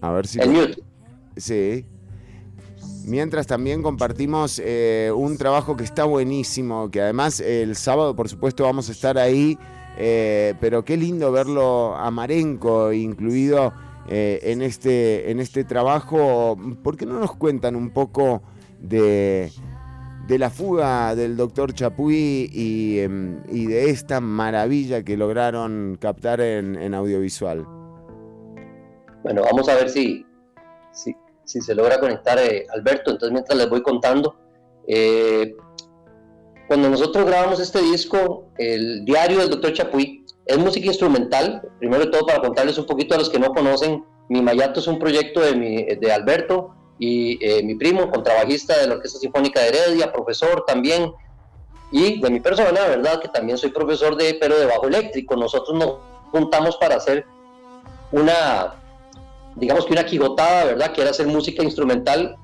[0.00, 0.40] A ver si.
[0.40, 0.84] El
[1.36, 1.84] Sí.
[3.08, 8.64] Mientras también compartimos eh, un trabajo que está buenísimo, que además el sábado por supuesto
[8.64, 9.58] vamos a estar ahí,
[9.96, 13.72] eh, pero qué lindo verlo a Marenco incluido
[14.08, 16.58] eh, en, este, en este trabajo.
[16.82, 18.42] ¿Por qué no nos cuentan un poco
[18.78, 19.50] de,
[20.26, 26.42] de la fuga del doctor Chapuy y, em, y, de esta maravilla que lograron captar
[26.42, 27.66] en, audiovisual?
[29.22, 30.26] Bueno, vamos a ver si,
[31.48, 33.10] si se logra conectar eh, Alberto.
[33.10, 34.36] Entonces, mientras les voy contando,
[34.86, 35.56] eh,
[36.68, 39.72] cuando nosotros grabamos este disco, el diario del Dr.
[39.72, 41.62] Chapuy, es música instrumental.
[41.78, 44.86] Primero de todo, para contarles un poquito a los que no conocen, Mi Mayato es
[44.86, 49.60] un proyecto de, mi, de Alberto y eh, mi primo, contrabajista de la Orquesta Sinfónica
[49.60, 51.12] de Heredia, profesor también,
[51.90, 53.22] y de mi persona, ¿verdad?
[53.22, 55.34] Que también soy profesor de, pero de bajo eléctrico.
[55.34, 55.96] Nosotros nos
[56.30, 57.24] juntamos para hacer
[58.12, 58.74] una
[59.58, 60.92] digamos que una quijotada, ¿verdad?
[60.92, 62.36] Que era hacer música instrumental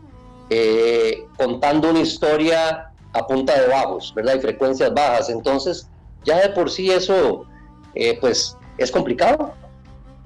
[0.50, 4.36] eh, contando una historia a punta de bajos, ¿verdad?
[4.36, 5.30] Y frecuencias bajas.
[5.30, 5.88] Entonces,
[6.24, 7.46] ya de por sí eso,
[7.94, 9.54] eh, pues, es complicado,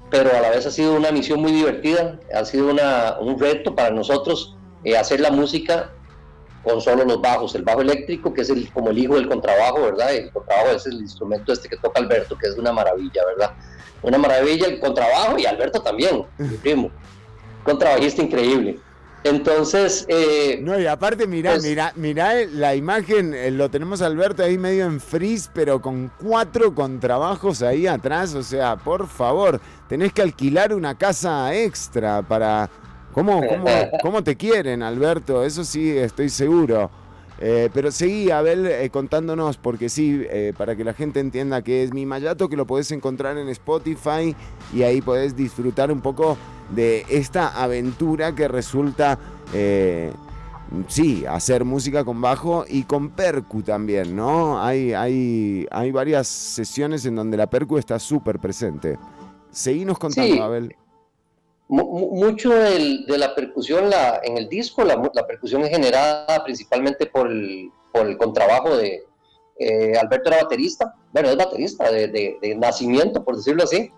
[0.09, 2.69] pero a la vez ha sido una misión muy divertida, ha sido
[3.21, 5.91] un reto para nosotros eh, hacer la música
[6.63, 9.81] con solo los bajos, el bajo eléctrico, que es el, como el hijo del contrabajo,
[9.83, 10.13] ¿verdad?
[10.13, 13.53] El contrabajo es el instrumento este que toca Alberto, que es una maravilla, ¿verdad?
[14.01, 16.91] una maravilla el contrabajo y Alberto también, mi primo,
[17.63, 18.79] contrabajista increíble.
[19.25, 24.43] Entonces, eh, no, y aparte, mira pues mira mira la imagen, eh, lo tenemos Alberto
[24.43, 29.59] ahí medio en freeze, pero con cuatro contrabajos ahí atrás, o sea, por favor,
[29.89, 32.69] tenés que alquilar una casa extra para...
[33.13, 33.65] ¿Cómo, cómo,
[34.01, 35.43] cómo te quieren, Alberto?
[35.43, 36.89] Eso sí, estoy seguro.
[37.41, 41.83] Eh, pero seguí, Abel, eh, contándonos, porque sí, eh, para que la gente entienda que
[41.83, 44.35] es Mi Mayato, que lo podés encontrar en Spotify
[44.73, 46.37] y ahí podés disfrutar un poco
[46.69, 49.17] de esta aventura que resulta,
[50.87, 54.61] sí, hacer música con bajo y con percu también, ¿no?
[54.61, 58.99] Hay, hay, hay varias sesiones en donde la percu está súper presente.
[59.49, 60.75] Seguinos contando, Abel
[61.69, 67.71] mucho de la percusión la, en el disco, la, percusión es generada principalmente por el,
[67.93, 69.03] por el contrabajo de
[69.59, 73.91] eh, Alberto era baterista, bueno, es baterista de, nacimiento, por decirlo así,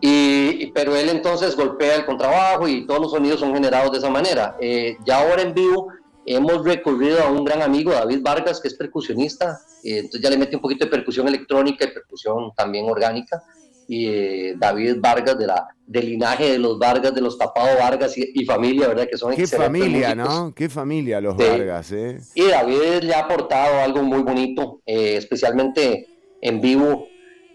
[0.00, 4.10] y, pero él entonces golpea el contrabajo y todos los sonidos son generados de esa
[4.10, 4.56] manera.
[4.60, 5.88] Eh, ya ahora en vivo
[6.26, 10.38] hemos recurrido a un gran amigo, David Vargas, que es percusionista, eh, entonces ya le
[10.38, 13.42] mete un poquito de percusión electrónica y percusión también orgánica
[13.88, 18.12] y eh, David Vargas de la del linaje de los Vargas, de los tapados Vargas
[18.16, 19.08] y, familia, ¿verdad?
[19.10, 20.54] Que son Qué familia, ¿no?
[20.54, 22.18] Qué familia los Vargas, ¿eh?
[22.34, 26.06] Y David le ha aportado algo muy bonito, eh, especialmente
[26.42, 27.06] en vivo,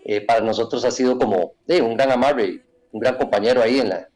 [0.03, 4.09] eh, para nosotros ha sido como un gran amarre, un gran compañero ahí en la,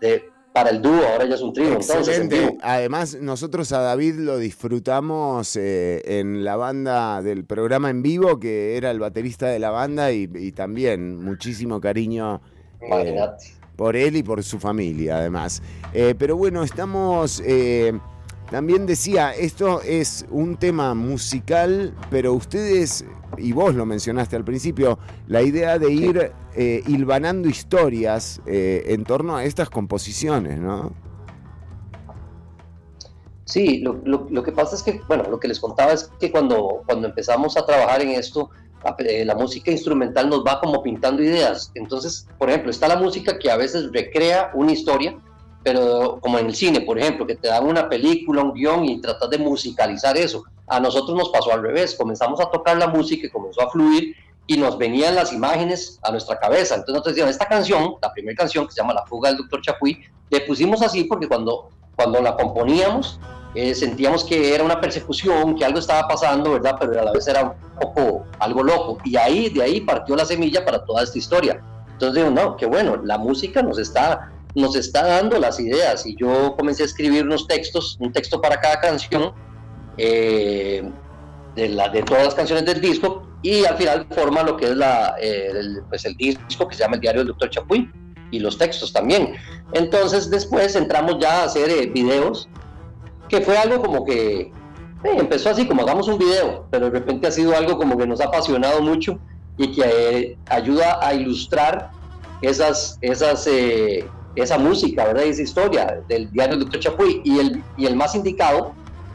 [0.00, 1.72] de, para el dúo, ahora ya es un trío.
[1.72, 2.28] Entonces,
[2.62, 8.76] Además, nosotros a David lo disfrutamos eh, en la banda del programa en vivo, que
[8.76, 12.40] era el baterista de la banda y, también muchísimo cariño.
[12.80, 13.20] Eh,
[13.76, 15.62] por él y por su familia además.
[15.92, 17.42] Eh, pero bueno, estamos...
[18.50, 23.04] también decía, esto es un tema musical, pero ustedes,
[23.36, 29.04] y vos lo mencionaste al principio, la idea de ir eh, hilvanando historias eh, en
[29.04, 30.92] torno a estas composiciones, ¿no?
[33.44, 36.30] Sí, lo, lo- lo que pasa es que, bueno, lo que les contaba es que
[36.30, 38.50] cuando, cuando empezamos a trabajar en esto,
[38.84, 41.70] a- eh, la música instrumental nos va como pintando ideas.
[41.74, 45.16] Entonces, por ejemplo, está la música que a veces recrea una historia,
[45.68, 49.02] pero como en el cine, por ejemplo, que te dan una película, un guion y
[49.02, 50.42] tratas de musicalizar eso.
[50.66, 54.16] A nosotros nos pasó al revés, comenzamos a tocar la música y comenzó a fluir
[54.46, 56.74] y nos venían las imágenes a nuestra cabeza.
[56.76, 59.60] Entonces nosotros decíamos, esta canción, la primera canción que se llama La fuga del Doctor
[59.60, 63.20] Chapuy, le pusimos así porque cuando, cuando la componíamos
[63.54, 66.76] eh, sentíamos que era una persecución, que algo estaba pasando, ¿verdad?
[66.80, 68.98] Pero a la vez era un poco algo loco.
[69.04, 71.60] Y ahí, de ahí partió la semilla para toda esta historia.
[71.92, 76.06] Entonces digo, no, qué bueno, la música nos está, nos está dando las ideas.
[76.06, 79.32] Y yo comencé a escribir unos textos, un texto para cada canción,
[79.96, 80.88] eh,
[81.54, 84.76] de, la, de todas las canciones del disco, y al final forma lo que es
[84.76, 87.90] la, eh, el, pues el disco que se llama El Diario del Doctor Chapuy,
[88.30, 89.34] y los textos también.
[89.72, 92.48] Entonces después entramos ya a hacer eh, videos
[93.28, 94.52] que fue algo como que
[95.04, 98.06] eh, empezó así como hagamos un video, pero de repente ha sido algo como que
[98.06, 99.18] nos ha apasionado mucho
[99.56, 101.90] y que eh, ayuda a ilustrar
[102.42, 104.08] esas, esas, eh,
[104.42, 105.24] esa música, ¿verdad?
[105.26, 106.80] Y esa historia del diario del Dr.
[106.80, 107.20] Chapuy.
[107.24, 108.72] Y el, y el más indicado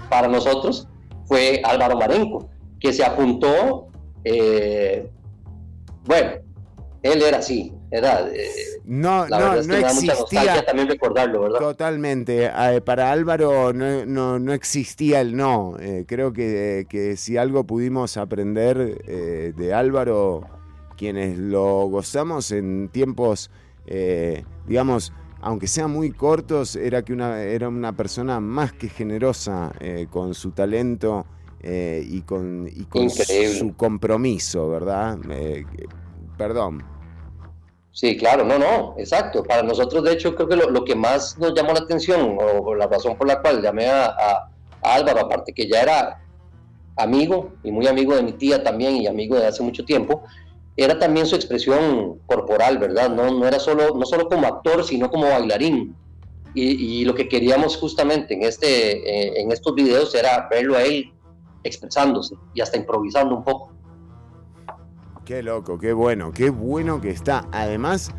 [0.10, 0.88] para nosotros
[1.26, 3.88] fue Álvaro Marenco, que se apuntó,
[4.24, 5.10] eh,
[6.06, 6.32] bueno,
[7.02, 8.28] él era así, era...
[8.34, 8.48] eh,
[8.86, 10.66] No, la no, es no que existía.
[10.66, 11.60] también recordarlo, ¿verdad?
[11.60, 12.46] Totalmente.
[12.56, 15.76] Eh, para Álvaro no, no- no existía el no.
[15.80, 19.04] Eh, creo que, que si algo pudimos aprender
[19.56, 20.44] de Álvaro,
[20.98, 23.50] quienes lo gozamos en tiempos,
[23.86, 25.12] eh, digamos,
[25.42, 30.34] aunque sean muy cortos, era que una, era una persona más que generosa eh, con
[30.34, 31.26] su talento
[31.62, 33.58] eh, y con, y con Increíble.
[33.58, 35.18] su compromiso, ¿verdad?
[36.38, 36.84] Perdón.
[37.92, 39.44] Sí, claro, no, no, exacto.
[39.44, 42.74] Para nosotros, de hecho, creo que lo, lo que más nos llamó la atención, o
[42.74, 44.50] la razón por la cual llamé a, a-
[44.82, 46.20] a Álvaro, aparte que ya era
[46.96, 50.24] amigo y muy amigo de mi tía también y amigo de hace mucho tiempo,
[50.76, 53.10] era también su expresión corporal, ¿verdad?
[53.10, 55.96] No, no era solo, no solo como actor, sino como bailarín.
[56.56, 61.12] Y, lo que queríamos justamente en, este, eh, en estos videos era verlo a él
[61.64, 63.72] expresándose y hasta improvisando un poco.
[65.26, 67.46] Qué loco, qué bueno, qué bueno que está.
[67.54, 68.12] Además,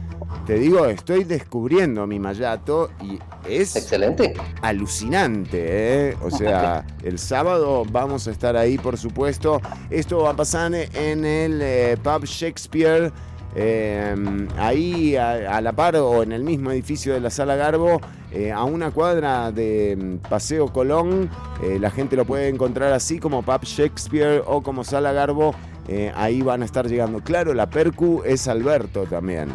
[0.46, 4.32] te digo, estoy descubriendo mi Mayato y es excelente,
[4.62, 6.16] alucinante, ¿eh?
[6.22, 9.60] O sea, el sábado vamos a estar ahí, por supuesto.
[9.90, 13.12] Esto va a pasar en el eh, pub Shakespeare.
[13.54, 14.14] eh,
[14.56, 18.00] ahí a, a la par o en el mismo edificio de la Sala Garbo,
[18.32, 21.30] eh, a una cuadra de mm, Paseo Colón,
[21.78, 25.54] la gente lo puede encontrar así como Pub Shakespeare o como Sala Garbo,
[25.88, 27.20] eh, ahí van a estar llegando.
[27.20, 29.48] Claro, la Percu es Alberto también.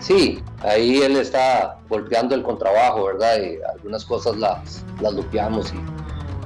[0.00, 3.38] Sí, ahí él está golpeando el contrabajo, ¿verdad?
[3.40, 5.72] Y algunas cosas las, las lupeamos.
[5.72, 5.76] Y,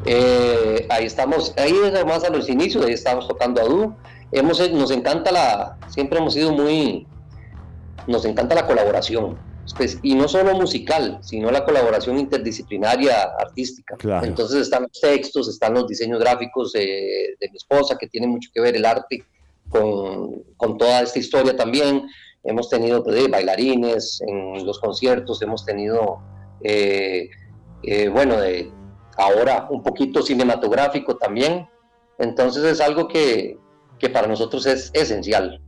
[0.04, 3.96] eh, ahí estamos, ahí además a los inicios, ahí estamos tocando a dúo.
[4.32, 7.06] Hemos, nos encanta la, siempre hemos sido muy,
[8.06, 9.36] nos encanta la colaboración.
[9.76, 13.96] Pues, y no solo musical, sino la colaboración interdisciplinaria artística.
[13.96, 14.26] Claro.
[14.26, 18.50] Entonces están los textos, están los diseños gráficos eh, de mi esposa, que tiene mucho
[18.52, 19.24] que ver el arte
[19.68, 22.06] con, con toda esta historia también.
[22.42, 26.18] Hemos tenido pues, bailarines en los conciertos, hemos tenido,
[26.62, 27.30] eh,
[27.84, 28.70] eh, bueno, de,
[29.16, 31.68] ahora un poquito cinematográfico también.
[32.18, 33.58] Entonces es algo que,
[33.98, 35.61] que para nosotros es esencial.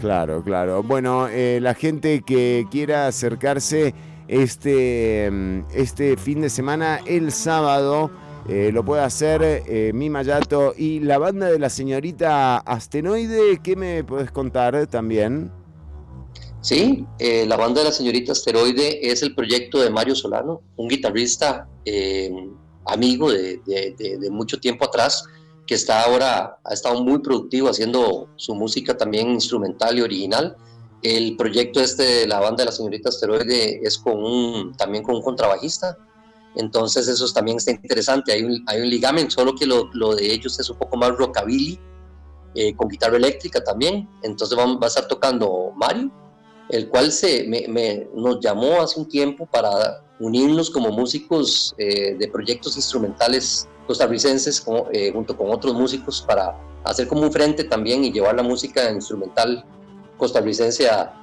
[0.00, 0.82] Claro, claro.
[0.82, 3.94] Bueno, eh, la gente que quiera acercarse
[4.28, 8.10] este, mm, este fin de semana, el sábado,
[8.48, 13.60] eh, lo puede hacer eh, Mi Mayato y la banda de la señorita Astenoide.
[13.62, 15.50] ¿Qué me puedes contar también?
[16.60, 20.88] Sí, eh, la banda de la señorita Asteroide es el proyecto de Mario Solano, un
[20.88, 22.30] guitarrista eh,
[22.84, 23.60] amigo de,
[24.30, 25.24] mucho tiempo atrás,
[25.68, 30.56] que está ahora, ha estado muy productivo haciendo su música también instrumental y original.
[31.02, 35.14] El proyecto este de la banda de la señorita Asteroide es con un, también con
[35.16, 35.96] un contrabajista,
[36.56, 40.16] entonces eso es- también está interesante, hay un, hay un ligamen, solo que lo, lo
[40.16, 41.78] de ellos es un poco más rockabilly,
[42.54, 46.10] eh, con guitarra eléctrica también, entonces vamos, va a estar tocando Mario,
[46.70, 52.16] el cual se, me, me- nos llamó hace un tiempo para unirnos como músicos eh,
[52.18, 58.04] de proyectos instrumentales costarricenses eh, junto con otros músicos para hacer como un frente también
[58.04, 59.64] y llevar la música instrumental
[60.16, 61.14] costarricense a,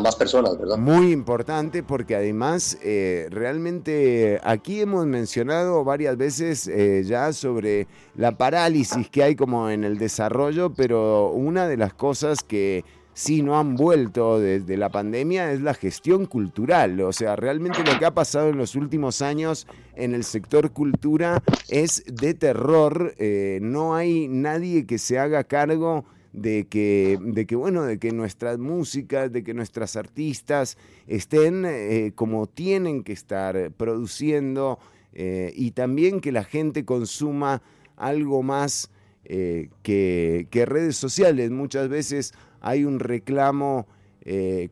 [0.00, 0.76] más personas, ¿verdad?
[0.76, 6.70] Muy importante porque además eh, realmente aquí hemos mencionado varias veces
[7.04, 12.44] ya sobre la parálisis que hay como en el desarrollo, pero una de las cosas
[12.44, 12.84] que
[13.14, 17.00] sí no han vuelto desde la pandemia es la gestión cultural.
[17.00, 21.42] O sea, realmente lo que ha pasado en los últimos años en el sector cultura
[21.68, 23.14] es de terror.
[23.18, 28.12] Eh, no hay nadie que se haga cargo de que, de que, bueno, de que
[28.12, 34.78] nuestras músicas, de que nuestras artistas estén eh, como tienen que estar produciendo
[35.12, 37.62] eh, y también que la gente consuma
[37.96, 38.90] algo más
[39.24, 41.52] que, redes sociales.
[41.52, 43.86] Muchas veces hay un reclamo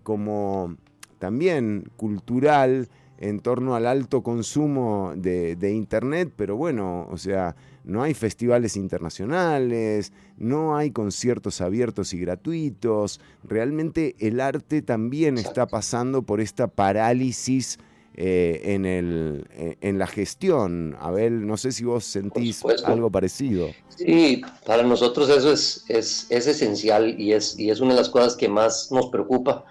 [0.03, 0.77] como
[1.19, 2.89] también cultural
[3.19, 7.57] en torno al alto consumo de, de Internet, pero bueno, o sea,
[7.89, 13.21] no hay festivales internacionales, no hay conciertos abiertos y gratuitos.
[13.43, 17.79] Realmente el arte también está pasando por esta parálisis
[18.21, 20.97] eh, en, el, eh, en la gestión.
[20.99, 23.69] Abel, no sé si vos sentís algo parecido.
[23.89, 28.09] Sí, para nosotros eso es, es, es, esencial y es, y es una de las
[28.09, 29.65] cosas que más nos preocupa.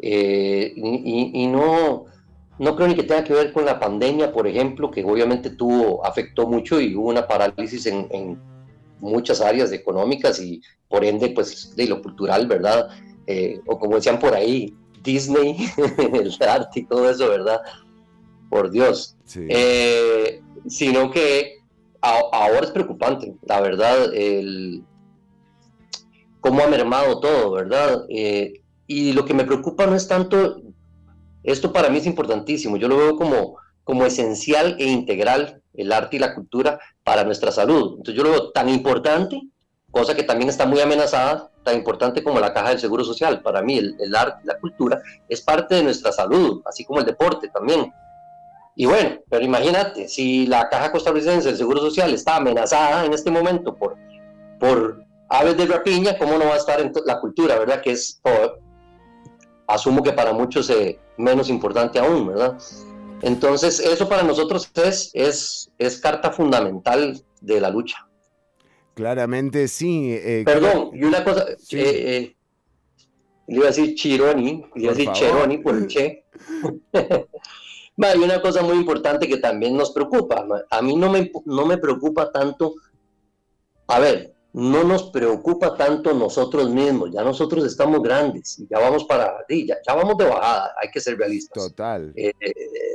[0.00, 2.04] Eh, y, y no
[2.58, 6.04] no creo ni que tenga que ver con la pandemia, por ejemplo, que obviamente tuvo,
[6.04, 8.38] afectó mucho y hubo una parálisis en,
[9.00, 12.88] muchas áreas económicas y por ende, pues, de lo cultural, ¿verdad?
[13.26, 15.56] Eh, o como decían por ahí, Disney,
[16.12, 17.60] el arte y todo eso, ¿verdad?
[18.54, 19.16] Por Dios.
[19.34, 21.56] Eh, sino que
[22.00, 24.84] ahora es preocupante, la verdad, el,
[26.38, 28.04] cómo ha mermado todo, ¿verdad?
[28.08, 30.62] Eh, y lo que me preocupa no es tanto
[31.42, 32.76] esto para mí es importantísimo.
[32.76, 37.50] Yo lo veo como, como esencial e integral el arte y la cultura para nuestra
[37.50, 37.96] salud.
[37.96, 39.42] Entonces yo lo veo tan importante,
[39.90, 43.42] cosa que también está muy amenazada, tan importante como la caja del Seguro Social.
[43.42, 47.00] Para mí el, el arte y la cultura es parte de nuestra salud, así como
[47.00, 47.92] el deporte también.
[48.76, 53.30] Y bueno, pero imagínate, si la caja costarricense del Seguro Social está amenazada en este
[53.30, 53.96] momento por,
[54.58, 57.80] por aves de rapiña, ¿cómo no va a estar en la cultura, verdad?
[57.80, 58.20] Que es,
[59.66, 62.58] asumo que para muchos es menos importante aún, ¿verdad?
[63.22, 68.06] Entonces, eso para nosotros es, es, es carta fundamental de la lucha.
[68.94, 70.12] Claramente sí.
[70.12, 72.36] Eh, Perdón, y una cosa, eh, eh,
[73.46, 76.24] le iba a decir Chironi, le iba a decir Cheroni por el Che.
[78.02, 80.46] Hay una cosa muy importante que también nos preocupa.
[80.70, 82.74] A mí no me, no me preocupa tanto.
[83.86, 89.04] A ver, no nos preocupa tanto nosotros mismos, ya nosotros estamos grandes y ya vamos
[89.04, 91.70] para, ya, ya vamos de bajada, hay que ser realistas.
[91.70, 92.12] Total.
[92.14, 92.54] Eh, eh,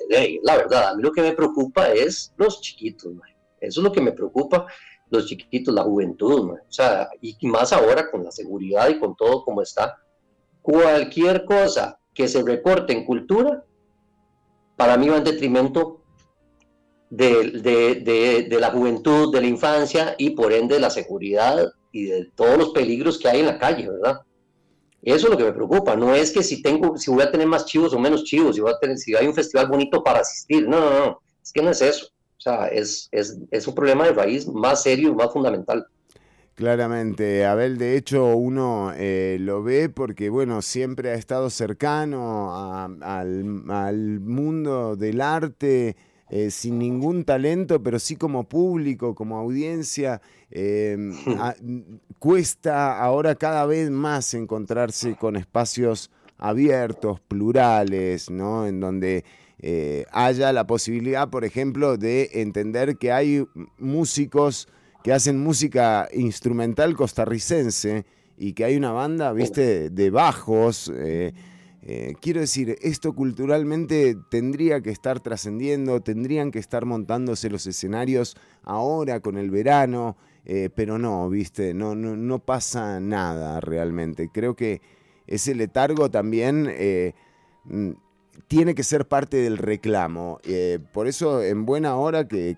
[0.09, 3.11] eh, la verdad, a mí lo que me preocupa es los chiquitos,
[3.59, 4.67] eso es lo que me preocupa,
[5.09, 9.43] los chiquitos, la juventud, o sea, y más ahora con la seguridad y con todo
[9.43, 9.97] como está,
[10.61, 13.65] cualquier cosa que se recorte en cultura,
[14.79, 15.99] para mí va en detrimento
[17.09, 22.31] de, de, la juventud, de la infancia y por ende de la seguridad y de
[22.33, 24.21] todos los peligros que hay en la calle, ¿verdad?
[25.01, 27.45] Eso es lo que me preocupa, no es que si tengo, si voy a tener
[27.45, 30.21] más chivos o menos chivos, si, voy a tener, si hay un festival bonito para
[30.21, 32.07] asistir, no, no, no, es que no es eso,
[32.37, 35.85] o sea, es, es, es un problema de raíz más serio y más fundamental.
[36.59, 42.53] Claramente, Abel, de hecho uno eh, lo ve porque, bueno, siempre ha estado cercano
[43.01, 45.95] al, al mundo del arte,
[46.29, 50.21] eh, sin ningún talento, pero sí como público, como audiencia.
[50.51, 51.13] Em,
[52.19, 58.67] cuesta ahora cada vez más encontrarse con espacios abiertos, plurales, ¿no?
[58.67, 59.23] En donde
[59.59, 64.67] eh, haya la posibilidad, por ejemplo, de entender que hay músicos
[65.03, 68.05] que hacen música instrumental costarricense
[68.37, 70.91] y que hay una banda, viste, de bajos.
[70.95, 71.33] Eh,
[71.81, 78.35] eh, quiero decir, esto culturalmente tendría que estar trascendiendo, tendrían que estar montándose los escenarios
[78.63, 84.29] ahora con el verano, eh, pero no, viste, no, no, no, pasa nada realmente.
[84.33, 84.81] Creo que
[85.27, 86.69] ese letargo también
[87.65, 87.91] mm,
[88.47, 90.39] tiene que ser parte del reclamo.
[90.91, 92.57] por eso, en buena hora que,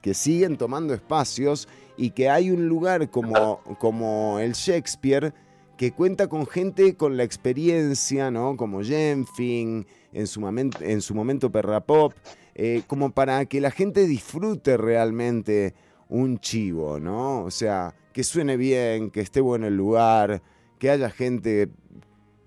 [0.00, 5.32] que, siguen tomando espacios y que hay un lugar como, como el Shakespeare
[5.76, 8.56] que cuenta con gente con la experiencia, ¿no?
[8.56, 12.14] Como Jenfin, en su, momento, en su momento Perra Pop,
[12.54, 15.74] eh, como para que la gente disfrute realmente
[16.08, 17.42] un chivo, ¿no?
[17.42, 20.42] O sea, que suene bien, que esté bueno el lugar,
[20.78, 21.68] que haya gente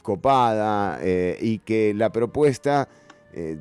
[0.08, 2.88] copada eh, y que la propuesta
[3.34, 3.60] eh,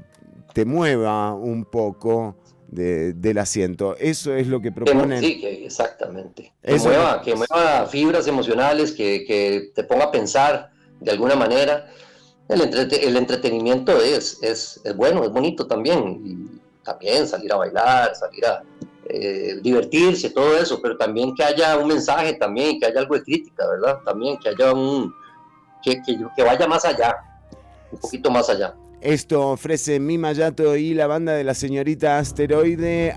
[0.55, 2.37] te mueva un poco
[2.69, 3.97] del asiento.
[3.97, 5.19] Eso es lo que proponen.
[5.21, 6.53] Sí, exactamente.
[6.63, 10.71] Que mueva, que mueva, fibras emocionales, que, te ponga a pensar
[11.01, 11.89] de alguna manera.
[12.49, 16.23] El, entrete- el entretenimiento es, es, es bueno, es bonito también.
[16.25, 18.63] Y también salir a bailar, salir a
[19.09, 23.25] eh, divertirse, todo eso, pero también que haya un mensaje también, que haya algo de
[23.25, 23.99] crítica, ¿verdad?
[24.05, 25.13] También que haya un.
[25.95, 27.17] Que, vaya más allá,
[27.93, 28.75] un poquito más allá.
[29.01, 33.15] Esto ofrece Mima Yato y la banda de la señorita Asteroide.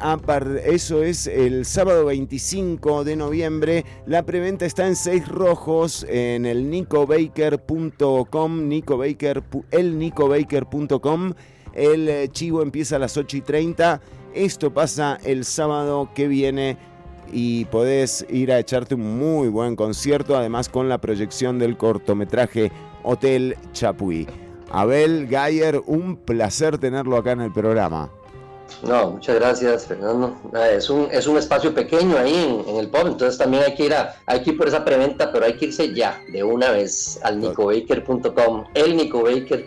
[0.65, 3.85] Eso es el sábado 25 de noviembre.
[4.05, 11.33] La preventa está en seis rojos en el nicobaker.com, Nico Baker, pu- elnicobaker.com.
[11.73, 14.01] El eh, chivo empieza a las 8 y 30.
[14.33, 16.77] Esto pasa el sábado que viene
[17.31, 22.71] y podés ir a echarte un muy buen concierto, además con la proyección del cortometraje
[23.03, 24.27] Hotel Chapuí.
[24.71, 28.09] Abel Gayer, un placer tenerlo acá en el programa.
[28.83, 30.35] No, muchas gracias, Fernando.
[30.71, 33.85] Es un, es un espacio pequeño ahí en, en el pub, entonces también hay que
[33.85, 36.71] ir a, hay que ir por esa preventa, pero hay que irse ya, de una
[36.71, 39.65] vez, al nicobaker.com, el Nico Baker.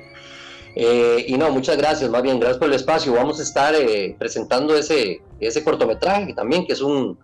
[0.75, 3.13] Eh, y no, muchas gracias, más bien, gracias por el espacio.
[3.13, 7.19] Vamos a estar eh, presentando ese, ese cortometraje también, que es un,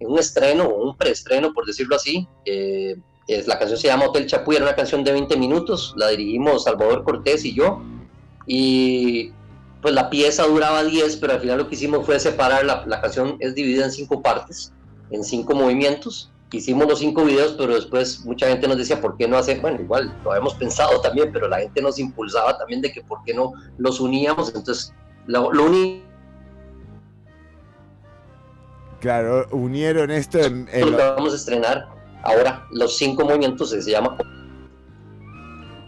[0.00, 2.26] un estreno, un preestreno, por decirlo así.
[2.44, 2.96] Eh,
[3.26, 6.64] es, la canción se llama Hotel Chapuy, era una canción de 20 minutos, la dirigimos
[6.64, 7.82] Salvador Cortés y yo.
[8.46, 9.32] Y
[9.82, 13.00] pues la pieza duraba 10, pero al final lo que hicimos fue separar, la, la
[13.00, 14.72] canción es dividida en cinco partes,
[15.10, 16.30] en cinco movimientos.
[16.52, 19.60] Hicimos los cinco videos, pero después mucha gente nos decía, ¿por qué no hacer?
[19.60, 23.22] Bueno, igual lo habíamos pensado también, pero la gente nos impulsaba también de que por
[23.24, 24.54] qué no los uníamos.
[24.54, 24.94] Entonces,
[25.26, 26.05] lo, lo uní
[29.06, 31.86] Claro, unieron esto en, en lo que vamos a estrenar
[32.24, 34.16] ahora, los cinco movimientos, se llama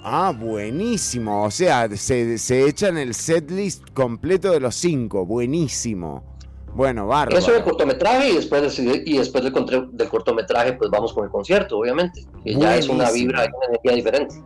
[0.05, 1.43] Ah, buenísimo.
[1.43, 5.27] O sea, se, se echan el setlist completo de los cinco.
[5.27, 6.23] Buenísimo.
[6.77, 7.37] Bueno, bárbaro.
[7.37, 9.53] Eso del cortometraje y después, de- y después del,
[9.91, 13.93] del cortometraje pues vamos con el concierto, obviamente, que ya es una vibra, una energía
[13.95, 14.37] diferente.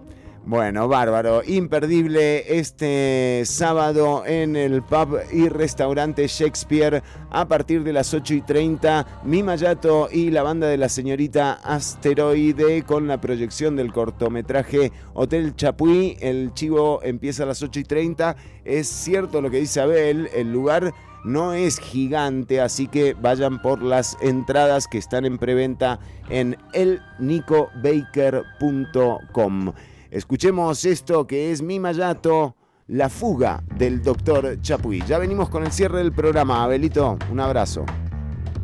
[0.45, 1.43] Bueno, bárbaro.
[1.47, 7.01] Imperdible este sábado en el pub y restaurante Shakespeare
[7.31, 9.21] a partir de las 8 y 30.
[9.23, 15.55] Mima Yato y la banda de la señorita Asteroide con la proyección del cortometraje Hotel
[15.55, 16.17] Chapuí.
[16.21, 18.35] El chivo empieza a las 8 y 30.
[18.65, 20.93] Es cierto lo que dice Abel, el lugar
[21.23, 29.73] no es gigante, así que vayan por las entradas que están en preventa en elnicobaker.com.
[30.13, 32.55] Escuchemos esto que es Mi Mayato,
[32.89, 35.03] la fuga del doctor Chapuí.
[35.07, 36.63] Ya venimos con el cierre del programa.
[36.63, 37.87] Abelito, un abrazo.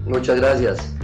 [0.05, 0.95] Muchas gracias.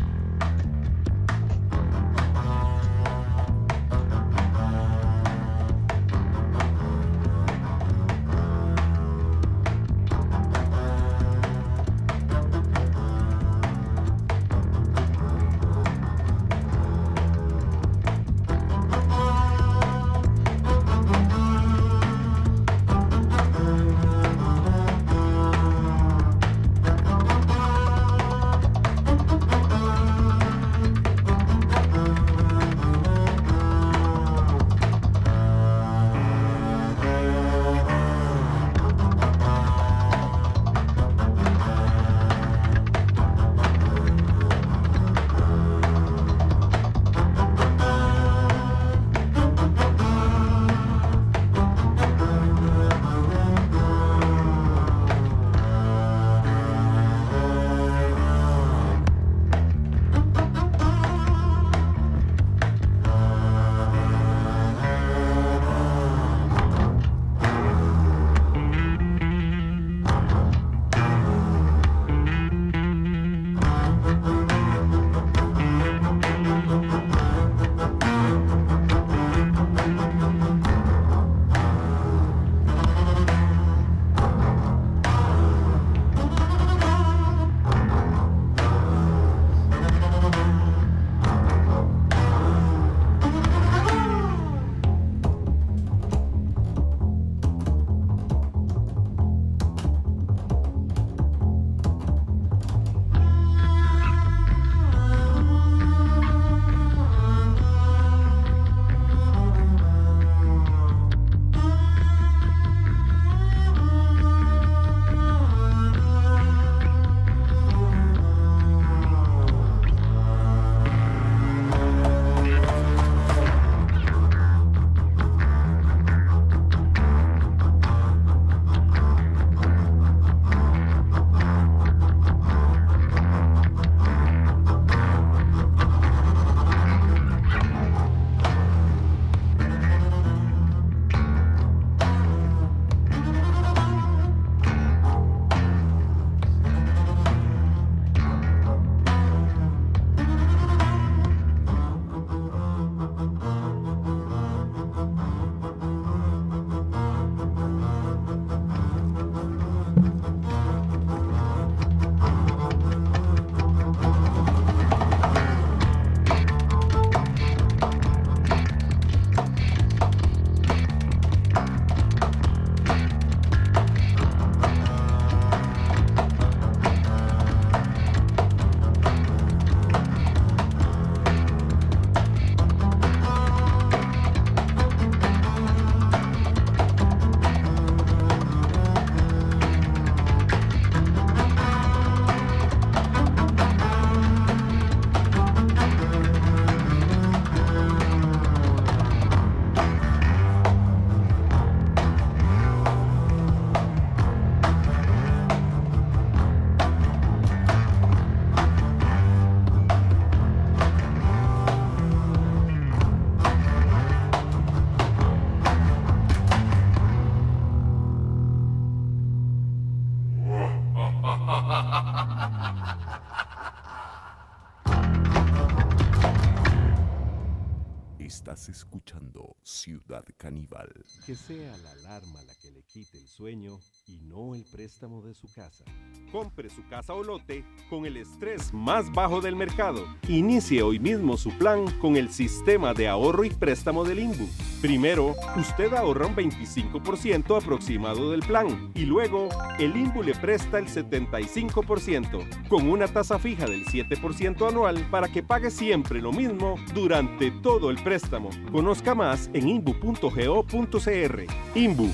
[231.26, 235.32] Que sea la alarma la que le quite el sueño y no el préstamo de
[235.32, 235.82] su casa.
[236.30, 240.04] Compre su casa o lote con el estrés más bajo del mercado.
[240.28, 244.46] Inicie hoy mismo su plan con el sistema de ahorro y préstamo del INBU.
[244.84, 249.48] Primero, usted ahorra un 25% aproximado del plan y luego
[249.78, 255.42] el INBU le presta el 75% con una tasa fija del 7% anual para que
[255.42, 258.50] pague siempre lo mismo durante todo el préstamo.
[258.70, 261.46] Conozca más en inbu.go.cr.
[261.74, 262.10] INBU.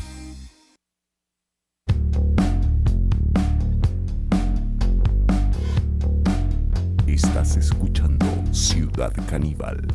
[7.08, 9.88] Estás escuchando Ciudad Caníbal.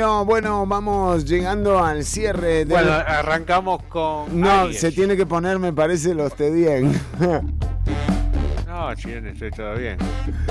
[0.00, 2.64] Bueno, vamos llegando al cierre.
[2.64, 2.74] De...
[2.74, 4.40] Bueno, arrancamos con.
[4.40, 4.80] no, Aries.
[4.80, 7.00] se tiene que poner, me parece, los te bien.
[8.66, 9.98] No, chileno, estoy todo bien.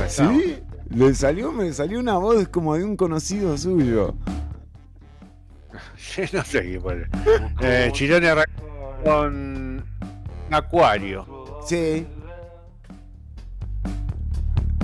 [0.07, 0.57] ¿Sí?
[0.89, 4.13] Le salió, me salió una voz como de un conocido suyo.
[6.33, 7.05] No sé qué pone.
[7.61, 9.85] Eh, Chirone arrancó con
[10.49, 11.25] Acuario.
[11.65, 12.05] Sí.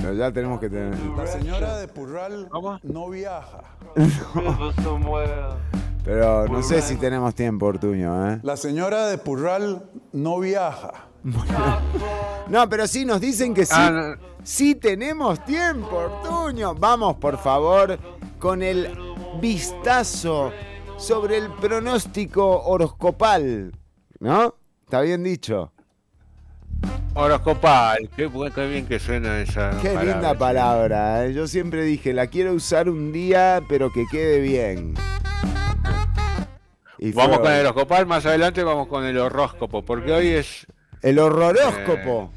[0.07, 0.97] Pero ya tenemos que tener.
[1.17, 2.47] La señora de Purral
[2.81, 3.59] no viaja.
[6.05, 8.39] Pero no sé si tenemos tiempo, Ortuño, ¿eh?
[8.41, 10.93] La señora de Purral no viaja.
[12.47, 13.73] No, pero sí nos dicen que sí.
[13.75, 16.73] Ah, Sí tenemos tiempo, Ortuño.
[16.75, 17.99] Vamos, por favor,
[18.39, 18.97] con el
[19.41, 20.53] vistazo
[20.95, 23.73] sobre el pronóstico horoscopal.
[24.21, 24.55] ¿No?
[24.85, 25.73] ¿Está bien dicho?
[27.13, 29.71] Horoscopal, qué, qué bien que suena esa.
[29.81, 31.25] Qué palabra, linda palabra.
[31.25, 31.33] ¿eh?
[31.33, 34.93] Yo siempre dije, la quiero usar un día, pero que quede bien.
[36.99, 40.67] Y fue Vamos con el horoscopal, más adelante vamos con el horóscopo, porque hoy es.
[41.01, 42.31] El horroróscopo.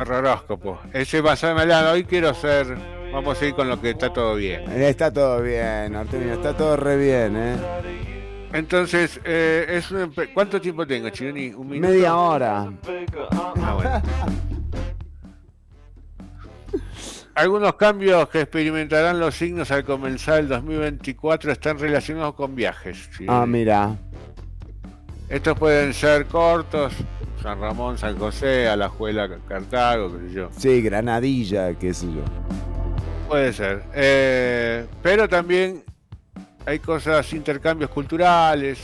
[0.00, 0.78] Horroróscopo.
[0.92, 1.90] Ese a ser mañana.
[1.90, 2.76] Hoy quiero ser.
[3.12, 4.70] Vamos a ir con lo que está todo bien.
[4.70, 8.17] Está todo bien, Ortuño, está todo re bien, ¿eh?
[8.52, 11.48] Entonces, eh, es un empe- ¿cuánto tiempo tengo, Chironi?
[11.48, 11.92] ¿Un minuto?
[11.92, 12.70] Media hora.
[13.32, 14.02] Ah, bueno.
[17.34, 23.08] Algunos cambios que experimentarán los signos al comenzar el 2024 están relacionados con viajes.
[23.28, 23.96] Ah, mira.
[25.28, 26.92] Estos pueden ser cortos,
[27.42, 30.48] San Ramón, San José, Alajuela, Cartago, qué sé yo.
[30.56, 32.22] Sí, Granadilla, qué sé yo.
[33.28, 33.84] Puede ser.
[33.94, 35.84] Eh, pero también
[36.68, 38.78] hay cosas, intercambios culturales,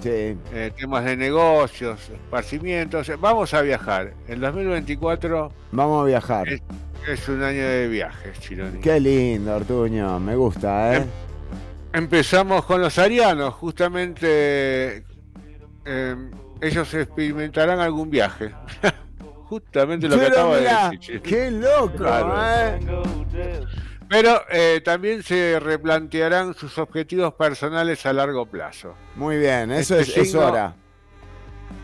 [0.00, 0.08] Sí.
[0.52, 3.10] eh, temas de negocios, esparcimientos.
[3.18, 4.12] Vamos a viajar.
[4.28, 6.48] El 2024 Vamos a viajar.
[6.48, 6.60] es,
[7.08, 8.80] es un año de viajes, Chironi.
[8.80, 11.04] Qué lindo, Ortuño, me gusta, ¿eh?
[11.92, 15.04] Empezamos con los arianos, justamente
[15.84, 16.16] eh,
[16.60, 18.50] ellos experimentarán algún viaje.
[19.48, 21.20] justamente lo que acabo mirá, de decir.
[21.22, 22.34] Qué loco, Claro.
[22.38, 22.78] ¿eh?
[24.10, 28.94] Pero eh, también se replantearán sus objetivos personales a largo plazo.
[29.14, 30.74] Muy bien, eso Este es, es signo, hora.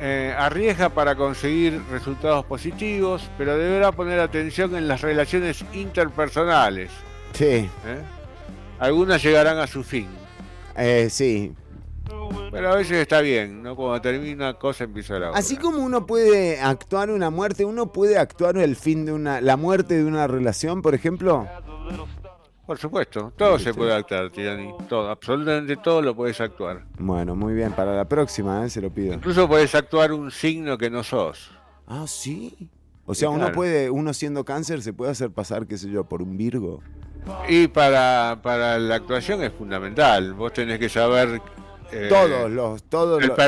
[0.00, 6.90] eh, arriesga para conseguir resultados positivos, pero deberá poner atención en las relaciones interpersonales.
[7.32, 7.68] Sí, ¿eh?
[8.80, 10.08] Algunas llegarán a su fin,
[10.76, 11.54] eh, sí.
[12.50, 13.76] pero a veces está bien, ¿no?
[13.76, 15.38] Cuando termina una cosa empieza la otra.
[15.38, 19.56] Así como uno puede actuar una muerte, uno puede actuar el fin de una, la
[19.56, 21.46] muerte de una relación, por ejemplo.
[22.66, 24.74] Por supuesto, todo se puede actuar, Tirani.
[24.88, 26.84] Todo, absolutamente todo lo puedes actuar.
[26.98, 28.70] Bueno, muy bien, para la próxima, ¿eh?
[28.70, 29.14] se lo pido.
[29.14, 31.52] Incluso puedes actuar un signo que no sos.
[31.86, 32.68] Ah, sí.
[33.04, 36.22] O sea, uno puede, uno siendo cáncer, se puede hacer pasar, qué sé yo, por
[36.22, 36.82] un Virgo.
[37.48, 40.34] Y para, para la actuación es fundamental.
[40.34, 41.40] Vos tenés que saber.
[41.92, 43.38] eh, todos los, todos el, los.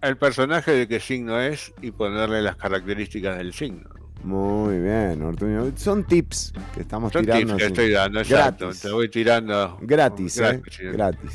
[0.00, 3.90] el personaje de qué signo es y ponerle las características del signo.
[4.24, 5.70] Muy bien, Ortuño.
[5.76, 7.46] Son tips que estamos Son tirando.
[7.48, 8.70] tips que estoy dando, exacto.
[8.80, 9.76] Te voy tirando.
[9.82, 10.42] Gratis, ¿eh?
[10.42, 10.84] Gratis, sí.
[10.84, 11.32] Gratis.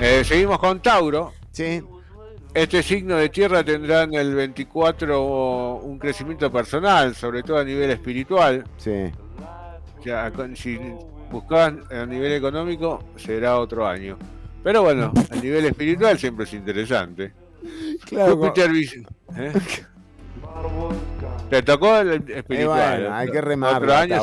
[0.00, 1.32] Eh, seguimos con Tauro.
[1.52, 1.82] Sí.
[2.54, 7.90] Este signo de tierra tendrá en el 24 un crecimiento personal, sobre todo a nivel
[7.90, 8.64] espiritual.
[8.78, 9.10] Sí.
[10.34, 10.78] Con- si
[11.30, 14.16] buscabas a nivel económico, será otro año.
[14.64, 17.32] Pero bueno, a nivel espiritual siempre es interesante.
[18.06, 18.70] Claro, Júpiter
[19.36, 19.52] ¿eh?
[21.50, 22.60] Te tocó el espiritual.
[22.60, 22.64] Y
[23.02, 23.82] bueno, hay que remar.
[23.82, 24.20] Otro año.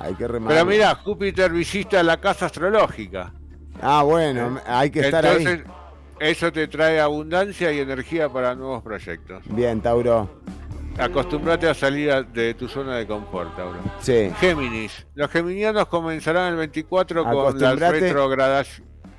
[0.00, 0.52] Hay que remar.
[0.52, 3.32] Pero mira, Júpiter visita la casa astrológica.
[3.80, 6.30] Ah, bueno, hay que estar Entonces, ahí.
[6.30, 9.42] eso te trae abundancia y energía para nuevos proyectos.
[9.46, 10.30] Bien, Tauro.
[10.98, 13.78] Acostúmbrate a salir de tu zona de confort, Tauro.
[14.00, 14.30] Sí.
[14.40, 15.06] Géminis.
[15.14, 17.76] Los geminianos comenzarán el 24 con la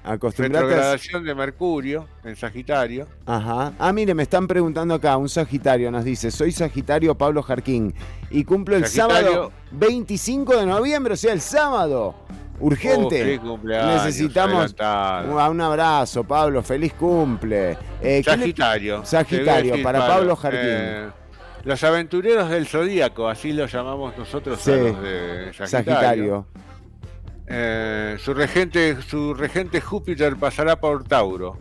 [0.07, 1.25] Acostumbrate- retrogradación, a...
[1.27, 3.07] de Mercurio en Sagitario.
[3.25, 3.73] Ajá.
[3.77, 7.93] Ah, mire, me están preguntando acá, un Sagitario nos dice, soy Sagitario Pablo Jarquín
[8.29, 9.31] y cumplo el Sagitario.
[9.31, 12.15] sábado 25 de noviembre, o sea, el sábado.
[12.59, 13.39] Urgente.
[13.43, 15.51] Oh, Necesitamos adelantado.
[15.51, 17.77] un, abrazo, Pablo, feliz cumple.
[18.01, 19.05] Eh, ¿qué le- Sagitario.
[19.05, 20.61] Sagitario, decir, para Pablo Jarquín.
[20.63, 21.07] eh,
[21.65, 25.67] los aventureros del zodíaco, así lo llamamos nosotros Sí, a los de Sagitario.
[25.67, 26.45] Sagitario.
[27.47, 31.57] Eh, su, regente, su regente Júpiter pasará por Tauro,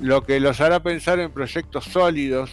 [0.00, 2.50] lo que los hará pensar en proyectos sólidos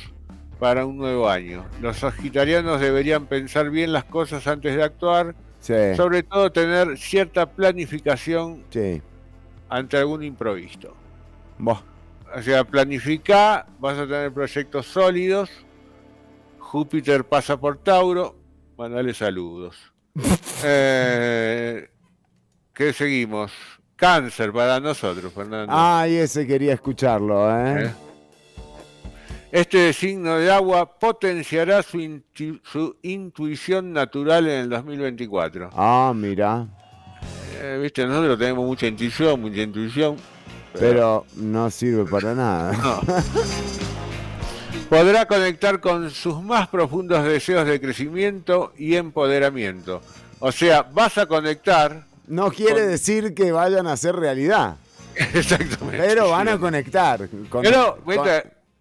[0.60, 1.66] para un nuevo año.
[1.82, 5.74] Los sagitarianos deberían pensar bien las cosas antes de actuar, Sí.
[5.96, 9.02] sobre todo tener cierta planificación Sí.
[9.70, 10.94] ante algún improvisto.
[11.58, 11.82] Buah.
[12.36, 15.50] O sea, planifica, vas a tener proyectos sólidos.
[16.60, 18.36] Júpiter pasa por Tauro,
[18.78, 19.78] mandale saludos.
[20.66, 21.90] eh,
[22.78, 23.52] ¿Qué seguimos?
[23.96, 25.74] Cáncer para nosotros, Fernando.
[25.76, 27.86] Ay, ese quería escucharlo, ¿eh?
[27.88, 27.92] ¿Eh?
[29.52, 35.72] Este signo de agua potenciará su, intu- su intuición natural en el 2024.
[35.74, 36.68] Ah, mira.
[37.60, 40.18] Eh, Viste, nosotros tenemos mucha intuición, mucha intuición.
[40.78, 42.74] Pero no sirve para nada.
[42.74, 43.02] No.
[44.90, 50.02] Podrá conectar con sus más profundos deseos de crecimiento y empoderamiento.
[50.40, 52.06] O sea, vas a conectar.
[52.28, 54.78] No quiere con- decir que vayan a ser realidad.
[55.34, 55.98] Exactamente.
[56.06, 57.28] Pero van a conectar.
[57.50, 58.18] Con, Pero, con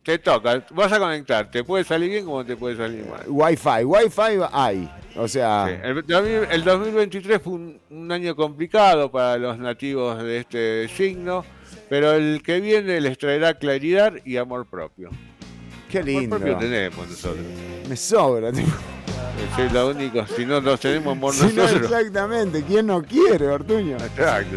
[0.02, 1.51] te toca, vas a conectar.
[1.51, 3.24] Te puede salir bien como te puede salir mal.
[3.27, 3.82] Wi-Fi.
[3.85, 4.89] Wi-Fi hay.
[5.16, 10.39] O sea, El, 2000 el 2023 fue un, un año complicado para los nativos de
[10.39, 11.44] este signo,
[11.89, 15.10] pero el que viene les traerá claridad y amor propio.
[15.91, 16.37] Qué lindo.
[16.37, 17.45] Propio tenemos nosotros.
[17.89, 18.53] Me sobra.
[18.53, 18.69] tipo.
[19.59, 21.91] Es lo único, si no nos tenemos amor Si no, nosotros.
[21.93, 22.63] exactamente.
[22.67, 23.97] ¿Quién no quiere, Ortuño?
[23.97, 24.57] Exacto.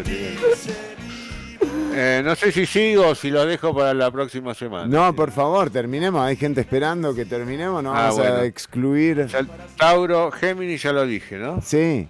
[1.92, 4.86] Eh, no sé si sigo o si lo dejo para la próxima semana.
[4.86, 6.22] No, por favor, terminemos.
[6.22, 7.82] Hay gente esperando que terminemos.
[7.82, 8.34] No Ah, vamos bueno.
[8.36, 9.26] a excluir.
[9.76, 11.60] Tauro, Géminis ya lo dije, ¿no?
[11.62, 12.08] Sí.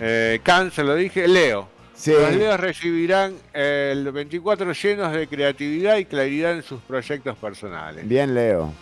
[0.00, 1.68] Eh, Cáncer lo dije, Leo.
[1.98, 2.12] Sí.
[2.12, 8.06] Los Leos recibirán el 24 llenos de creatividad y claridad en sus proyectos personales.
[8.08, 8.72] Bien, Leo.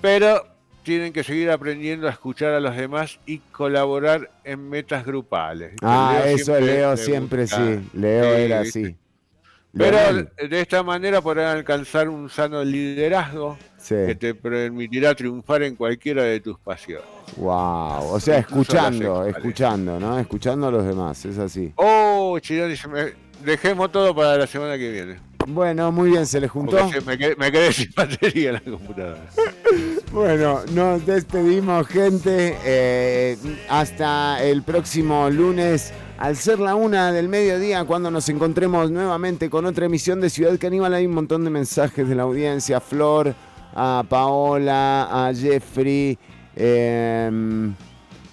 [0.00, 0.46] Pero
[0.82, 5.72] tienen que seguir aprendiendo a escuchar a los demás y colaborar en metas grupales.
[5.82, 7.56] Ah, eso Leo le siempre gusta.
[7.58, 7.90] sí.
[7.92, 8.80] Leo Sí, era ¿viste?
[8.86, 8.96] así.
[9.76, 10.28] Pero Leonel.
[10.48, 13.94] de esta manera podrán alcanzar un sano liderazgo Sí.
[14.06, 17.04] que te permitirá triunfar en cualquiera de tus pasiones.
[17.36, 18.12] Wow.
[18.12, 20.18] O sea, escuchando, escuchando, ¿no?
[20.18, 21.24] Escuchando a los demás.
[21.24, 21.72] Es así.
[21.76, 22.74] Oh, Chironi,
[23.44, 25.26] dejemos todo para la semana que viene.
[25.46, 26.76] Bueno, muy bien, se les juntó.
[26.76, 29.26] Porque me, quedé, me quedé sin batería en la computadora.
[30.12, 32.56] Bueno, nos despedimos, gente.
[32.64, 33.36] Eh,
[33.68, 39.66] hasta el próximo lunes, al ser la una del mediodía, cuando nos encontremos nuevamente con
[39.66, 40.94] otra emisión de Ciudad Caníbal.
[40.94, 42.78] Hay un montón de mensajes de la audiencia.
[42.78, 43.34] A Flor,
[43.74, 46.18] a Paola, a Jeffrey.
[46.56, 47.74] Em,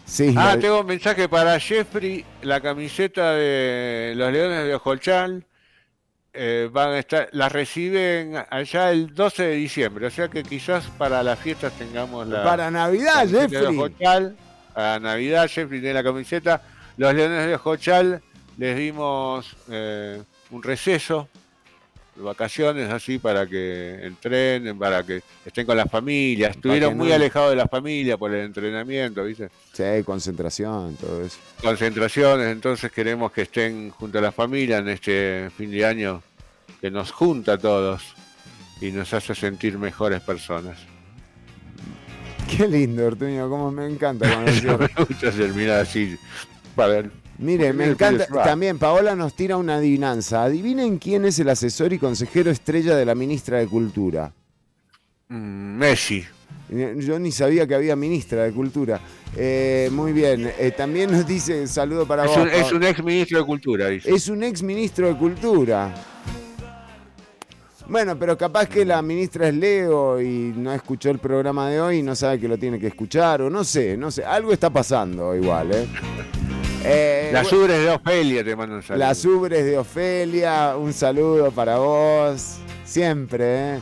[0.06, 5.46] sí, Ah, la- tengo un mensaje para Jeffrey, la camiseta de los Leones de Ojolchal.
[6.36, 10.84] eh, van a estar, la reciben allá el 12 de diciembre, o sea que quizás
[10.98, 13.78] para las fiestas tengamos la Para Navidad, de Jeffrey.
[14.74, 16.64] Para Navidad, Jeffrey tiene la camiseta.
[16.98, 18.24] Los Leones de Ojochal
[18.58, 21.30] les dimos eh, un receso
[22.16, 26.52] vacaciones así para que entrenen, para que estén con las familias.
[26.56, 29.50] Estuvieron muy no- alejados de las familias por el entrenamiento, ¿viste?
[29.74, 31.38] Sí, concentración, todo eso.
[31.62, 36.22] concentraciones, entonces queremos que estén junto a la familia en este fin de año
[36.82, 38.04] que nos junta a todos
[38.82, 40.78] y nos hace sentir mejores personas.
[42.56, 44.30] Qué lindo, Ortuño, cómo me encanta.
[44.34, 46.16] cuando me gusta terminar así.
[46.76, 47.04] Para.
[47.40, 48.28] Mire, me encanta.
[48.28, 50.44] También Paola nos tira una adivinanza.
[50.44, 54.32] Adivinen quién es el asesor y consejero estrella de la ministra de Cultura.
[55.30, 56.24] Mm, Messi.
[56.70, 59.00] Eh, Yo ni sabía que había ministra de Cultura.
[59.36, 60.52] Eh, muy bien.
[60.60, 62.38] Eh, también nos dice saludo para Es vos.
[62.38, 64.14] un, es un ex ministro de Cultura, dice.
[64.14, 65.94] Es un ex ministro de Cultura.
[67.88, 71.98] Bueno, pero capaz que la ministra es Leo y no escuchó el programa de hoy
[71.98, 74.24] y no sabe que lo tiene que escuchar, o no sé, no sé.
[74.24, 75.88] Algo está pasando igual, ¿eh?
[76.86, 79.00] Eh, Las bueno, ubres de Ofelia te mandan un saludo.
[79.06, 82.58] Las ubres de Ofelia, un saludo para vos.
[82.86, 83.80] Siempre, ¿eh?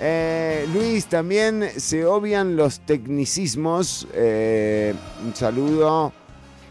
[0.00, 4.08] Eh, Luis, también se obvian los tecnicismos.
[4.14, 4.94] Eh,
[5.24, 6.12] un saludo.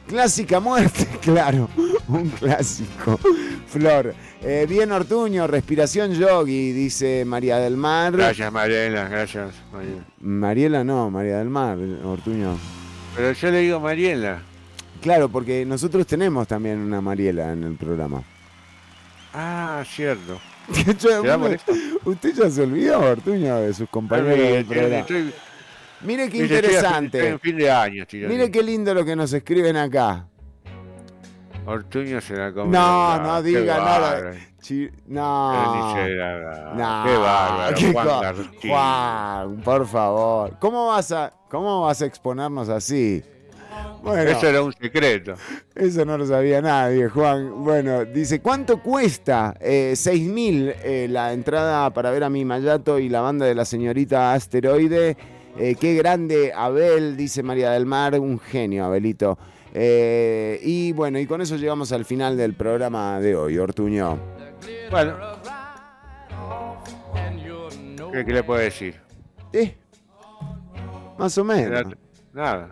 [0.08, 1.70] Clásica muerte, claro,
[2.10, 3.18] un clásico.
[3.68, 4.14] Flor.
[4.42, 8.12] Eh, bien Ortuño, respiración yogi, dice María del Mar.
[8.12, 10.04] Gracias, Mariela, gracias, Mariela.
[10.20, 12.58] Mariela no, María del Mar, Ortuño.
[13.16, 14.42] Pero yo le digo Mariela.
[15.04, 18.24] Claro, porque nosotros tenemos también una Mariela en el programa.
[19.34, 20.40] Ah, cierto.
[22.06, 25.00] Usted ya se olvidó, Ortuño, de sus compañeros del programa.
[25.00, 25.34] Estoy-
[26.02, 27.18] Mire qué Estoy a fin- interesante.
[27.18, 30.26] estoy en fin de año, Mire qué lindo lo que nos escriben acá.
[31.66, 32.72] Ortuño se la come.
[32.72, 34.32] No, no diga nada.
[34.62, 35.54] Chi- No.
[35.54, 38.50] No, Qué bárbaro, qué Juan.
[38.68, 40.58] Juan, por favor.
[40.60, 43.24] ¿Cómo vas a, cómo vas a exponernos así?
[44.02, 45.36] Bueno, Eso era un secreto.
[45.76, 47.64] eso no lo sabía nadie, Juan.
[47.64, 49.56] Bueno, dice, ¿cuánto cuesta?
[49.62, 53.56] Eh, 6 mil eh, la entrada para ver a mi Mayato y la banda de
[53.56, 55.16] la señorita Asteroide.
[55.58, 59.38] Eh, qué grande Abel, dice María del Mar, un genio, Abelito.
[59.74, 64.20] Eh, y bueno, y con eso llegamos al final del programa de hoy, Ortuño.
[64.92, 65.16] Bueno.
[68.12, 68.96] ¿Qué, qué le puedo decir?
[69.54, 69.76] Eh,
[71.18, 71.96] más o menos.
[72.34, 72.70] Nada.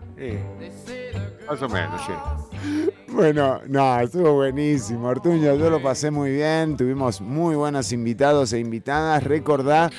[1.48, 2.92] Más o menos, sí.
[3.12, 5.54] Bueno, no, estuvo buenísimo, Ortuño.
[5.54, 6.78] Yo lo pasé muy bien.
[6.78, 9.22] Tuvimos muy buenos invitados e invitadas.
[9.22, 9.90] Recordá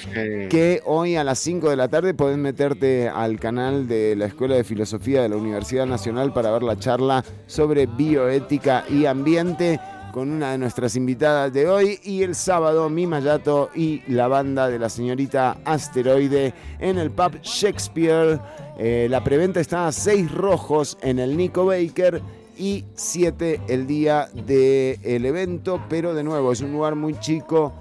[0.50, 4.56] que hoy a las 5 de la tarde podés meterte al canal de la Escuela
[4.56, 9.80] de Filosofía de la Universidad Nacional para ver la charla sobre bioética y ambiente
[10.14, 12.00] con una de nuestras invitadas de hoy.
[12.04, 17.42] Y el sábado, mi Mayato y la banda de la señorita Asteroide en el pub
[17.42, 18.40] Shakespeare.
[18.78, 22.22] Eh, la preventa está a 6 rojos en el Nico Baker
[22.58, 27.74] y 7 el día del evento, pero de nuevo es un lugar muy chico,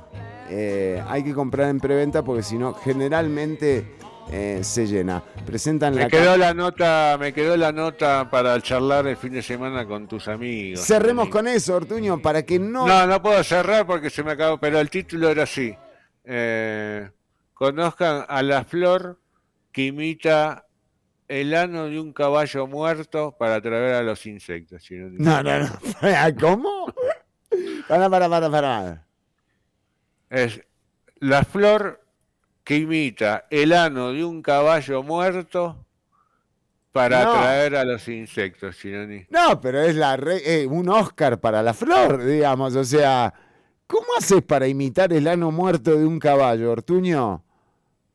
[0.48, 3.84] eh, hay que comprar en preventa porque si no generalmente
[4.32, 5.22] eh, se llena.
[5.44, 9.42] Presentan Me la quedó la nota, me quedó la nota para charlar el fin de
[9.42, 10.80] semana con tus amigos.
[10.84, 12.86] Cerremos con eso, Ortuño, para que no...
[12.86, 15.76] No, no puedo cerrar porque se me acabó, pero el título era así.
[16.24, 17.10] Eh,
[17.54, 19.20] conozcan a la flor
[19.70, 20.66] que imita
[21.28, 24.82] el ano de un caballo muerto para atraer a los insectos.
[24.84, 25.68] si no- No, no, no.
[26.40, 26.86] ¿Cómo?
[27.88, 29.06] Para, para, para, para.
[30.30, 30.60] Es
[31.20, 32.01] la flor
[32.64, 35.84] que imita el ano de un caballo muerto
[36.93, 37.32] para No.
[37.32, 38.76] atraer a los insectos.
[38.78, 39.26] Chironi.
[39.30, 42.76] No, pero es la re- eh, un Oscar para la flor, digamos.
[42.76, 43.32] O sea,
[43.86, 47.43] ¿cómo haces para imitar el ano muerto de un caballo, Ortuño?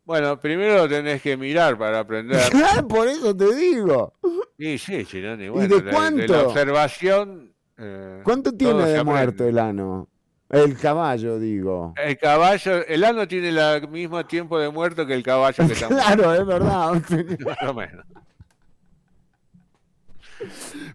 [0.06, 2.40] Bueno, primero lo tenés que mirar para aprender.
[2.88, 4.14] Por eso te digo.
[4.58, 5.50] Sí, sí, Chironi.
[5.50, 6.22] Bueno, de de- cuánto?
[6.22, 7.54] De, la observación.
[7.78, 10.08] eh, ¿Cuánto tiene de muerto el ano?
[10.50, 11.94] El caballo, digo.
[11.98, 15.90] El caballo, el ano tiene el mismo tiempo de muerto que el caballo que está
[15.90, 16.06] muerto.
[16.16, 16.92] Claro, es verdad.
[17.46, 18.06] Más o menos.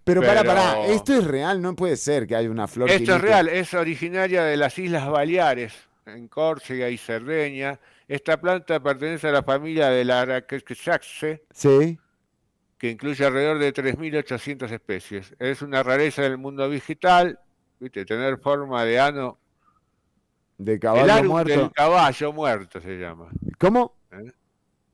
[0.05, 3.17] Pero, para, Pero- para, esto es real, no puede ser que haya una flor Esto
[3.17, 5.75] es real, es originaria de las Islas Baleares,
[6.07, 7.79] en Córcega y Cerdeña.
[8.09, 11.99] Esta planta pertenece a la familia de la Aracaceae, Sí.
[12.79, 15.35] que incluye alrededor de 3.800 especies.
[15.39, 17.39] Es una rareza del mundo vegetal,
[17.81, 18.05] ¿viste?
[18.05, 19.39] tener forma de ano.
[20.65, 21.53] De el caballo arum muerto.
[21.61, 23.29] del caballo muerto se llama.
[23.59, 23.95] ¿Cómo?
[24.13, 24.33] ¿eh?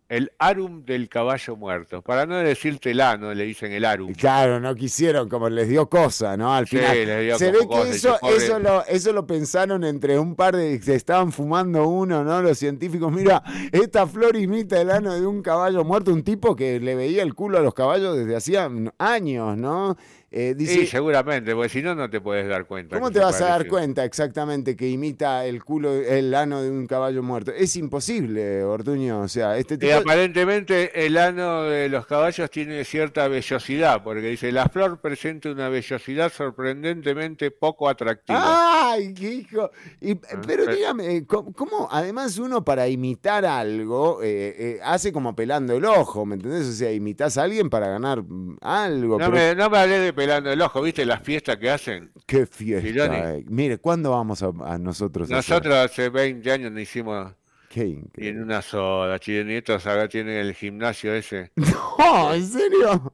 [0.09, 2.01] El arum del caballo muerto.
[2.01, 4.15] Para no decirte el ano, le dicen el arum.
[4.15, 6.55] Claro, no quisieron, como les dio cosa, ¿no?
[6.55, 6.97] Al Sí, final.
[7.05, 10.57] les dio se ve que cosa, eso, eso, lo, eso lo pensaron entre un par
[10.57, 10.81] de.
[10.81, 12.41] Se estaban fumando uno, ¿no?
[12.41, 13.13] Los científicos.
[13.13, 17.23] Mira, esta flor imita el ano de un caballo muerto, un tipo que le veía
[17.23, 19.95] el culo a los caballos desde hacía años, ¿no?
[20.31, 22.97] Eh, dice, Sí, seguramente, porque si no, no te puedes dar cuenta.
[22.97, 26.87] ¿Cómo te vas a dar cuenta exactamente que imita el culo, el ano de un
[26.87, 27.51] caballo muerto?
[27.51, 29.21] Es imposible, Ortuño.
[29.23, 29.95] O sea, este Y tipo.
[29.95, 35.71] aparentemente el ano de los caballos tiene cierta vellosidad, porque dice, la flor presenta una
[35.71, 38.93] vellosidad sorprendentemente poco atractiva.
[38.93, 39.71] ¡Ay, qué hijo!
[40.01, 45.13] Y, pero Ah, pero- dígame, eh, ¿cómo, además uno para imitar algo eh, eh, hace
[45.13, 46.67] como pelando el ojo, ¿me entendés?
[46.67, 49.19] O sea, imitas a alguien para ganar mm, algo.
[49.19, 52.11] no, pero- me, no me hablé de pelando el ojo, ¿viste las fiestas que hacen?
[52.27, 53.35] ¡Qué fiesta!
[53.37, 53.45] Eh.
[53.49, 55.55] Mire, ¿cuándo vamos a, a nosotros a hacer?
[55.55, 57.33] Nosotros hace 20 años nos hicimos
[57.69, 58.31] Qué y increíble.
[58.39, 61.53] en una soda, chilenietos acá tienen el gimnasio ese.
[61.57, 62.35] ¡No!
[62.35, 63.13] ¿En serio?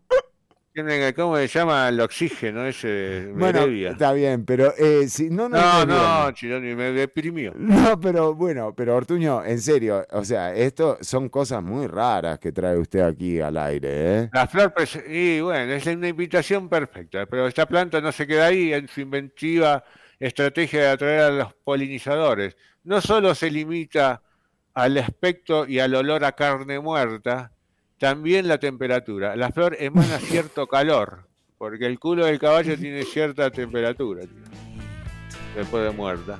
[0.74, 1.88] Tienen, ¿cómo se llama?
[1.88, 3.60] El oxígeno ese Bueno,
[3.92, 5.86] está bien, pero eh, si no, no, No,
[6.26, 6.32] no.
[6.32, 7.52] Chironi, me deprimió.
[7.56, 12.50] No, pero bueno, pero Ortuño, en serio, o sea, esto son cosas muy raras que
[12.50, 14.30] trae usted aquí al aire, ¿eh?
[14.32, 18.46] La flor, pres- y bueno, es una invitación perfecta, pero esta planta no se queda
[18.46, 19.84] ahí en su inventiva
[20.18, 22.56] estrategia de atraer a los polinizadores.
[22.82, 24.22] No solo se limita
[24.74, 27.52] al aspecto y al olor a carne muerta,
[28.04, 29.34] también la temperatura.
[29.34, 31.26] La flor emana cierto calor,
[31.56, 34.24] porque el culo del caballo tiene cierta temperatura
[35.56, 36.36] después de muerta.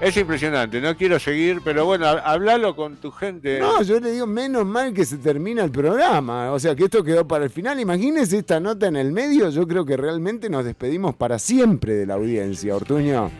[0.00, 3.60] Es impresionante, no quiero seguir, pero bueno, hablalo con tu gente.
[3.60, 6.52] No, yo le digo, menos mal que se termina el programa.
[6.52, 7.78] O sea, que esto quedó para el final.
[7.78, 9.50] Imagínese esta nota en el medio.
[9.50, 13.30] Yo creo que realmente nos despedimos para siempre de la audiencia, Ortuño.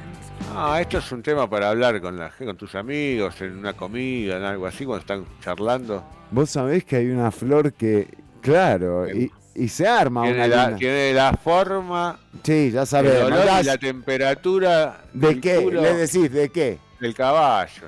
[0.54, 4.36] Ah, esto es un tema para hablar con, la, con tus amigos, en una comida,
[4.38, 6.02] en algo así, cuando están charlando.
[6.30, 8.08] Vos sabés que hay una flor que,
[8.40, 10.76] claro, y, y se arma tiene una la, luna.
[10.78, 13.22] tiene la forma, Sí, ya el sabés.
[13.22, 15.56] olor mandás- y la temperatura ¿De qué?
[15.62, 16.78] culo Le decís, ¿de qué?
[17.00, 17.82] del caballo.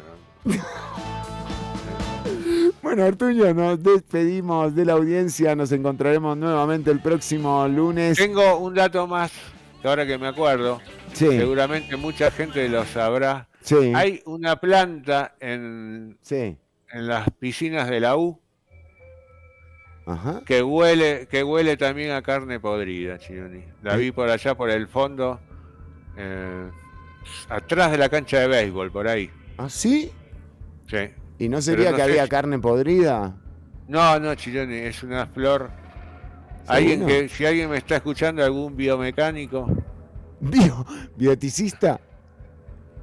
[0.44, 0.54] ¿no?
[2.82, 5.54] Bueno, Artuño, nos despedimos de la audiencia.
[5.54, 8.16] Nos encontraremos nuevamente el próximo lunes.
[8.16, 9.30] Tengo un dato más,
[9.84, 10.80] ahora que me acuerdo,
[11.12, 11.26] Sí.
[11.28, 13.48] seguramente mucha gente lo sabrá.
[13.60, 13.92] Sí.
[13.94, 16.56] Hay una planta en, Sí.
[16.90, 18.40] en las piscinas de la U
[20.06, 20.42] Ajá.
[20.46, 23.62] que huele, que huele también a carne podrida, Chironi.
[23.82, 25.38] La vi por allá por el fondo,
[26.16, 26.70] eh,
[27.50, 29.30] atrás de la cancha de béisbol, por ahí.
[29.58, 30.10] ¿Ah, sí?
[30.88, 31.10] Sí.
[31.38, 33.36] ¿Y no sería no que sé había carne podrida?
[33.86, 35.70] No, no, Chironi, es una flor.
[36.66, 39.66] Alguien que, si alguien me está escuchando, algún biomecánico
[40.40, 40.84] Bio,
[41.16, 42.00] bioticista.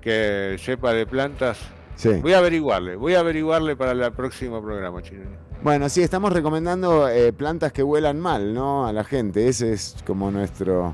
[0.02, 1.57] que sepa de plantas,
[1.95, 2.10] Sí.
[2.22, 5.36] voy a averiguarle, voy a averiguarle para el próximo programa, Chironi.
[5.64, 8.86] Bueno, sí, estamos recomendando eh, plantas que huelan mal, ¿no?
[8.86, 9.48] A la gente.
[9.48, 10.94] Ese es como nuestro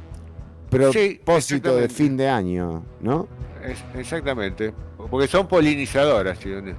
[0.69, 1.37] propósito de
[1.85, 1.89] exactamente.
[1.89, 3.27] fin de año, ¿no?
[3.65, 4.73] Es- exactamente,
[5.09, 6.71] porque son polinizadoras, Chironi.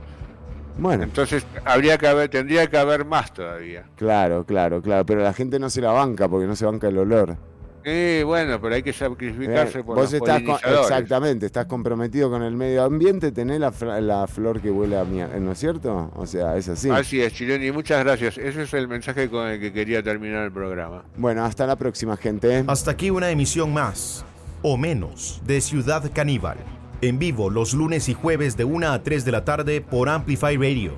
[0.78, 1.02] Bueno.
[1.05, 3.84] Entonces habría que haber, tendría que haber más todavía.
[3.97, 5.05] Claro, claro, claro.
[5.05, 7.36] Pero la gente no se la banca porque no se banca el olor.
[7.84, 10.90] Eh, bueno, pero hay que sacrificarse Eh, por Vos los estás con- polinizadores.
[10.90, 15.52] exactamente, estás comprometido con el medio ambiente, tenés la flor que huele a mierda, ¿no
[15.52, 16.10] es cierto?
[16.14, 16.90] O sea, es así.
[16.90, 18.38] Así es, Chileni, muchas gracias.
[18.38, 21.02] Ese es el mensaje con el que quería terminar el programa.
[21.16, 22.64] Bueno, hasta la próxima, gente.
[22.66, 24.24] Hasta aquí una emisión más,
[24.62, 26.59] o menos, de Ciudad Caníbal.
[27.00, 30.56] En vivo los lunes y jueves de 1 a 3 de la tarde por Amplify
[30.56, 30.92] Radio.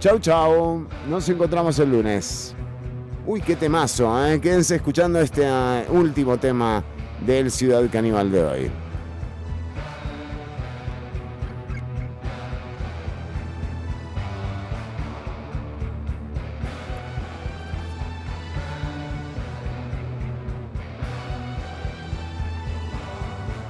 [0.00, 0.88] Chau, chau.
[1.08, 2.56] Nos encontramos el lunes.
[3.24, 4.40] Uy, qué temazo, ¿eh?
[4.40, 6.82] Quédense escuchando este ah, último tema
[7.24, 8.70] del Ciudad Caníbal de hoy.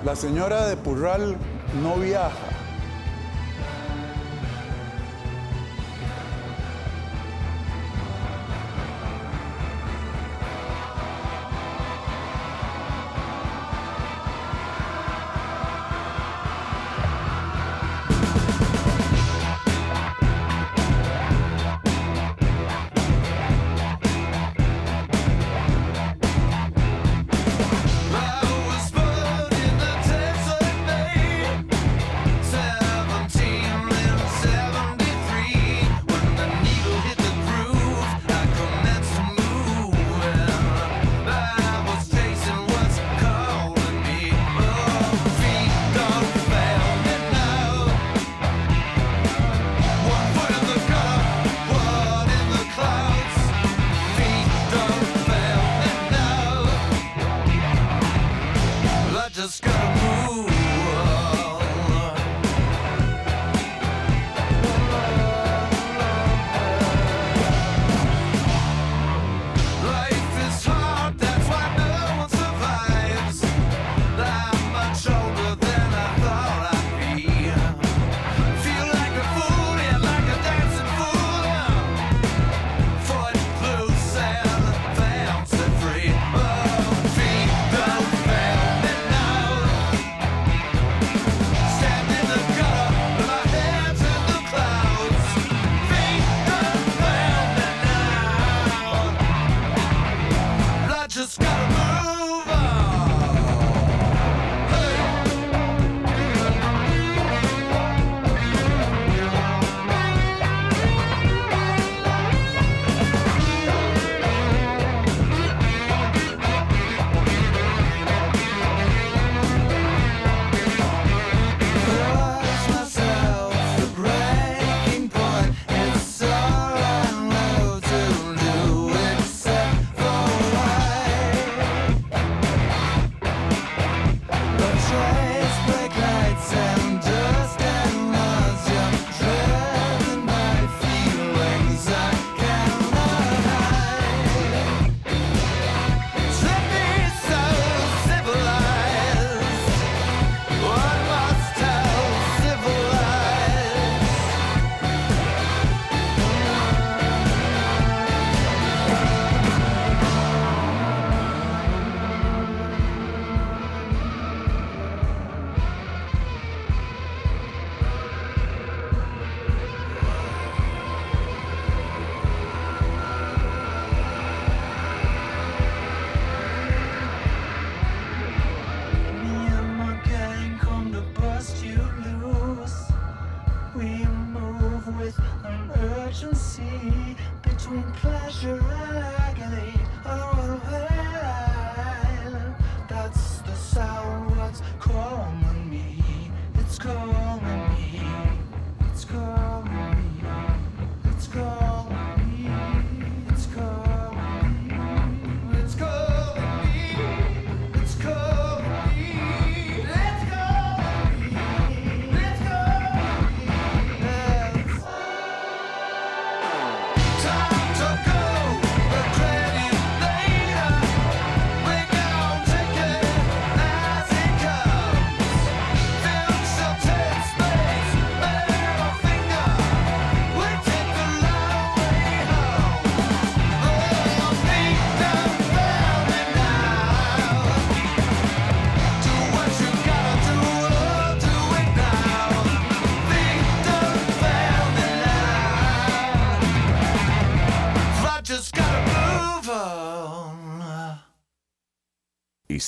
[0.02, 1.36] La señora de Purral
[1.82, 2.61] no viaja.